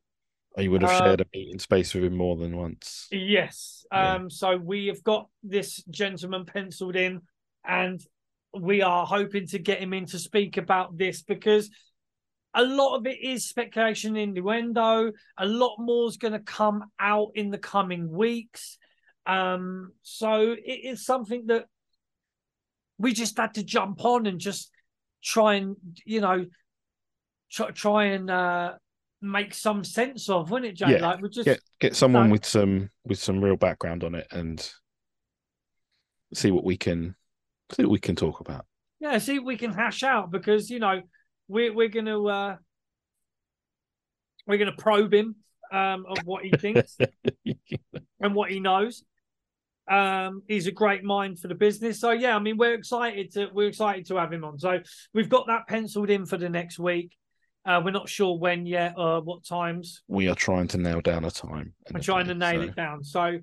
You 0.57 0.71
would 0.71 0.81
have 0.81 0.91
Uh, 0.91 0.99
shared 0.99 1.21
a 1.21 1.25
meeting 1.33 1.59
space 1.59 1.93
with 1.93 2.03
him 2.03 2.15
more 2.15 2.35
than 2.35 2.57
once. 2.57 3.07
Yes. 3.11 3.85
Yeah. 3.91 4.15
Um, 4.15 4.29
so 4.29 4.57
we 4.57 4.87
have 4.87 5.03
got 5.03 5.29
this 5.43 5.83
gentleman 5.89 6.45
penciled 6.45 6.95
in, 6.95 7.21
and 7.63 8.01
we 8.53 8.81
are 8.81 9.05
hoping 9.05 9.45
to 9.47 9.59
get 9.59 9.79
him 9.79 9.93
in 9.93 10.05
to 10.07 10.19
speak 10.19 10.57
about 10.57 10.97
this 10.97 11.21
because 11.21 11.69
a 12.55 12.63
lot 12.63 12.95
of 12.95 13.05
it 13.05 13.21
is 13.21 13.47
speculation, 13.47 14.15
innuendo. 14.15 15.11
A 15.37 15.45
lot 15.45 15.77
more 15.77 16.07
is 16.07 16.17
going 16.17 16.33
to 16.33 16.39
come 16.39 16.85
out 16.99 17.31
in 17.35 17.51
the 17.51 17.59
coming 17.59 18.09
weeks. 18.09 18.79
Um, 19.27 19.91
so 20.01 20.53
it 20.53 20.85
is 20.85 21.05
something 21.05 21.47
that 21.47 21.65
we 22.97 23.13
just 23.13 23.37
had 23.37 23.53
to 23.55 23.63
jump 23.63 24.03
on 24.03 24.25
and 24.25 24.39
just 24.39 24.71
try 25.23 25.55
and 25.55 25.75
you 26.05 26.21
know 26.21 26.45
try, 27.51 27.71
try 27.71 28.05
and 28.05 28.29
uh 28.29 28.73
make 29.21 29.53
some 29.53 29.83
sense 29.83 30.29
of, 30.29 30.51
wouldn't 30.51 30.71
it, 30.71 30.75
Jay? 30.75 30.91
Yeah, 30.91 31.07
Like 31.07 31.21
we 31.21 31.29
just 31.29 31.45
Get 31.45 31.59
get 31.79 31.95
someone 31.95 32.27
No. 32.27 32.31
with 32.33 32.45
some 32.45 32.89
with 33.05 33.19
some 33.19 33.43
real 33.43 33.55
background 33.57 34.03
on 34.03 34.15
it 34.15 34.27
and 34.31 34.67
see 36.33 36.51
what 36.51 36.63
we 36.63 36.77
can 36.77 37.15
see 37.71 37.83
what 37.83 37.91
we 37.91 37.99
can 37.99 38.15
talk 38.15 38.39
about. 38.39 38.65
yeah, 38.99 39.17
see 39.17 39.39
we 39.39 39.57
can 39.57 39.71
hash 39.73 40.03
out 40.03 40.31
because 40.31 40.69
you 40.69 40.79
know 40.79 41.01
we're 41.47 41.73
we're 41.73 41.87
gonna 41.89 42.23
uh 42.25 42.55
we're 44.45 44.57
gonna 44.57 44.71
probe 44.77 45.13
him 45.13 45.35
um 45.71 46.05
of 46.07 46.19
what 46.25 46.43
he 46.43 46.51
thinks 46.51 46.97
and 48.21 48.35
what 48.35 48.51
he 48.51 48.59
knows. 48.59 49.03
Um, 49.89 50.41
he's 50.49 50.67
a 50.67 50.71
great 50.73 51.05
mind 51.05 51.39
for 51.39 51.47
the 51.47 51.55
business. 51.55 52.01
So 52.01 52.11
yeah, 52.11 52.35
I 52.35 52.39
mean 52.39 52.57
we're 52.57 52.73
excited 52.73 53.31
to 53.33 53.47
we're 53.53 53.69
excited 53.69 54.05
to 54.07 54.15
have 54.17 54.31
him 54.33 54.43
on. 54.43 54.59
So 54.59 54.79
we've 55.13 55.29
got 55.29 55.47
that 55.47 55.67
penciled 55.67 56.09
in 56.09 56.25
for 56.25 56.37
the 56.37 56.49
next 56.49 56.77
week. 56.77 57.15
Uh, 57.67 57.81
we're 57.83 57.91
not 57.91 58.07
sure 58.07 58.37
when 58.37 58.65
yet 58.65 58.93
or 58.95 59.21
what 59.21 59.43
times. 59.45 60.01
we 60.07 60.29
are 60.29 60.35
trying 60.35 60.69
to 60.69 60.77
nail 60.77 61.01
down 61.01 61.25
a 61.25 61.31
time. 61.31 61.73
We're 61.93 61.99
trying 61.99 62.27
to 62.27 62.33
nail 62.33 62.61
so- 62.61 62.67
it 62.67 62.75
down. 62.75 63.03
So 63.03 63.39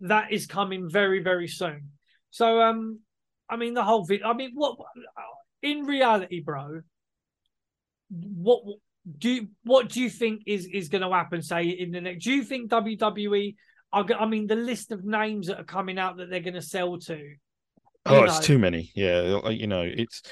that 0.00 0.32
is 0.32 0.46
coming 0.46 0.88
very, 0.88 1.22
very 1.22 1.48
soon. 1.48 1.90
So 2.30 2.62
um, 2.62 3.00
I 3.48 3.56
mean 3.56 3.74
the 3.74 3.84
whole 3.84 4.04
vid. 4.04 4.22
I 4.22 4.32
mean, 4.32 4.52
what 4.54 4.78
in 5.62 5.84
reality, 5.84 6.40
bro? 6.40 6.80
What 8.10 8.62
do 9.18 9.30
you, 9.30 9.48
what 9.64 9.90
do 9.90 10.00
you 10.00 10.08
think 10.08 10.42
is 10.46 10.66
is 10.66 10.88
going 10.88 11.02
to 11.02 11.10
happen? 11.10 11.42
Say 11.42 11.68
in 11.68 11.90
the 11.90 12.00
next. 12.00 12.24
Do 12.24 12.32
you 12.32 12.44
think 12.44 12.70
WWE? 12.70 13.54
Are, 13.90 14.04
I 14.18 14.26
mean, 14.26 14.46
the 14.46 14.56
list 14.56 14.92
of 14.92 15.04
names 15.04 15.46
that 15.46 15.58
are 15.58 15.64
coming 15.64 15.98
out 15.98 16.18
that 16.18 16.28
they're 16.30 16.40
going 16.40 16.54
to 16.54 16.62
sell 16.62 16.98
to. 16.98 17.34
Oh, 18.04 18.20
you 18.20 18.24
it's 18.24 18.38
too 18.40 18.58
many. 18.58 18.90
Yeah, 18.94 19.48
you 19.48 19.66
know, 19.66 19.82
it's 19.82 20.22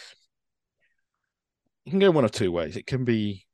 you 1.87 1.91
can 1.91 2.01
go 2.01 2.11
one 2.11 2.25
of 2.25 2.33
two 2.33 2.53
ways. 2.53 2.77
It 2.77 2.87
can 2.87 3.05
be 3.05 3.47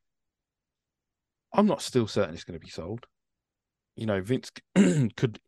I'm 1.53 1.67
not 1.67 1.83
still 1.83 2.07
certain 2.07 2.35
it's 2.35 2.45
going 2.45 2.59
to 2.59 2.65
be 2.65 2.71
sold. 2.71 3.07
You 3.95 4.07
know, 4.07 4.23
Vince 4.23 4.51
could 4.75 5.39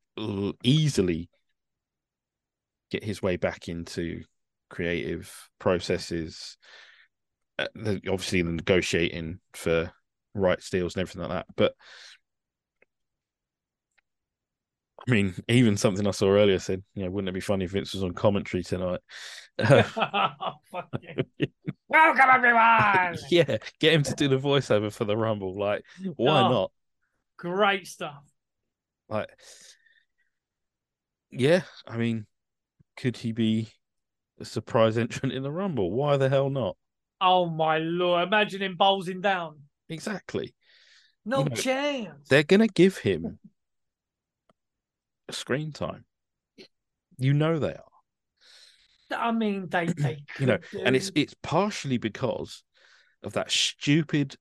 easily 0.63 1.31
get 2.91 3.03
his 3.03 3.23
way 3.23 3.37
back 3.37 3.69
into 3.69 4.23
creative 4.69 5.33
processes. 5.59 6.59
Uh, 7.59 7.67
obviously, 7.85 8.43
the 8.43 8.53
negotiating 8.53 9.41
for 9.55 9.91
rights 10.35 10.69
deals 10.69 10.95
and 10.95 11.01
everything 11.01 11.23
like 11.23 11.31
that. 11.31 11.47
But 11.57 11.75
I 15.07 15.11
mean, 15.11 15.35
even 15.49 15.77
something 15.77 16.07
I 16.07 16.13
saw 16.13 16.29
earlier 16.31 16.59
said, 16.59 16.83
you 16.95 17.05
know, 17.05 17.11
wouldn't 17.11 17.29
it 17.29 17.33
be 17.33 17.41
funny 17.41 17.67
if 17.67 17.73
Vince 17.73 17.93
was 17.93 18.03
on 18.03 18.13
commentary 18.15 18.63
tonight? 18.63 19.01
Yeah. 21.01 21.15
Welcome 21.89 22.29
everyone. 22.33 23.17
yeah, 23.31 23.59
get 23.79 23.93
him 23.93 24.03
to 24.03 24.15
do 24.15 24.27
the 24.27 24.39
voiceover 24.39 24.93
for 24.93 25.05
the 25.05 25.17
Rumble. 25.17 25.57
Like, 25.57 25.85
why 26.17 26.41
Oh. 26.41 26.49
not? 26.49 26.73
Great 27.37 27.87
stuff. 27.87 28.25
Like, 29.09 29.29
yeah, 31.31 31.63
I 31.87 31.97
mean, 31.97 32.27
could 32.97 33.17
he 33.17 33.31
be 33.33 33.69
a 34.41 34.45
surprise 34.45 34.99
entrant 34.99 35.33
in 35.35 35.43
the 35.45 35.53
Rumble? 35.53 35.93
Why 35.93 36.17
the 36.17 36.29
hell 36.29 36.51
not? 36.51 36.77
Oh 37.21 37.47
my 37.47 37.79
lord! 37.79 38.27
Imagine 38.27 38.63
him 38.63 38.77
bowsing 38.77 39.21
down. 39.21 39.61
Exactly. 39.89 40.55
No 41.25 41.41
You 41.41 41.45
know, 41.45 41.55
chance. 41.57 42.29
They're 42.29 42.43
gonna 42.43 42.67
give 42.69 42.99
him 42.99 43.39
screen 45.33 45.73
time. 45.73 46.05
You 47.19 47.33
know 47.33 47.59
they 47.59 47.75
are. 47.75 47.95
I 49.17 49.33
mean, 49.33 49.69
they 49.69 49.87
they 49.87 50.25
You 50.39 50.47
know, 50.47 50.59
could 50.59 50.81
and 50.81 50.97
it's 50.97 51.11
it's 51.15 51.35
partially 51.43 51.99
because 51.99 52.63
of 53.23 53.35
that 53.35 53.51
stupid, 53.51 54.37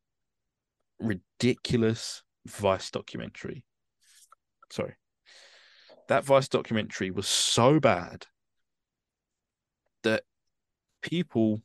ridiculous 1.00 2.24
Vice 2.46 2.92
documentary. 2.92 3.64
Sorry, 4.70 4.96
that 6.08 6.26
Vice 6.26 6.48
documentary 6.48 7.12
was 7.12 7.28
so 7.28 7.80
bad 7.80 8.26
that 10.04 10.24
people 11.02 11.62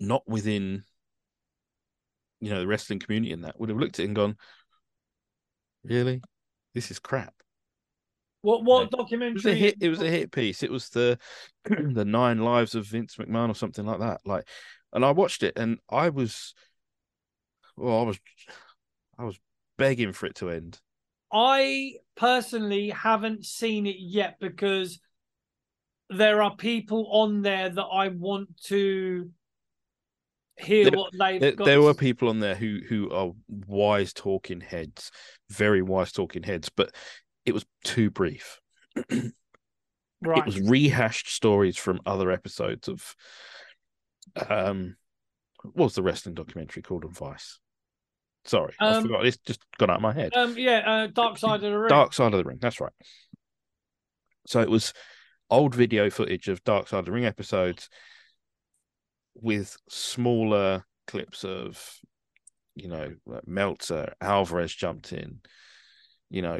not 0.00 0.22
within 0.26 0.82
you 2.40 2.50
know 2.50 2.60
the 2.60 2.66
wrestling 2.66 2.98
community 2.98 3.32
and 3.32 3.44
that 3.44 3.58
would 3.58 3.68
have 3.68 3.78
looked 3.78 3.98
at 3.98 4.04
it 4.04 4.06
and 4.06 4.16
gone, 4.16 4.36
"Really, 5.84 6.22
this 6.74 6.90
is 6.90 6.98
crap." 6.98 7.41
What 8.42 8.64
what 8.64 8.84
It 8.84 8.90
documentary? 8.90 9.34
was 9.34 9.46
a 9.46 9.54
hit. 9.54 9.76
It 9.80 9.88
was 9.88 10.02
a 10.02 10.10
hit 10.10 10.30
piece. 10.32 10.62
It 10.62 10.70
was 10.70 10.88
the 10.90 11.18
the 11.64 12.04
Nine 12.04 12.38
Lives 12.38 12.74
of 12.74 12.86
Vince 12.86 13.16
McMahon 13.16 13.48
or 13.48 13.54
something 13.54 13.86
like 13.86 14.00
that. 14.00 14.20
Like, 14.24 14.44
and 14.92 15.04
I 15.04 15.12
watched 15.12 15.42
it, 15.42 15.54
and 15.56 15.78
I 15.88 16.10
was, 16.10 16.54
well, 17.76 18.00
I 18.00 18.02
was, 18.02 18.20
I 19.18 19.24
was 19.24 19.38
begging 19.78 20.12
for 20.12 20.26
it 20.26 20.34
to 20.36 20.50
end. 20.50 20.80
I 21.32 21.94
personally 22.16 22.90
haven't 22.90 23.46
seen 23.46 23.86
it 23.86 23.96
yet 23.98 24.36
because 24.40 25.00
there 26.10 26.42
are 26.42 26.54
people 26.54 27.08
on 27.10 27.40
there 27.42 27.70
that 27.70 27.82
I 27.84 28.08
want 28.08 28.60
to 28.64 29.30
hear 30.58 30.90
There- 30.90 30.98
what 30.98 31.12
they've 31.12 31.40
There, 31.40 31.52
got. 31.52 31.64
there 31.64 31.80
were 31.80 31.94
people 31.94 32.28
on 32.28 32.40
there 32.40 32.54
who 32.54 32.80
who 32.86 33.10
are 33.10 33.30
wise 33.48 34.12
talking 34.12 34.60
heads, 34.60 35.10
very 35.48 35.80
wise 35.80 36.12
talking 36.12 36.42
heads, 36.42 36.68
but 36.68 36.94
it 37.44 37.52
was 37.54 37.64
too 37.84 38.10
brief. 38.10 38.60
right. 39.10 39.32
It 40.38 40.46
was 40.46 40.60
rehashed 40.60 41.34
stories 41.34 41.76
from 41.76 42.00
other 42.06 42.30
episodes 42.30 42.88
of 42.88 43.14
um 44.48 44.96
what 45.62 45.84
was 45.84 45.94
the 45.94 46.02
wrestling 46.02 46.34
documentary 46.34 46.82
called 46.82 47.04
on 47.04 47.12
Vice? 47.12 47.58
Sorry, 48.44 48.74
I 48.80 48.88
Um, 48.88 49.02
forgot. 49.04 49.26
It's 49.26 49.36
just 49.38 49.60
gone 49.78 49.90
out 49.90 49.96
of 49.96 50.02
my 50.02 50.12
head. 50.12 50.34
um, 50.34 50.56
yeah, 50.58 50.78
uh, 50.78 51.06
Dark 51.06 51.38
Side 51.38 51.62
of 51.62 51.70
the 51.72 51.78
Ring. 51.78 51.88
Dark 51.88 52.12
Side 52.12 52.32
of 52.34 52.38
the 52.38 52.44
Ring. 52.44 52.58
That's 52.60 52.80
right. 52.80 52.92
So 54.48 54.60
it 54.60 54.68
was 54.68 54.92
old 55.48 55.74
video 55.74 56.10
footage 56.10 56.48
of 56.48 56.64
Dark 56.64 56.88
Side 56.88 56.98
of 57.00 57.04
the 57.04 57.12
Ring 57.12 57.24
episodes 57.24 57.88
with 59.34 59.76
smaller 59.88 60.84
clips 61.06 61.44
of, 61.44 61.80
you 62.74 62.88
know, 62.88 63.14
like 63.26 63.46
Meltzer, 63.46 64.14
Alvarez 64.20 64.74
jumped 64.74 65.12
in, 65.12 65.38
you 66.28 66.42
know, 66.42 66.58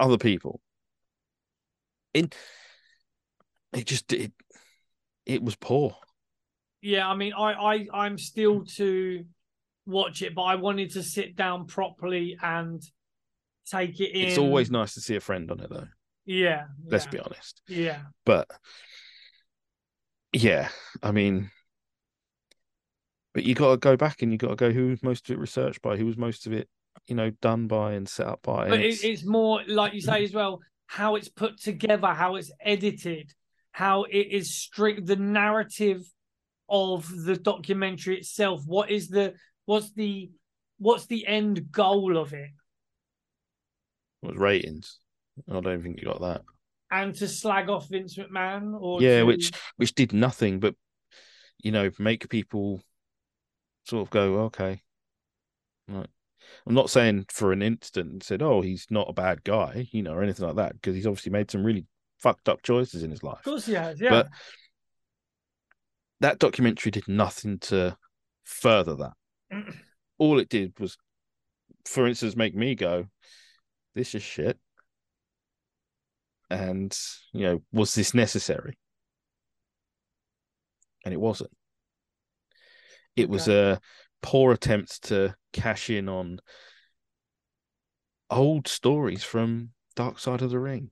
other 0.00 0.18
people. 0.18 0.60
In 2.14 2.30
it 3.72 3.86
just 3.86 4.12
it 4.12 4.32
it 5.26 5.42
was 5.42 5.56
poor. 5.56 5.96
Yeah, 6.82 7.08
I 7.08 7.14
mean, 7.14 7.34
I, 7.34 7.52
I, 7.52 7.86
I'm 7.92 8.16
still 8.16 8.64
to 8.76 9.24
watch 9.86 10.22
it, 10.22 10.34
but 10.34 10.42
I 10.42 10.54
wanted 10.54 10.92
to 10.92 11.02
sit 11.02 11.36
down 11.36 11.66
properly 11.66 12.38
and 12.40 12.82
take 13.70 14.00
it 14.00 14.16
in. 14.16 14.28
It's 14.28 14.38
always 14.38 14.70
nice 14.70 14.94
to 14.94 15.00
see 15.00 15.14
a 15.14 15.20
friend 15.20 15.50
on 15.50 15.60
it 15.60 15.70
though. 15.70 15.88
Yeah. 16.24 16.64
Let's 16.86 17.04
yeah, 17.06 17.10
be 17.10 17.18
honest. 17.20 17.62
Yeah. 17.68 17.98
but 18.24 18.48
yeah, 20.32 20.68
I 21.02 21.12
mean, 21.12 21.50
but 23.34 23.44
you 23.44 23.54
got 23.54 23.72
to 23.72 23.76
go 23.76 23.96
back 23.96 24.22
and 24.22 24.32
you 24.32 24.38
got 24.38 24.50
to 24.50 24.56
go 24.56 24.70
who 24.70 24.88
was 24.88 25.02
most 25.02 25.28
of 25.28 25.34
it 25.34 25.40
researched 25.40 25.82
by, 25.82 25.96
who 25.96 26.06
was 26.06 26.16
most 26.16 26.46
of 26.46 26.52
it, 26.52 26.68
you 27.10 27.16
know, 27.16 27.30
done 27.42 27.66
by 27.66 27.92
and 27.94 28.08
set 28.08 28.26
up 28.28 28.40
by. 28.42 28.68
But 28.68 28.80
it's- 28.80 29.02
it's 29.04 29.24
more 29.24 29.62
like 29.66 29.92
you 29.92 30.00
say 30.00 30.22
as 30.24 30.32
well, 30.32 30.60
how 30.86 31.16
it's 31.16 31.28
put 31.28 31.58
together, 31.60 32.08
how 32.14 32.36
it's 32.36 32.50
edited, 32.60 33.34
how 33.72 34.04
it 34.04 34.28
is 34.28 34.54
strict 34.54 35.06
the 35.06 35.16
narrative 35.16 36.02
of 36.68 37.08
the 37.24 37.36
documentary 37.36 38.18
itself. 38.18 38.62
What 38.64 38.90
is 38.90 39.08
the 39.08 39.34
what's 39.66 39.90
the 39.92 40.30
what's 40.78 41.06
the 41.06 41.26
end 41.26 41.70
goal 41.72 42.16
of 42.16 42.32
it? 42.32 42.50
it 44.22 44.26
was 44.26 44.36
ratings. 44.36 44.98
I 45.50 45.60
don't 45.60 45.82
think 45.82 45.98
you 46.00 46.04
got 46.06 46.20
that. 46.20 46.42
And 46.92 47.14
to 47.16 47.28
slag 47.28 47.68
off 47.70 47.88
Vince 47.88 48.16
McMahon 48.16 48.78
or 48.80 49.02
Yeah, 49.02 49.20
to- 49.20 49.24
which 49.26 49.50
which 49.76 49.94
did 49.94 50.12
nothing 50.12 50.60
but, 50.60 50.74
you 51.62 51.72
know, 51.72 51.90
make 51.98 52.28
people 52.28 52.82
sort 53.84 54.02
of 54.06 54.10
go, 54.10 54.40
okay. 54.44 54.82
Right. 55.88 56.10
I'm 56.70 56.74
not 56.76 56.88
saying 56.88 57.26
for 57.30 57.50
an 57.50 57.62
instant 57.62 58.22
said, 58.22 58.42
oh, 58.42 58.60
he's 58.60 58.86
not 58.90 59.10
a 59.10 59.12
bad 59.12 59.42
guy, 59.42 59.88
you 59.90 60.04
know, 60.04 60.12
or 60.12 60.22
anything 60.22 60.46
like 60.46 60.54
that, 60.54 60.74
because 60.74 60.94
he's 60.94 61.04
obviously 61.04 61.32
made 61.32 61.50
some 61.50 61.64
really 61.64 61.84
fucked 62.20 62.48
up 62.48 62.62
choices 62.62 63.02
in 63.02 63.10
his 63.10 63.24
life. 63.24 63.38
of 63.38 63.44
course 63.44 63.66
he 63.66 63.72
has, 63.72 64.00
yeah. 64.00 64.10
But 64.10 64.28
that 66.20 66.38
documentary 66.38 66.92
did 66.92 67.08
nothing 67.08 67.58
to 67.58 67.96
further 68.44 68.94
that. 68.94 69.64
All 70.18 70.38
it 70.38 70.48
did 70.48 70.78
was, 70.78 70.96
for 71.86 72.06
instance, 72.06 72.36
make 72.36 72.54
me 72.54 72.76
go, 72.76 73.06
"This 73.96 74.14
is 74.14 74.22
shit." 74.22 74.56
And 76.50 76.96
you 77.32 77.42
know, 77.42 77.62
was 77.72 77.96
this 77.96 78.14
necessary? 78.14 78.78
And 81.04 81.12
it 81.12 81.20
wasn't. 81.20 81.50
It 83.16 83.28
was 83.28 83.48
a 83.48 83.80
poor 84.22 84.52
attempt 84.52 85.04
to 85.04 85.34
cash 85.52 85.90
in 85.90 86.08
on 86.08 86.40
old 88.30 88.68
stories 88.68 89.24
from 89.24 89.70
Dark 89.96 90.18
Side 90.18 90.42
of 90.42 90.50
the 90.50 90.58
Ring. 90.58 90.90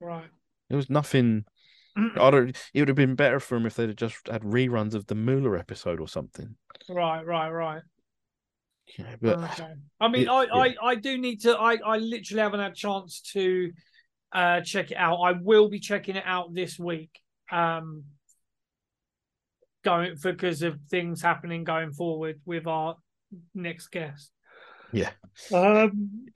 right. 0.00 0.28
There 0.68 0.76
was 0.76 0.88
nothing. 0.90 1.44
I 1.96 2.30
don't. 2.30 2.56
It 2.72 2.80
would 2.80 2.88
have 2.88 2.96
been 2.96 3.16
better 3.16 3.40
for 3.40 3.56
them 3.56 3.66
if 3.66 3.74
they'd 3.74 3.88
have 3.88 3.96
just 3.96 4.28
had 4.28 4.42
reruns 4.42 4.94
of 4.94 5.06
the 5.06 5.16
Mueller 5.16 5.56
episode 5.56 6.00
or 6.00 6.06
something. 6.06 6.54
right, 6.88 7.26
right, 7.26 7.50
right. 7.50 7.82
Know, 8.98 9.04
but 9.20 9.38
okay. 9.38 9.72
I 10.00 10.08
mean, 10.08 10.22
it- 10.22 10.28
I, 10.28 10.42
yeah. 10.44 10.54
I, 10.54 10.74
I 10.90 10.94
do 10.94 11.18
need 11.18 11.40
to. 11.42 11.56
I, 11.58 11.78
I 11.84 11.96
literally 11.98 12.40
haven't 12.42 12.60
had 12.60 12.72
a 12.72 12.74
chance 12.76 13.20
to 13.32 13.72
uh, 14.32 14.60
check 14.60 14.92
it 14.92 14.96
out. 14.96 15.16
I 15.16 15.32
will 15.32 15.68
be 15.68 15.80
checking 15.80 16.14
it 16.14 16.24
out 16.24 16.54
this 16.54 16.78
week. 16.78 17.10
Um, 17.50 18.04
going 19.84 20.16
because 20.22 20.62
of 20.62 20.78
things 20.90 21.22
happening 21.22 21.64
going 21.64 21.92
forward 21.92 22.40
with 22.44 22.66
our 22.66 22.96
next 23.54 23.88
guest. 23.88 24.30
Yeah. 24.92 25.10
Um, 25.54 26.26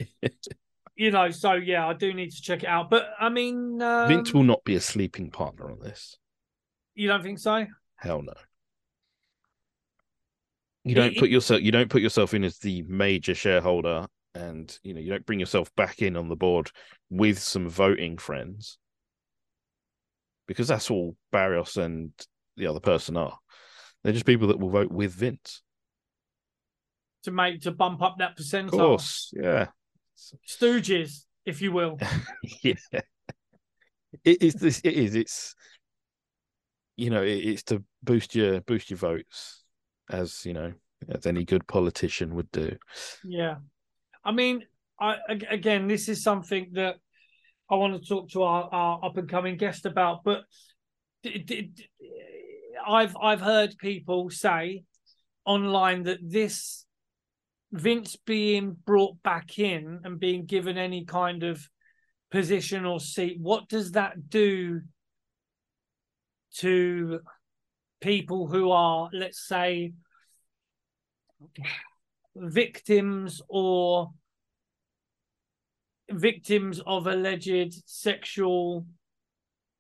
you 0.97 1.11
know, 1.11 1.31
so 1.31 1.55
yeah, 1.55 1.87
I 1.87 1.95
do 1.95 2.15
need 2.15 2.31
to 2.31 2.43
check 2.43 2.63
it 2.63 2.69
out. 2.69 2.91
But 2.91 3.09
I 3.19 3.29
mean, 3.29 3.83
um, 3.83 4.09
Vince 4.09 4.33
will 4.33 4.45
not 4.45 4.65
be 4.65 4.77
a 4.77 4.81
sleeping 4.81 5.31
partner 5.31 5.71
on 5.71 5.81
this. 5.81 6.17
You 6.95 7.09
don't 7.09 7.23
think 7.23 7.39
so? 7.39 7.67
Hell 7.97 8.23
no. 8.23 8.35
You 10.85 10.95
don't 10.95 11.13
it- 11.13 11.19
put 11.19 11.31
yourself. 11.31 11.63
You 11.63 11.73
don't 11.73 11.91
put 11.91 12.03
yourself 12.03 12.35
in 12.35 12.45
as 12.45 12.59
the 12.59 12.83
major 12.83 13.35
shareholder, 13.35 14.07
and 14.35 14.77
you 14.83 14.95
know 14.95 15.01
you 15.01 15.11
don't 15.11 15.27
bring 15.27 15.41
yourself 15.41 15.75
back 15.75 16.03
in 16.03 16.17
on 16.17 16.29
the 16.29 16.37
board 16.37 16.71
with 17.11 17.39
some 17.39 17.69
voting 17.69 18.19
friends, 18.19 18.79
because 20.47 20.69
that's 20.69 20.91
all 20.91 21.17
Barrios 21.33 21.77
and 21.77 22.13
the 22.57 22.67
other 22.67 22.81
person 22.81 23.17
are. 23.17 23.39
They're 24.03 24.13
just 24.13 24.27
people 24.27 24.49
that 24.49 24.59
will 24.59 24.71
vote 24.71 24.91
with 24.91 25.13
Vince. 25.13 25.63
To 27.25 27.31
make 27.31 27.63
to 27.63 27.71
bump 27.71 28.03
up 28.03 28.17
that 28.19 28.37
percentage. 28.37 28.75
Of 28.75 28.79
course, 28.79 29.33
yeah. 29.35 29.69
stooges, 30.47 31.25
if 31.47 31.63
you 31.63 31.73
will. 31.73 31.99
yeah. 32.63 32.75
It 34.25 34.43
is 34.43 34.55
this 34.55 34.81
it 34.85 34.93
is 34.93 35.15
it's 35.15 35.55
you 36.97 37.11
know, 37.11 37.23
it, 37.23 37.39
it's 37.39 37.63
to 37.65 37.83
boost 38.03 38.35
your 38.35 38.61
boost 38.61 38.91
your 38.91 38.99
votes 38.99 39.65
as, 40.11 40.45
you 40.45 40.53
know, 40.53 40.73
as 41.09 41.27
any 41.27 41.45
good 41.45 41.67
politician 41.67 42.35
would 42.35 42.51
do. 42.51 42.77
Yeah, 43.25 43.57
I 44.25 44.33
mean, 44.33 44.65
I 45.01 45.17
again, 45.51 45.89
this 45.89 46.09
is 46.09 46.23
something 46.23 46.71
that 46.75 46.97
I 47.71 47.75
want 47.77 48.01
to 48.01 48.09
talk 48.09 48.31
to 48.31 48.43
our, 48.43 48.69
our 48.73 49.05
up 49.05 49.17
and 49.17 49.29
coming 49.29 49.57
guest 49.57 49.87
about. 49.87 50.25
But 50.25 50.45
I've 52.87 53.17
I've 53.17 53.41
heard 53.41 53.77
people 53.79 54.31
say 54.31 54.85
online 55.45 56.05
that 56.05 56.19
this 56.23 56.85
Vince 57.73 58.17
being 58.25 58.77
brought 58.87 59.21
back 59.23 59.59
in 59.59 60.01
and 60.05 60.21
being 60.21 60.47
given 60.47 60.79
any 60.79 61.05
kind 61.05 61.43
of 61.43 61.69
position 62.31 62.85
or 62.85 63.01
seat, 63.01 63.37
what 63.41 63.69
does 63.69 63.93
that 63.93 64.31
do 64.31 64.81
to 66.59 67.21
people 68.01 68.47
who 68.47 68.71
are, 68.71 69.09
let's 69.13 69.47
say, 69.47 69.93
victims 72.37 73.43
or 73.49 74.13
victims 76.11 76.81
of 76.87 77.07
alleged 77.07 77.83
sexual 77.87 78.87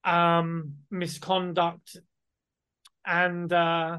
um 0.04 0.74
misconduct 0.90 1.98
and 3.06 3.52
uh 3.52 3.98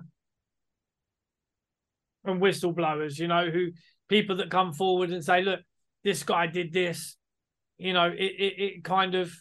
and 2.24 2.41
whistleblowers 2.41 3.20
you 3.20 3.28
know 3.28 3.49
who 3.49 3.68
people 4.10 4.38
that 4.38 4.49
come 4.49 4.74
forward 4.74 5.12
and 5.12 5.24
say 5.24 5.41
look 5.41 5.60
this 6.03 6.24
guy 6.24 6.47
did 6.47 6.74
this 6.74 7.16
you 7.78 7.93
know 7.93 8.08
it 8.08 8.18
it, 8.38 8.53
it 8.58 8.84
kind 8.84 9.16
of 9.16 9.32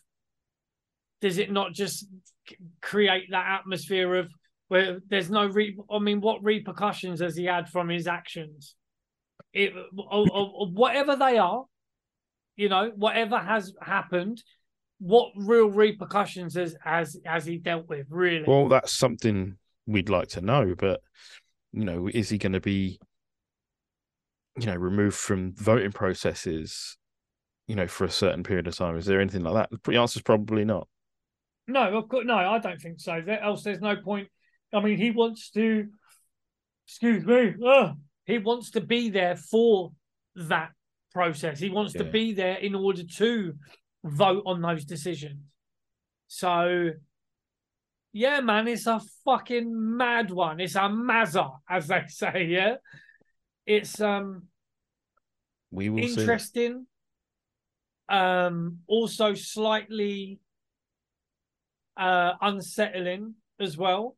does 1.20 1.38
it 1.38 1.50
not 1.50 1.72
just 1.72 2.06
create 2.82 3.30
that 3.30 3.60
atmosphere 3.60 4.14
of 4.16 4.30
where 4.68 4.98
there's 5.08 5.30
no 5.30 5.46
re- 5.46 5.78
I 5.90 5.98
mean, 5.98 6.20
what 6.20 6.42
repercussions 6.42 7.20
has 7.20 7.36
he 7.36 7.44
had 7.44 7.68
from 7.68 7.88
his 7.88 8.06
actions? 8.06 8.74
It, 9.52 9.72
or, 9.96 10.26
or- 10.30 10.52
or 10.54 10.66
whatever 10.68 11.16
they 11.16 11.38
are, 11.38 11.64
you 12.56 12.68
know, 12.68 12.90
whatever 12.94 13.38
has 13.38 13.72
happened, 13.80 14.42
what 14.98 15.32
real 15.36 15.68
repercussions 15.70 16.54
has 16.54 16.76
has 16.82 17.16
has 17.24 17.44
he 17.44 17.58
dealt 17.58 17.88
with? 17.88 18.06
Really? 18.10 18.44
Well, 18.46 18.68
that's 18.68 18.92
something 18.92 19.56
we'd 19.86 20.08
like 20.08 20.28
to 20.28 20.40
know, 20.40 20.74
but 20.76 21.00
You 21.72 21.84
know, 21.84 22.08
is 22.12 22.28
he 22.28 22.38
going 22.38 22.52
to 22.52 22.60
be, 22.60 23.00
you 24.58 24.66
know, 24.66 24.76
removed 24.76 25.16
from 25.16 25.52
voting 25.56 25.90
processes, 25.90 26.96
you 27.66 27.74
know, 27.74 27.88
for 27.88 28.04
a 28.04 28.10
certain 28.10 28.44
period 28.44 28.68
of 28.68 28.76
time? 28.76 28.96
Is 28.96 29.06
there 29.06 29.20
anything 29.20 29.42
like 29.42 29.54
that? 29.54 29.82
The 29.82 29.96
answer 29.96 30.18
is 30.18 30.22
probably 30.22 30.64
not. 30.64 30.86
No, 31.66 31.98
of 31.98 32.08
course, 32.08 32.26
no, 32.26 32.36
I 32.36 32.60
don't 32.60 32.80
think 32.80 33.00
so. 33.00 33.12
Else, 33.12 33.64
there's 33.64 33.80
no 33.80 33.96
point. 33.96 34.28
I 34.72 34.80
mean, 34.80 34.98
he 34.98 35.10
wants 35.10 35.50
to. 35.50 35.88
Excuse 36.86 37.24
me. 37.24 37.54
Uh, 37.66 37.94
he 38.24 38.38
wants 38.38 38.70
to 38.72 38.80
be 38.80 39.10
there 39.10 39.34
for 39.34 39.92
that 40.36 40.70
process. 41.12 41.58
He 41.58 41.70
wants 41.70 41.94
to 41.94 42.04
be 42.04 42.34
there 42.34 42.56
in 42.56 42.74
order 42.74 43.02
to 43.16 43.54
vote 44.04 44.42
on 44.46 44.60
those 44.60 44.84
decisions. 44.84 45.40
So, 46.28 46.90
yeah, 48.12 48.40
man, 48.40 48.68
it's 48.68 48.86
a 48.86 49.00
fucking 49.24 49.96
mad 49.96 50.30
one. 50.30 50.60
It's 50.60 50.76
a 50.76 50.80
mazza, 50.80 51.50
as 51.68 51.88
they 51.88 52.02
say. 52.08 52.44
Yeah, 52.44 52.76
it's 53.66 54.00
um 54.00 54.44
We 55.70 55.88
will 55.88 56.02
see. 56.02 56.08
interesting. 56.08 56.86
Um, 58.06 58.80
also 58.86 59.32
slightly 59.34 60.38
uh 61.96 62.32
unsettling 62.42 63.34
as 63.58 63.78
well 63.78 64.16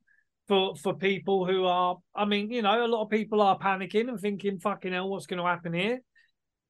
for 0.49 0.74
for 0.76 0.95
people 0.95 1.47
who 1.47 1.64
are. 1.66 1.99
I 2.14 2.24
mean, 2.24 2.51
you 2.51 2.62
know, 2.62 2.84
a 2.84 2.89
lot 2.89 3.03
of 3.03 3.11
people 3.11 3.41
are 3.41 3.59
panicking 3.59 4.09
and 4.09 4.20
thinking, 4.20 4.59
"Fucking 4.59 4.93
hell, 4.93 5.09
what's 5.09 5.26
going 5.26 5.39
to 5.43 5.47
happen 5.47 5.72
here?" 5.72 6.01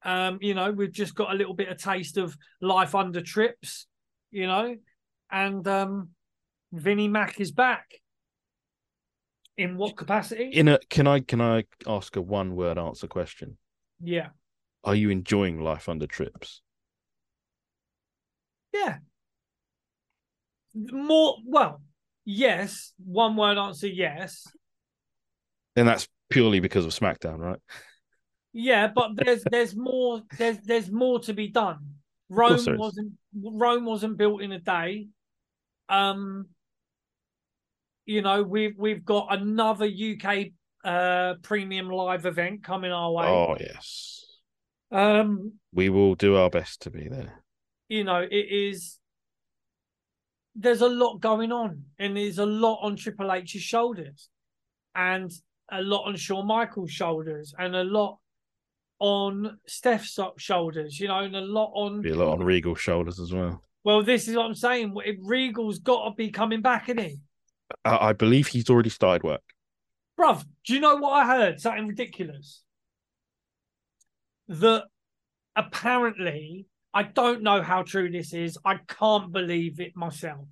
Um, 0.07 0.39
you 0.41 0.53
know, 0.53 0.71
we've 0.71 0.91
just 0.91 1.15
got 1.15 1.33
a 1.33 1.35
little 1.35 1.53
bit 1.53 1.67
of 1.67 1.77
taste 1.77 2.15
of 2.15 2.35
life 2.61 2.95
under 2.95 3.19
trips, 3.19 3.87
you 4.31 4.47
know, 4.47 4.77
and 5.29 5.67
um, 5.67 6.09
Vinnie 6.71 7.09
Mac 7.09 7.41
is 7.41 7.51
back. 7.51 7.99
In 9.57 9.75
what 9.75 9.97
capacity? 9.97 10.49
In 10.53 10.69
a 10.69 10.79
can 10.89 11.07
I 11.07 11.19
can 11.19 11.41
I 11.41 11.65
ask 11.85 12.15
a 12.15 12.21
one 12.21 12.55
word 12.55 12.77
answer 12.77 13.07
question? 13.07 13.57
yeah, 14.01 14.29
Are 14.85 14.95
you 14.95 15.09
enjoying 15.09 15.59
life 15.59 15.89
under 15.89 16.07
trips? 16.07 16.61
yeah. 18.73 18.97
More 20.73 21.37
well, 21.45 21.81
yes. 22.23 22.93
One 23.03 23.35
word 23.35 23.57
answer, 23.57 23.87
yes. 23.87 24.45
And 25.75 25.87
that's 25.87 26.07
purely 26.29 26.59
because 26.59 26.85
of 26.85 26.91
SmackDown, 26.91 27.39
right? 27.39 27.59
Yeah, 28.59 28.87
but 28.87 29.11
there's 29.15 29.43
there's 29.51 29.75
more 29.75 30.23
there's 30.37 30.57
there's 30.59 30.91
more 30.91 31.19
to 31.21 31.33
be 31.33 31.47
done. 31.47 31.77
Rome 32.29 32.59
wasn't 32.77 33.13
Rome 33.39 33.85
wasn't 33.85 34.17
built 34.17 34.41
in 34.41 34.51
a 34.51 34.59
day. 34.59 35.07
Um 35.89 36.47
you 38.05 38.21
know, 38.23 38.41
we've 38.41 38.75
we've 38.77 39.05
got 39.05 39.27
another 39.29 39.85
UK 39.85 40.47
uh 40.83 41.35
premium 41.43 41.87
live 41.89 42.25
event 42.25 42.63
coming 42.63 42.91
our 42.91 43.11
way. 43.11 43.25
Oh 43.27 43.55
yes. 43.59 44.25
Um, 44.91 45.53
We 45.73 45.89
will 45.89 46.15
do 46.15 46.37
our 46.37 46.49
best 46.49 46.81
to 46.83 46.89
be 46.89 47.07
there. 47.09 47.43
you 47.89 48.03
know, 48.05 48.21
it 48.21 48.35
is 48.49 48.97
there's 50.55 50.81
a 50.81 50.89
lot 50.89 51.19
going 51.19 51.51
on 51.51 51.83
and 51.99 52.17
there's 52.17 52.39
a 52.39 52.45
lot 52.45 52.79
on 52.81 52.95
Triple 52.95 53.31
H's 53.31 53.61
shoulders 53.61 54.29
and 54.95 55.31
a 55.71 55.81
lot 55.83 56.05
on 56.07 56.15
Shawn 56.15 56.47
Michaels' 56.47 56.89
shoulders 56.91 57.53
and 57.59 57.75
a 57.75 57.83
lot 57.83 58.17
on 58.99 59.59
Steph's 59.67 60.19
shoulders, 60.37 60.99
you 60.99 61.07
know, 61.07 61.19
and 61.19 61.35
a 61.35 61.41
lot 61.41 61.71
on 61.73 62.01
Be 62.01 62.11
a 62.11 62.15
lot 62.15 62.33
on 62.33 62.43
Regal's 62.43 62.79
shoulders 62.79 63.19
as 63.19 63.33
well. 63.33 63.61
Well, 63.83 64.03
this 64.03 64.27
is 64.27 64.35
what 64.35 64.45
I'm 64.45 64.55
saying. 64.55 64.95
Regal's 65.21 65.79
got 65.79 66.09
to 66.09 66.15
be 66.15 66.29
coming 66.29 66.61
back, 66.61 66.89
isn't 66.89 67.03
he? 67.03 67.19
I, 67.85 68.09
I 68.09 68.13
believe 68.13 68.47
he's 68.47 68.69
already 68.69 68.89
started 68.89 69.23
work. 69.23 69.41
Bruv, 70.19 70.43
do 70.65 70.73
you 70.73 70.79
know 70.79 70.95
what 70.95 71.11
I 71.11 71.25
heard? 71.27 71.61
Something 71.61 71.87
ridiculous. 71.87 72.63
That 74.47 74.85
apparently, 75.55 76.65
I 76.93 77.03
don't 77.03 77.43
know 77.43 77.61
how 77.61 77.83
true 77.83 78.09
this 78.09 78.33
is. 78.33 78.57
I 78.65 78.79
can't 78.87 79.31
believe 79.31 79.79
it 79.79 79.95
myself. 79.95 80.47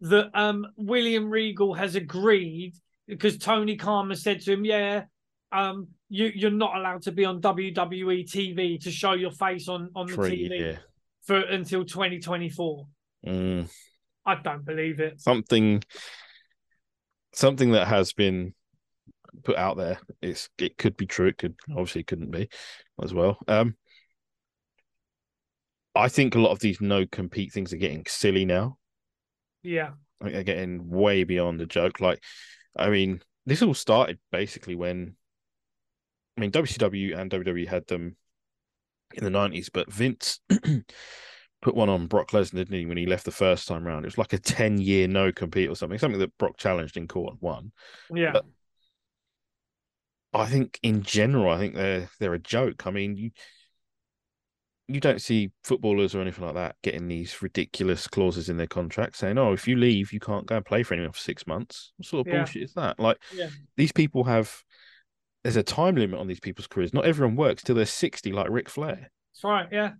That 0.00 0.30
um 0.34 0.66
William 0.76 1.28
Regal 1.28 1.74
has 1.74 1.96
agreed 1.96 2.74
because 3.08 3.38
Tony 3.38 3.76
Khan 3.76 4.10
has 4.10 4.22
said 4.22 4.40
to 4.42 4.52
him, 4.52 4.64
Yeah, 4.64 5.04
um, 5.52 5.88
you, 6.08 6.30
you're 6.34 6.50
not 6.50 6.76
allowed 6.76 7.02
to 7.02 7.12
be 7.12 7.24
on 7.24 7.40
WWE 7.40 8.24
TV 8.24 8.80
to 8.82 8.90
show 8.90 9.12
your 9.12 9.30
face 9.30 9.68
on, 9.68 9.90
on 9.94 10.06
the 10.06 10.12
For 10.14 10.28
TV 10.28 10.50
year. 10.50 10.80
for 11.22 11.38
until 11.40 11.84
2024. 11.84 12.86
Mm, 13.26 13.70
I 14.26 14.34
don't 14.36 14.64
believe 14.64 15.00
it. 15.00 15.20
something 15.20 15.82
something 17.32 17.72
that 17.72 17.88
has 17.88 18.12
been 18.12 18.54
put 19.44 19.56
out 19.56 19.76
there. 19.76 19.98
It's 20.22 20.48
it 20.58 20.76
could 20.78 20.96
be 20.96 21.06
true. 21.06 21.28
It 21.28 21.38
could 21.38 21.54
obviously 21.70 22.02
couldn't 22.02 22.30
be 22.30 22.48
as 23.02 23.12
well. 23.14 23.38
Um 23.48 23.76
I 25.94 26.08
think 26.08 26.34
a 26.34 26.38
lot 26.38 26.52
of 26.52 26.60
these 26.60 26.80
no 26.80 27.06
compete 27.06 27.52
things 27.52 27.72
are 27.72 27.76
getting 27.78 28.04
silly 28.06 28.44
now. 28.44 28.78
Yeah. 29.62 29.90
Think 30.22 30.32
they're 30.34 30.42
getting 30.44 30.88
way 30.88 31.24
beyond 31.24 31.58
the 31.58 31.66
joke. 31.66 32.00
Like, 32.00 32.22
I 32.76 32.88
mean, 32.90 33.20
this 33.46 33.62
all 33.62 33.74
started 33.74 34.18
basically 34.30 34.74
when, 34.76 35.16
I 36.38 36.40
mean, 36.40 36.52
WCW 36.52 37.18
and 37.18 37.30
WWE 37.30 37.66
had 37.66 37.86
them 37.88 38.16
in 39.14 39.24
the 39.24 39.30
nineties, 39.30 39.70
but 39.70 39.92
Vince 39.92 40.38
put 41.62 41.74
one 41.74 41.88
on 41.88 42.06
Brock 42.06 42.30
Lesnar, 42.30 42.52
didn't 42.58 42.78
he, 42.78 42.86
when 42.86 42.96
he 42.96 43.06
left 43.06 43.24
the 43.24 43.32
first 43.32 43.66
time 43.66 43.84
round? 43.84 44.04
It 44.04 44.08
was 44.08 44.18
like 44.18 44.32
a 44.34 44.38
ten 44.38 44.78
year 44.78 45.08
no 45.08 45.32
compete 45.32 45.68
or 45.68 45.74
something, 45.74 45.98
something 45.98 46.20
that 46.20 46.38
Brock 46.38 46.56
challenged 46.56 46.96
in 46.96 47.08
court 47.08 47.32
and 47.32 47.42
won. 47.42 47.72
Yeah. 48.14 48.32
But- 48.32 48.44
I 50.34 50.46
think 50.46 50.78
in 50.82 51.02
general, 51.02 51.50
I 51.50 51.58
think 51.58 51.74
they're 51.74 52.08
they're 52.20 52.34
a 52.34 52.38
joke. 52.38 52.86
I 52.86 52.90
mean, 52.90 53.16
you 53.16 53.30
you 54.86 55.00
don't 55.00 55.20
see 55.20 55.50
footballers 55.64 56.14
or 56.14 56.20
anything 56.20 56.44
like 56.44 56.54
that 56.54 56.76
getting 56.82 57.08
these 57.08 57.42
ridiculous 57.42 58.06
clauses 58.06 58.48
in 58.48 58.58
their 58.58 58.66
contract 58.66 59.16
saying, 59.16 59.38
"Oh, 59.38 59.52
if 59.54 59.66
you 59.66 59.76
leave, 59.76 60.12
you 60.12 60.20
can't 60.20 60.46
go 60.46 60.56
and 60.56 60.64
play 60.66 60.82
for 60.82 60.94
anyone 60.94 61.12
for 61.12 61.18
six 61.18 61.46
months." 61.46 61.92
What 61.96 62.06
sort 62.06 62.26
of 62.26 62.32
Yeah. 62.32 62.38
bullshit 62.40 62.62
is 62.62 62.74
that? 62.74 63.00
Like, 63.00 63.16
Yeah. 63.34 63.48
these 63.76 63.90
people 63.92 64.24
have 64.24 64.62
there's 65.44 65.56
a 65.56 65.62
time 65.62 65.94
limit 65.96 66.18
on 66.18 66.26
these 66.26 66.40
people's 66.40 66.66
careers. 66.66 66.92
Not 66.94 67.04
everyone 67.04 67.36
works 67.36 67.62
till 67.62 67.74
they're 67.76 67.86
sixty, 67.86 68.32
like 68.32 68.48
Ric 68.50 68.68
Flair. 68.68 69.10
That's 69.32 69.44
right. 69.44 69.68
Yeah. 69.70 69.92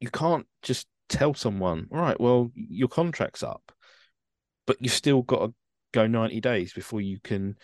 You 0.00 0.10
can't 0.10 0.46
just 0.62 0.86
tell 1.08 1.34
someone, 1.34 1.86
"All 1.92 2.00
right, 2.00 2.20
well, 2.20 2.50
your 2.54 2.88
contract's 2.88 3.42
up," 3.42 3.72
but 4.66 4.76
you've 4.80 4.92
still 4.92 5.22
got 5.22 5.46
to 5.46 5.54
go 5.92 6.06
ninety 6.06 6.40
days 6.40 6.72
before 6.72 7.00
you 7.00 7.18
can 7.22 7.56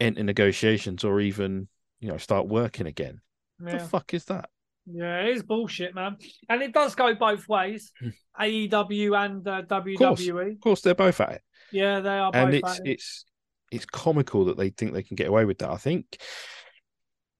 enter 0.00 0.22
negotiations 0.22 1.04
or 1.04 1.20
even 1.20 1.68
you 2.00 2.08
know 2.08 2.16
start 2.16 2.48
working 2.48 2.86
again. 2.86 3.20
Yeah. 3.64 3.78
the 3.78 3.84
fuck 3.84 4.14
is 4.14 4.24
that? 4.26 4.48
Yeah. 4.86 5.20
It 5.20 5.36
is 5.36 5.42
bullshit, 5.44 5.94
man. 5.94 6.16
And 6.48 6.62
it 6.62 6.72
does 6.72 6.94
go 6.96 7.14
both 7.14 7.46
ways 7.46 7.92
Hmm. 8.00 8.08
AEW 8.40 9.16
and 9.24 9.46
uh, 9.46 9.62
course. 9.62 10.20
WWE. 10.26 10.52
Of 10.54 10.60
course, 10.60 10.80
they're 10.80 10.94
both 10.94 11.20
at 11.20 11.32
it. 11.34 11.42
Yeah, 11.70 12.00
they 12.00 12.08
are 12.10 12.30
and 12.34 12.50
both. 12.50 12.54
it's 12.72 12.80
at 12.80 12.86
it. 12.86 12.90
it's 12.90 13.24
it's 13.72 13.86
comical 13.86 14.44
that 14.44 14.58
they 14.58 14.68
think 14.68 14.92
they 14.92 15.02
can 15.02 15.16
get 15.16 15.28
away 15.28 15.44
with 15.46 15.58
that. 15.58 15.70
I 15.70 15.78
think 15.78 16.18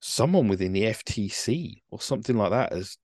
someone 0.00 0.48
within 0.48 0.72
the 0.72 0.84
FTC 0.84 1.82
or 1.90 2.00
something 2.00 2.36
like 2.36 2.50
that 2.50 2.72
has 2.72 2.96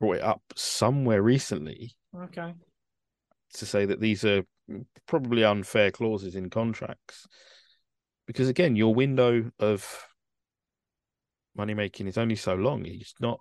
brought 0.00 0.16
it 0.16 0.22
up 0.22 0.42
somewhere 0.56 1.22
recently 1.22 1.94
Okay. 2.16 2.54
to 3.54 3.66
say 3.66 3.84
that 3.84 4.00
these 4.00 4.24
are 4.24 4.42
probably 5.06 5.44
unfair 5.44 5.90
clauses 5.90 6.34
in 6.34 6.48
contracts. 6.48 7.26
Because 8.26 8.48
again, 8.48 8.74
your 8.76 8.94
window 8.94 9.50
of 9.58 10.06
money 11.54 11.74
making 11.74 12.06
is 12.06 12.16
only 12.16 12.36
so 12.36 12.54
long. 12.54 12.86
It's 12.86 13.14
not, 13.20 13.40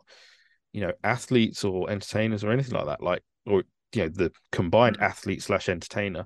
you 0.73 0.81
know, 0.81 0.91
athletes 1.01 1.63
or 1.63 1.89
entertainers 1.89 2.43
or 2.43 2.51
anything 2.51 2.73
like 2.73 2.87
that. 2.87 3.01
Like, 3.01 3.23
or 3.45 3.63
you 3.93 4.03
know, 4.03 4.09
the 4.09 4.33
combined 4.51 4.97
hmm. 4.97 5.03
athlete 5.03 5.41
slash 5.41 5.69
entertainer 5.69 6.25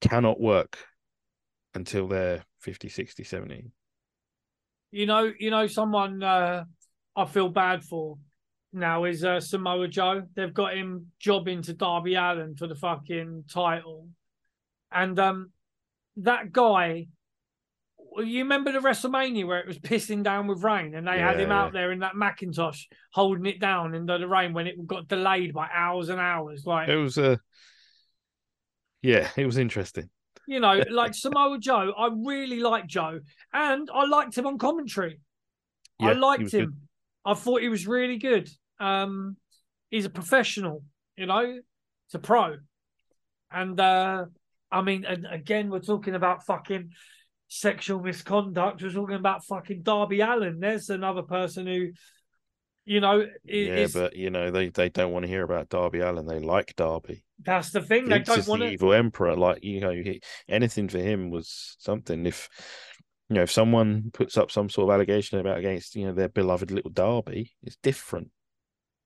cannot 0.00 0.40
work 0.40 0.78
until 1.78 2.08
they're 2.08 2.44
50, 2.60 2.88
60, 2.88 3.24
70. 3.24 3.70
You 4.90 5.06
know, 5.06 5.32
you 5.38 5.50
know, 5.50 5.66
someone 5.66 6.22
uh, 6.22 6.64
I 7.16 7.24
feel 7.26 7.48
bad 7.48 7.84
for 7.84 8.18
now 8.72 9.04
is 9.04 9.24
uh, 9.24 9.40
Samoa 9.40 9.88
Joe. 9.88 10.22
They've 10.34 10.52
got 10.52 10.74
him 10.76 11.06
jobbing 11.18 11.62
to 11.62 11.72
Darby 11.72 12.14
Allin 12.14 12.56
for 12.56 12.66
the 12.66 12.74
fucking 12.74 13.44
title, 13.50 14.08
and 14.92 15.18
um, 15.18 15.52
that 16.18 16.52
guy. 16.52 17.06
You 18.16 18.40
remember 18.40 18.72
the 18.72 18.80
WrestleMania 18.80 19.46
where 19.46 19.60
it 19.60 19.66
was 19.68 19.78
pissing 19.78 20.24
down 20.24 20.48
with 20.48 20.64
rain, 20.64 20.94
and 20.96 21.06
they 21.06 21.18
had 21.20 21.38
him 21.38 21.50
Yeah. 21.50 21.62
out 21.62 21.72
there 21.72 21.92
in 21.92 22.00
that 22.00 22.16
Macintosh 22.16 22.84
holding 23.12 23.46
it 23.46 23.60
down 23.60 23.94
in 23.94 24.06
the, 24.06 24.18
the 24.18 24.26
rain 24.26 24.52
when 24.54 24.66
it 24.66 24.84
got 24.86 25.06
delayed 25.06 25.52
by 25.52 25.68
hours 25.72 26.08
and 26.08 26.18
hours. 26.18 26.64
Like 26.66 26.88
It 26.88 26.96
was 26.96 27.16
a, 27.18 27.38
yeah, 29.02 29.28
it 29.36 29.46
was 29.46 29.56
interesting. 29.56 30.10
You 30.48 30.60
know, 30.60 30.82
like 30.90 31.14
Samoa 31.14 31.58
Joe. 31.58 31.92
I 31.96 32.08
really 32.24 32.60
like 32.60 32.86
Joe, 32.86 33.20
and 33.52 33.88
I 33.92 34.06
liked 34.06 34.36
him 34.36 34.46
on 34.46 34.58
commentary. 34.58 35.20
Yeah, 36.00 36.08
I 36.08 36.12
liked 36.14 36.52
him. 36.52 36.64
good. 36.66 36.76
I 37.24 37.34
thought 37.34 37.60
he 37.60 37.68
was 37.68 37.86
really 37.86 38.16
good. 38.16 38.48
Um, 38.80 39.36
he's 39.90 40.06
a 40.06 40.10
professional, 40.10 40.82
you 41.16 41.26
know, 41.26 41.44
he's 41.46 42.14
a 42.14 42.18
pro. 42.18 42.56
And 43.50 43.78
uh, 43.78 44.26
I 44.70 44.82
mean, 44.82 45.04
and 45.04 45.26
again, 45.30 45.70
we're 45.70 45.80
talking 45.80 46.14
about 46.14 46.46
fucking 46.46 46.90
sexual 47.48 48.00
misconduct. 48.00 48.82
We're 48.82 48.92
talking 48.92 49.16
about 49.16 49.44
fucking 49.44 49.82
Darby 49.82 50.20
Allin. 50.20 50.60
There's 50.60 50.90
another 50.90 51.22
person 51.22 51.66
who, 51.66 51.88
you 52.88 53.00
know, 53.00 53.26
yeah, 53.44 53.86
but 53.92 54.16
you 54.16 54.30
know 54.30 54.50
they 54.50 54.70
they 54.70 54.88
don't 54.88 55.12
want 55.12 55.24
to 55.24 55.28
hear 55.28 55.42
about 55.42 55.68
Darby 55.68 56.00
Allin. 56.00 56.24
They 56.24 56.38
like 56.38 56.74
Darby. 56.74 57.22
That's 57.38 57.70
the 57.70 57.82
thing. 57.82 58.08
They 58.08 58.20
don't 58.20 58.48
want 58.48 58.62
the 58.62 58.70
evil 58.70 58.94
emperor. 58.94 59.36
Like 59.36 59.62
you 59.62 59.80
know, 59.80 59.90
he, 59.90 60.22
anything 60.48 60.88
for 60.88 60.98
him 60.98 61.28
was 61.28 61.76
something. 61.78 62.24
If 62.24 62.48
you 63.28 63.34
know, 63.34 63.42
if 63.42 63.50
someone 63.50 64.10
puts 64.14 64.38
up 64.38 64.50
some 64.50 64.70
sort 64.70 64.88
of 64.88 64.94
allegation 64.94 65.38
about 65.38 65.58
against 65.58 65.96
you 65.96 66.06
know 66.06 66.14
their 66.14 66.30
beloved 66.30 66.70
little 66.70 66.90
Darby, 66.90 67.52
it's 67.62 67.76
different. 67.82 68.30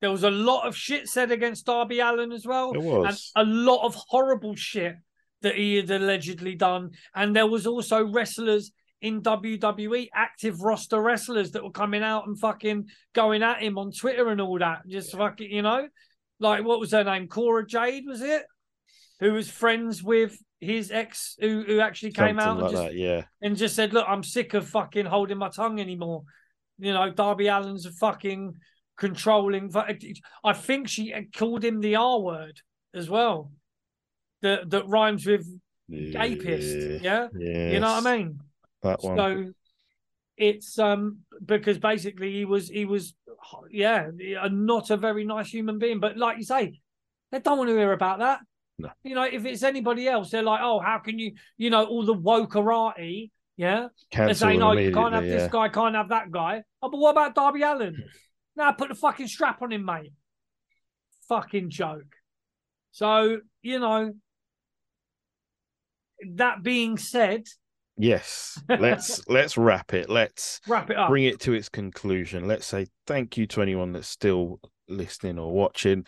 There 0.01 0.13
was 0.13 0.23
a 0.23 0.31
lot 0.31 0.69
of 0.69 0.77
shit 0.77 1.09
said 1.09 1.33
against 1.33 1.67
Darby 1.67 1.99
Allin 1.99 2.31
as 2.31 2.47
well. 2.47 2.71
It 2.73 2.83
was. 2.83 3.33
And 3.35 3.49
a 3.49 3.53
lot 3.53 3.85
of 3.85 3.97
horrible 3.97 4.55
shit 4.55 4.95
that 5.41 5.57
he 5.57 5.75
had 5.75 5.91
allegedly 5.91 6.55
done. 6.55 6.91
And 7.17 7.35
there 7.35 7.49
was 7.49 7.67
also 7.67 8.05
wrestlers 8.05 8.71
in 9.03 9.21
WWE, 9.21 10.09
active 10.15 10.63
roster 10.63 11.03
wrestlers 11.03 11.51
that 11.51 11.65
were 11.65 11.73
coming 11.73 12.03
out 12.05 12.27
and 12.29 12.39
fucking 12.39 12.87
going 13.13 13.43
at 13.43 13.61
him 13.61 13.77
on 13.77 13.91
Twitter 13.91 14.29
and 14.29 14.41
all 14.41 14.59
that. 14.61 14.87
Just 14.87 15.13
fucking, 15.13 15.51
you 15.51 15.63
know, 15.63 15.89
like 16.39 16.65
what 16.65 16.81
was 16.81 16.93
her 16.93 17.03
name? 17.03 17.27
Cora 17.27 17.67
Jade, 17.67 18.05
was 18.07 18.23
it? 18.23 18.45
Who 19.19 19.33
was 19.33 19.51
friends 19.51 20.03
with 20.03 20.39
his 20.61 20.93
ex 20.93 21.37
who, 21.41 21.65
who 21.67 21.81
actually 21.81 22.13
came 22.13 22.39
Something 22.39 22.45
out 22.47 22.51
and 22.53 22.61
like 22.63 22.71
just, 22.71 22.83
that, 22.83 22.95
yeah. 22.95 23.23
and 23.43 23.57
just 23.57 23.75
said, 23.75 23.93
Look, 23.93 24.07
I'm 24.09 24.23
sick 24.23 24.55
of 24.55 24.69
fucking 24.69 25.07
holding 25.07 25.39
my 25.39 25.49
tongue 25.49 25.81
anymore. 25.81 26.23
You 26.79 26.93
know, 26.93 27.11
Darby 27.11 27.49
Allin's 27.49 27.87
a 27.87 27.93
fucking 27.93 28.55
controlling. 28.97 29.73
I 30.45 30.53
think 30.53 30.89
she 30.89 31.13
called 31.37 31.65
him 31.65 31.81
the 31.81 31.97
R 31.97 32.21
word 32.21 32.61
as 32.95 33.11
well. 33.11 33.51
That 34.43 34.71
that 34.71 34.87
rhymes 34.87 35.27
with 35.27 35.47
gapist. 35.91 37.03
Yeah, 37.03 37.29
yes. 37.37 37.73
you 37.73 37.81
know 37.81 37.93
what 37.93 38.07
I 38.07 38.17
mean. 38.17 38.41
That 38.83 39.03
one. 39.03 39.17
So 39.17 39.53
it's 40.37 40.79
um 40.79 41.19
because 41.45 41.79
basically 41.79 42.33
he 42.33 42.45
was 42.45 42.69
he 42.69 42.85
was 42.85 43.15
yeah 43.71 44.09
not 44.51 44.91
a 44.91 44.97
very 44.97 45.25
nice 45.25 45.49
human 45.49 45.79
being. 45.79 46.01
But 46.01 46.17
like 46.17 46.39
you 46.39 46.45
say, 46.45 46.81
they 47.31 47.41
don't 47.41 47.59
want 47.59 47.71
to 47.71 47.77
hear 47.77 47.93
about 47.93 48.21
that. 48.21 48.41
No. 48.79 48.91
You 49.05 49.15
know, 49.15 49.25
if 49.25 49.45
it's 49.45 49.63
anybody 49.63 50.09
else, 50.09 50.31
they're 50.31 50.43
like, 50.43 50.61
oh, 50.63 50.81
how 50.81 50.99
can 50.99 51.19
you, 51.19 51.33
you 51.57 51.71
know, 51.71 51.85
all 51.85 52.05
the 52.05 52.15
woke 52.15 52.53
karate, 52.53 53.31
yeah? 53.57 53.89
Cancel 54.11 54.27
they're 54.27 54.35
saying, 54.35 54.63
oh, 54.63 54.73
you 54.73 54.93
can't 54.93 55.15
have 55.15 55.25
yeah. 55.25 55.37
this 55.37 55.53
guy, 55.53 55.69
can't 55.69 55.95
have 55.95 56.09
that 56.09 56.31
guy. 56.31 56.63
Oh, 56.83 56.91
but 56.91 56.99
what 56.99 57.11
about 57.11 57.35
Darby 57.35 57.63
Allin? 57.63 58.03
Now 58.55 58.71
put 58.73 58.91
the 58.91 58.95
fucking 58.95 59.29
strap 59.29 59.63
on 59.63 59.73
him, 59.73 59.87
mate. 59.87 60.13
Fucking 61.27 61.71
joke. 61.71 62.17
So, 62.91 63.39
you 63.63 63.79
know, 63.79 64.13
that 66.35 66.63
being 66.63 66.99
said, 66.99 67.45
yes, 67.97 68.61
let's 68.69 69.27
let's 69.29 69.57
wrap 69.57 69.95
it. 69.95 70.09
Let's 70.09 70.61
wrap 70.67 70.91
it 70.91 70.97
up. 70.97 71.09
Bring 71.09 71.25
it 71.25 71.41
to 71.41 71.53
its 71.53 71.69
conclusion. 71.69 72.47
Let's 72.47 72.67
say 72.67 72.87
thank 73.07 73.37
you 73.37 73.47
to 73.49 73.63
anyone 73.63 73.93
that's 73.93 74.09
still 74.09 74.61
listening 74.89 75.39
or 75.39 75.53
watching. 75.53 76.07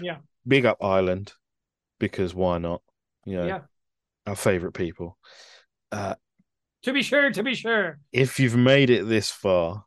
Yeah. 0.00 0.18
Big 0.46 0.66
up 0.66 0.78
Ireland 0.82 1.32
because 1.98 2.34
why 2.34 2.58
not? 2.58 2.82
You 3.24 3.36
know, 3.36 3.46
yeah. 3.46 3.60
our 4.26 4.36
favorite 4.36 4.72
people. 4.72 5.18
Uh, 5.90 6.14
to 6.82 6.92
be 6.92 7.02
sure, 7.02 7.30
to 7.30 7.42
be 7.42 7.54
sure. 7.54 7.98
If 8.12 8.38
you've 8.38 8.56
made 8.56 8.90
it 8.90 9.08
this 9.08 9.30
far, 9.30 9.84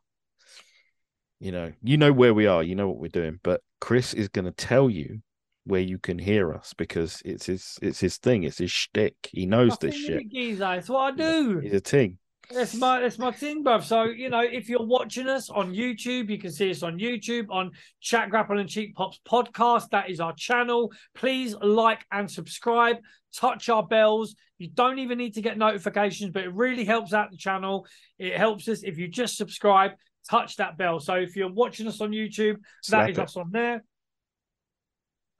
you 1.38 1.52
know, 1.52 1.72
you 1.82 1.96
know 1.96 2.12
where 2.12 2.34
we 2.34 2.46
are, 2.46 2.62
you 2.62 2.74
know 2.74 2.88
what 2.88 2.98
we're 2.98 3.08
doing, 3.08 3.40
but 3.42 3.62
Chris 3.80 4.12
is 4.12 4.28
going 4.28 4.44
to 4.44 4.52
tell 4.52 4.90
you 4.90 5.22
where 5.64 5.80
you 5.80 5.98
can 5.98 6.18
hear 6.18 6.54
us 6.54 6.74
because 6.76 7.22
it's 7.24 7.46
his 7.46 7.78
it's 7.82 8.00
his 8.00 8.16
thing, 8.16 8.44
it's 8.44 8.58
his 8.58 8.70
shtick. 8.70 9.14
He 9.32 9.46
knows 9.46 9.78
this 9.78 9.94
shit. 9.94 10.30
Geezer. 10.30 10.74
It's 10.74 10.88
what 10.88 11.12
I 11.12 11.16
do. 11.16 11.58
He's 11.58 11.74
a 11.74 11.80
ting. 11.80 12.18
That's 12.52 12.74
my 12.74 13.00
that's 13.00 13.18
my 13.18 13.30
thing, 13.30 13.62
bruv. 13.62 13.84
So 13.84 14.04
you 14.04 14.28
know, 14.28 14.40
if 14.40 14.68
you're 14.68 14.84
watching 14.84 15.28
us 15.28 15.50
on 15.50 15.72
YouTube, 15.72 16.30
you 16.30 16.38
can 16.38 16.50
see 16.50 16.70
us 16.70 16.82
on 16.82 16.98
YouTube 16.98 17.46
on 17.50 17.70
Chat 18.00 18.30
Grapple 18.30 18.58
and 18.58 18.68
Cheap 18.68 18.96
Pops 18.96 19.20
podcast. 19.28 19.90
That 19.90 20.10
is 20.10 20.18
our 20.18 20.34
channel. 20.34 20.92
Please 21.14 21.54
like 21.54 22.04
and 22.10 22.28
subscribe. 22.28 22.96
Touch 23.34 23.68
our 23.68 23.86
bells. 23.86 24.34
You 24.58 24.68
don't 24.68 24.98
even 24.98 25.18
need 25.18 25.34
to 25.34 25.42
get 25.42 25.56
notifications, 25.58 26.32
but 26.32 26.42
it 26.42 26.52
really 26.52 26.84
helps 26.84 27.12
out 27.12 27.30
the 27.30 27.36
channel. 27.36 27.86
It 28.18 28.36
helps 28.36 28.68
us 28.68 28.82
if 28.82 28.98
you 28.98 29.08
just 29.08 29.36
subscribe 29.36 29.92
touch 30.28 30.56
that 30.56 30.76
bell. 30.76 31.00
So 31.00 31.14
if 31.14 31.36
you're 31.36 31.52
watching 31.52 31.86
us 31.86 32.00
on 32.00 32.10
YouTube, 32.10 32.56
Slap 32.82 33.02
that 33.02 33.10
is 33.10 33.18
it. 33.18 33.22
us 33.22 33.36
on 33.36 33.50
there. 33.50 33.82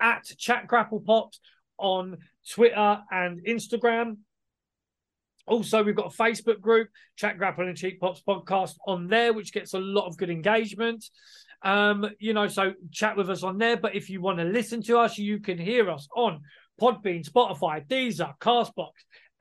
At 0.01 0.25
Chat 0.39 0.67
Grapple 0.67 1.01
Pops 1.01 1.41
on 1.79 2.19
Twitter 2.49 3.01
and 3.11 3.45
Instagram. 3.47 4.19
Also, 5.47 5.83
we've 5.83 5.97
got 5.97 6.15
a 6.15 6.17
Facebook 6.17 6.61
group, 6.61 6.89
Chat 7.17 7.39
Grapple 7.39 7.67
and 7.67 7.77
Cheap 7.77 8.01
Pops 8.01 8.23
podcast 8.27 8.77
on 8.87 9.09
there, 9.09 9.33
which 9.33 9.53
gets 9.53 9.75
a 9.75 9.79
lot 9.79 10.07
of 10.07 10.17
good 10.17 10.31
engagement. 10.31 11.05
Um, 11.63 12.09
you 12.19 12.33
know, 12.33 12.47
so 12.47 12.73
chat 12.91 13.17
with 13.17 13.29
us 13.29 13.43
on 13.43 13.59
there. 13.59 13.77
But 13.77 13.95
if 13.95 14.09
you 14.09 14.21
want 14.21 14.39
to 14.39 14.45
listen 14.45 14.83
to 14.85 14.99
us, 14.99 15.19
you 15.19 15.41
can 15.41 15.59
hear 15.59 15.91
us 15.91 16.09
on 16.15 16.41
Podbean, 16.81 17.29
Spotify, 17.29 17.87
Deezer, 17.87 18.33
Castbox, 18.41 18.93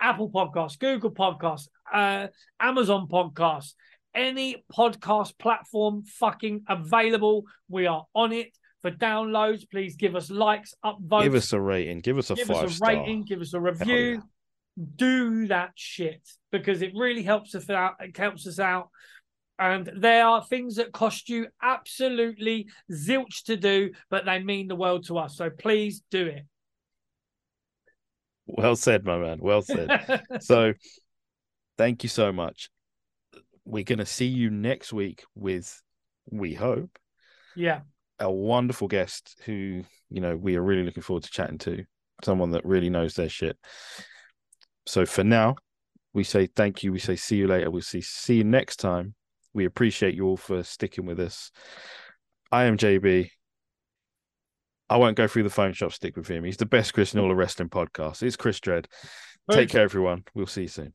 Apple 0.02 0.30
Podcasts, 0.30 0.80
Google 0.80 1.12
Podcasts, 1.12 1.68
uh, 1.94 2.28
Amazon 2.60 3.08
Podcasts, 3.08 3.74
any 4.16 4.64
podcast 4.76 5.38
platform 5.38 6.04
fucking 6.04 6.64
available. 6.68 7.44
We 7.68 7.88
are 7.88 8.06
on 8.14 8.34
it 8.34 8.52
for 8.82 8.92
downloads. 8.92 9.70
Please 9.70 9.96
give 9.96 10.16
us 10.16 10.30
likes, 10.30 10.74
upvotes. 10.84 11.24
Give 11.24 11.36
us 11.36 11.54
a 11.54 11.60
rating. 11.60 12.00
Give 12.00 12.18
us 12.18 12.30
a 12.30 12.36
give 12.36 12.48
five 12.48 12.66
us 12.66 12.72
a 12.72 12.76
star. 12.76 12.90
rating. 12.90 13.24
Give 13.26 13.42
us 13.42 13.54
a 13.54 13.60
review. 13.60 14.22
Yeah. 14.78 14.86
Do 14.96 15.48
that 15.48 15.72
shit 15.76 16.22
because 16.52 16.82
it 16.82 16.92
really 16.96 17.24
helps 17.24 17.54
us 17.56 17.70
out. 17.70 17.96
It 18.00 18.16
helps 18.16 18.48
us 18.48 18.60
out. 18.60 18.90
And 19.58 19.92
there 19.98 20.26
are 20.26 20.44
things 20.46 20.76
that 20.76 20.94
cost 20.94 21.28
you 21.28 21.48
absolutely 21.62 22.68
zilch 22.90 23.44
to 23.48 23.58
do, 23.58 23.92
but 24.10 24.24
they 24.26 24.40
mean 24.40 24.70
the 24.70 24.76
world 24.76 25.06
to 25.08 25.18
us. 25.18 25.36
So 25.36 25.50
please 25.50 26.02
do 26.10 26.28
it. 26.28 26.46
Well 28.48 28.78
said, 28.78 29.04
my 29.04 29.18
man. 29.18 29.40
Well 29.42 29.62
said. 29.62 30.24
so 30.40 30.74
thank 31.78 32.04
you 32.04 32.10
so 32.10 32.32
much 32.32 32.70
we're 33.70 33.84
going 33.84 34.00
to 34.00 34.06
see 34.06 34.26
you 34.26 34.50
next 34.50 34.92
week 34.92 35.24
with, 35.36 35.82
we 36.30 36.54
hope, 36.54 36.98
yeah, 37.56 37.82
a 38.20 38.32
wonderful 38.32 38.88
guest 38.88 39.40
who, 39.46 39.84
you 40.10 40.22
know, 40.22 40.36
we 40.36 40.56
are 40.56 40.62
really 40.62 40.84
looking 40.84 41.04
forward 41.04 41.24
to 41.24 41.32
chatting 41.32 41.58
to, 41.60 41.84
someone 42.24 42.52
that 42.52 42.66
really 42.66 42.90
knows 42.90 43.16
their 43.16 43.30
shit. 43.30 43.58
So 44.86 45.06
for 45.06 45.24
now, 45.24 45.56
we 46.14 46.24
say 46.24 46.48
thank 46.48 46.84
you. 46.84 46.92
We 46.92 47.00
say 47.00 47.16
see 47.16 47.38
you 47.38 47.48
later. 47.48 47.70
We'll 47.70 47.82
see 47.82 48.02
see 48.02 48.38
you 48.38 48.44
next 48.44 48.78
time. 48.78 49.14
We 49.54 49.66
appreciate 49.66 50.16
you 50.16 50.26
all 50.26 50.38
for 50.38 50.64
sticking 50.64 51.06
with 51.06 51.20
us. 51.20 51.52
I 52.52 52.66
am 52.66 52.78
JB. 52.78 53.30
I 54.90 54.98
won't 54.98 55.18
go 55.18 55.28
through 55.28 55.44
the 55.44 55.50
phone 55.50 55.74
shop 55.74 55.94
stick 55.94 56.18
with 56.18 56.28
him. 56.28 56.44
He's 56.44 56.58
the 56.58 56.66
best 56.66 56.94
Chris 56.94 57.14
in 57.14 57.20
all 57.20 57.28
the 57.28 57.36
wrestling 57.36 57.70
podcasts. 57.70 58.24
It's 58.24 58.36
Chris 58.36 58.60
Dread. 58.60 58.88
Take 59.52 59.70
care, 59.70 59.84
everyone. 59.84 60.24
We'll 60.34 60.48
see 60.48 60.64
you 60.64 60.68
soon. 60.68 60.94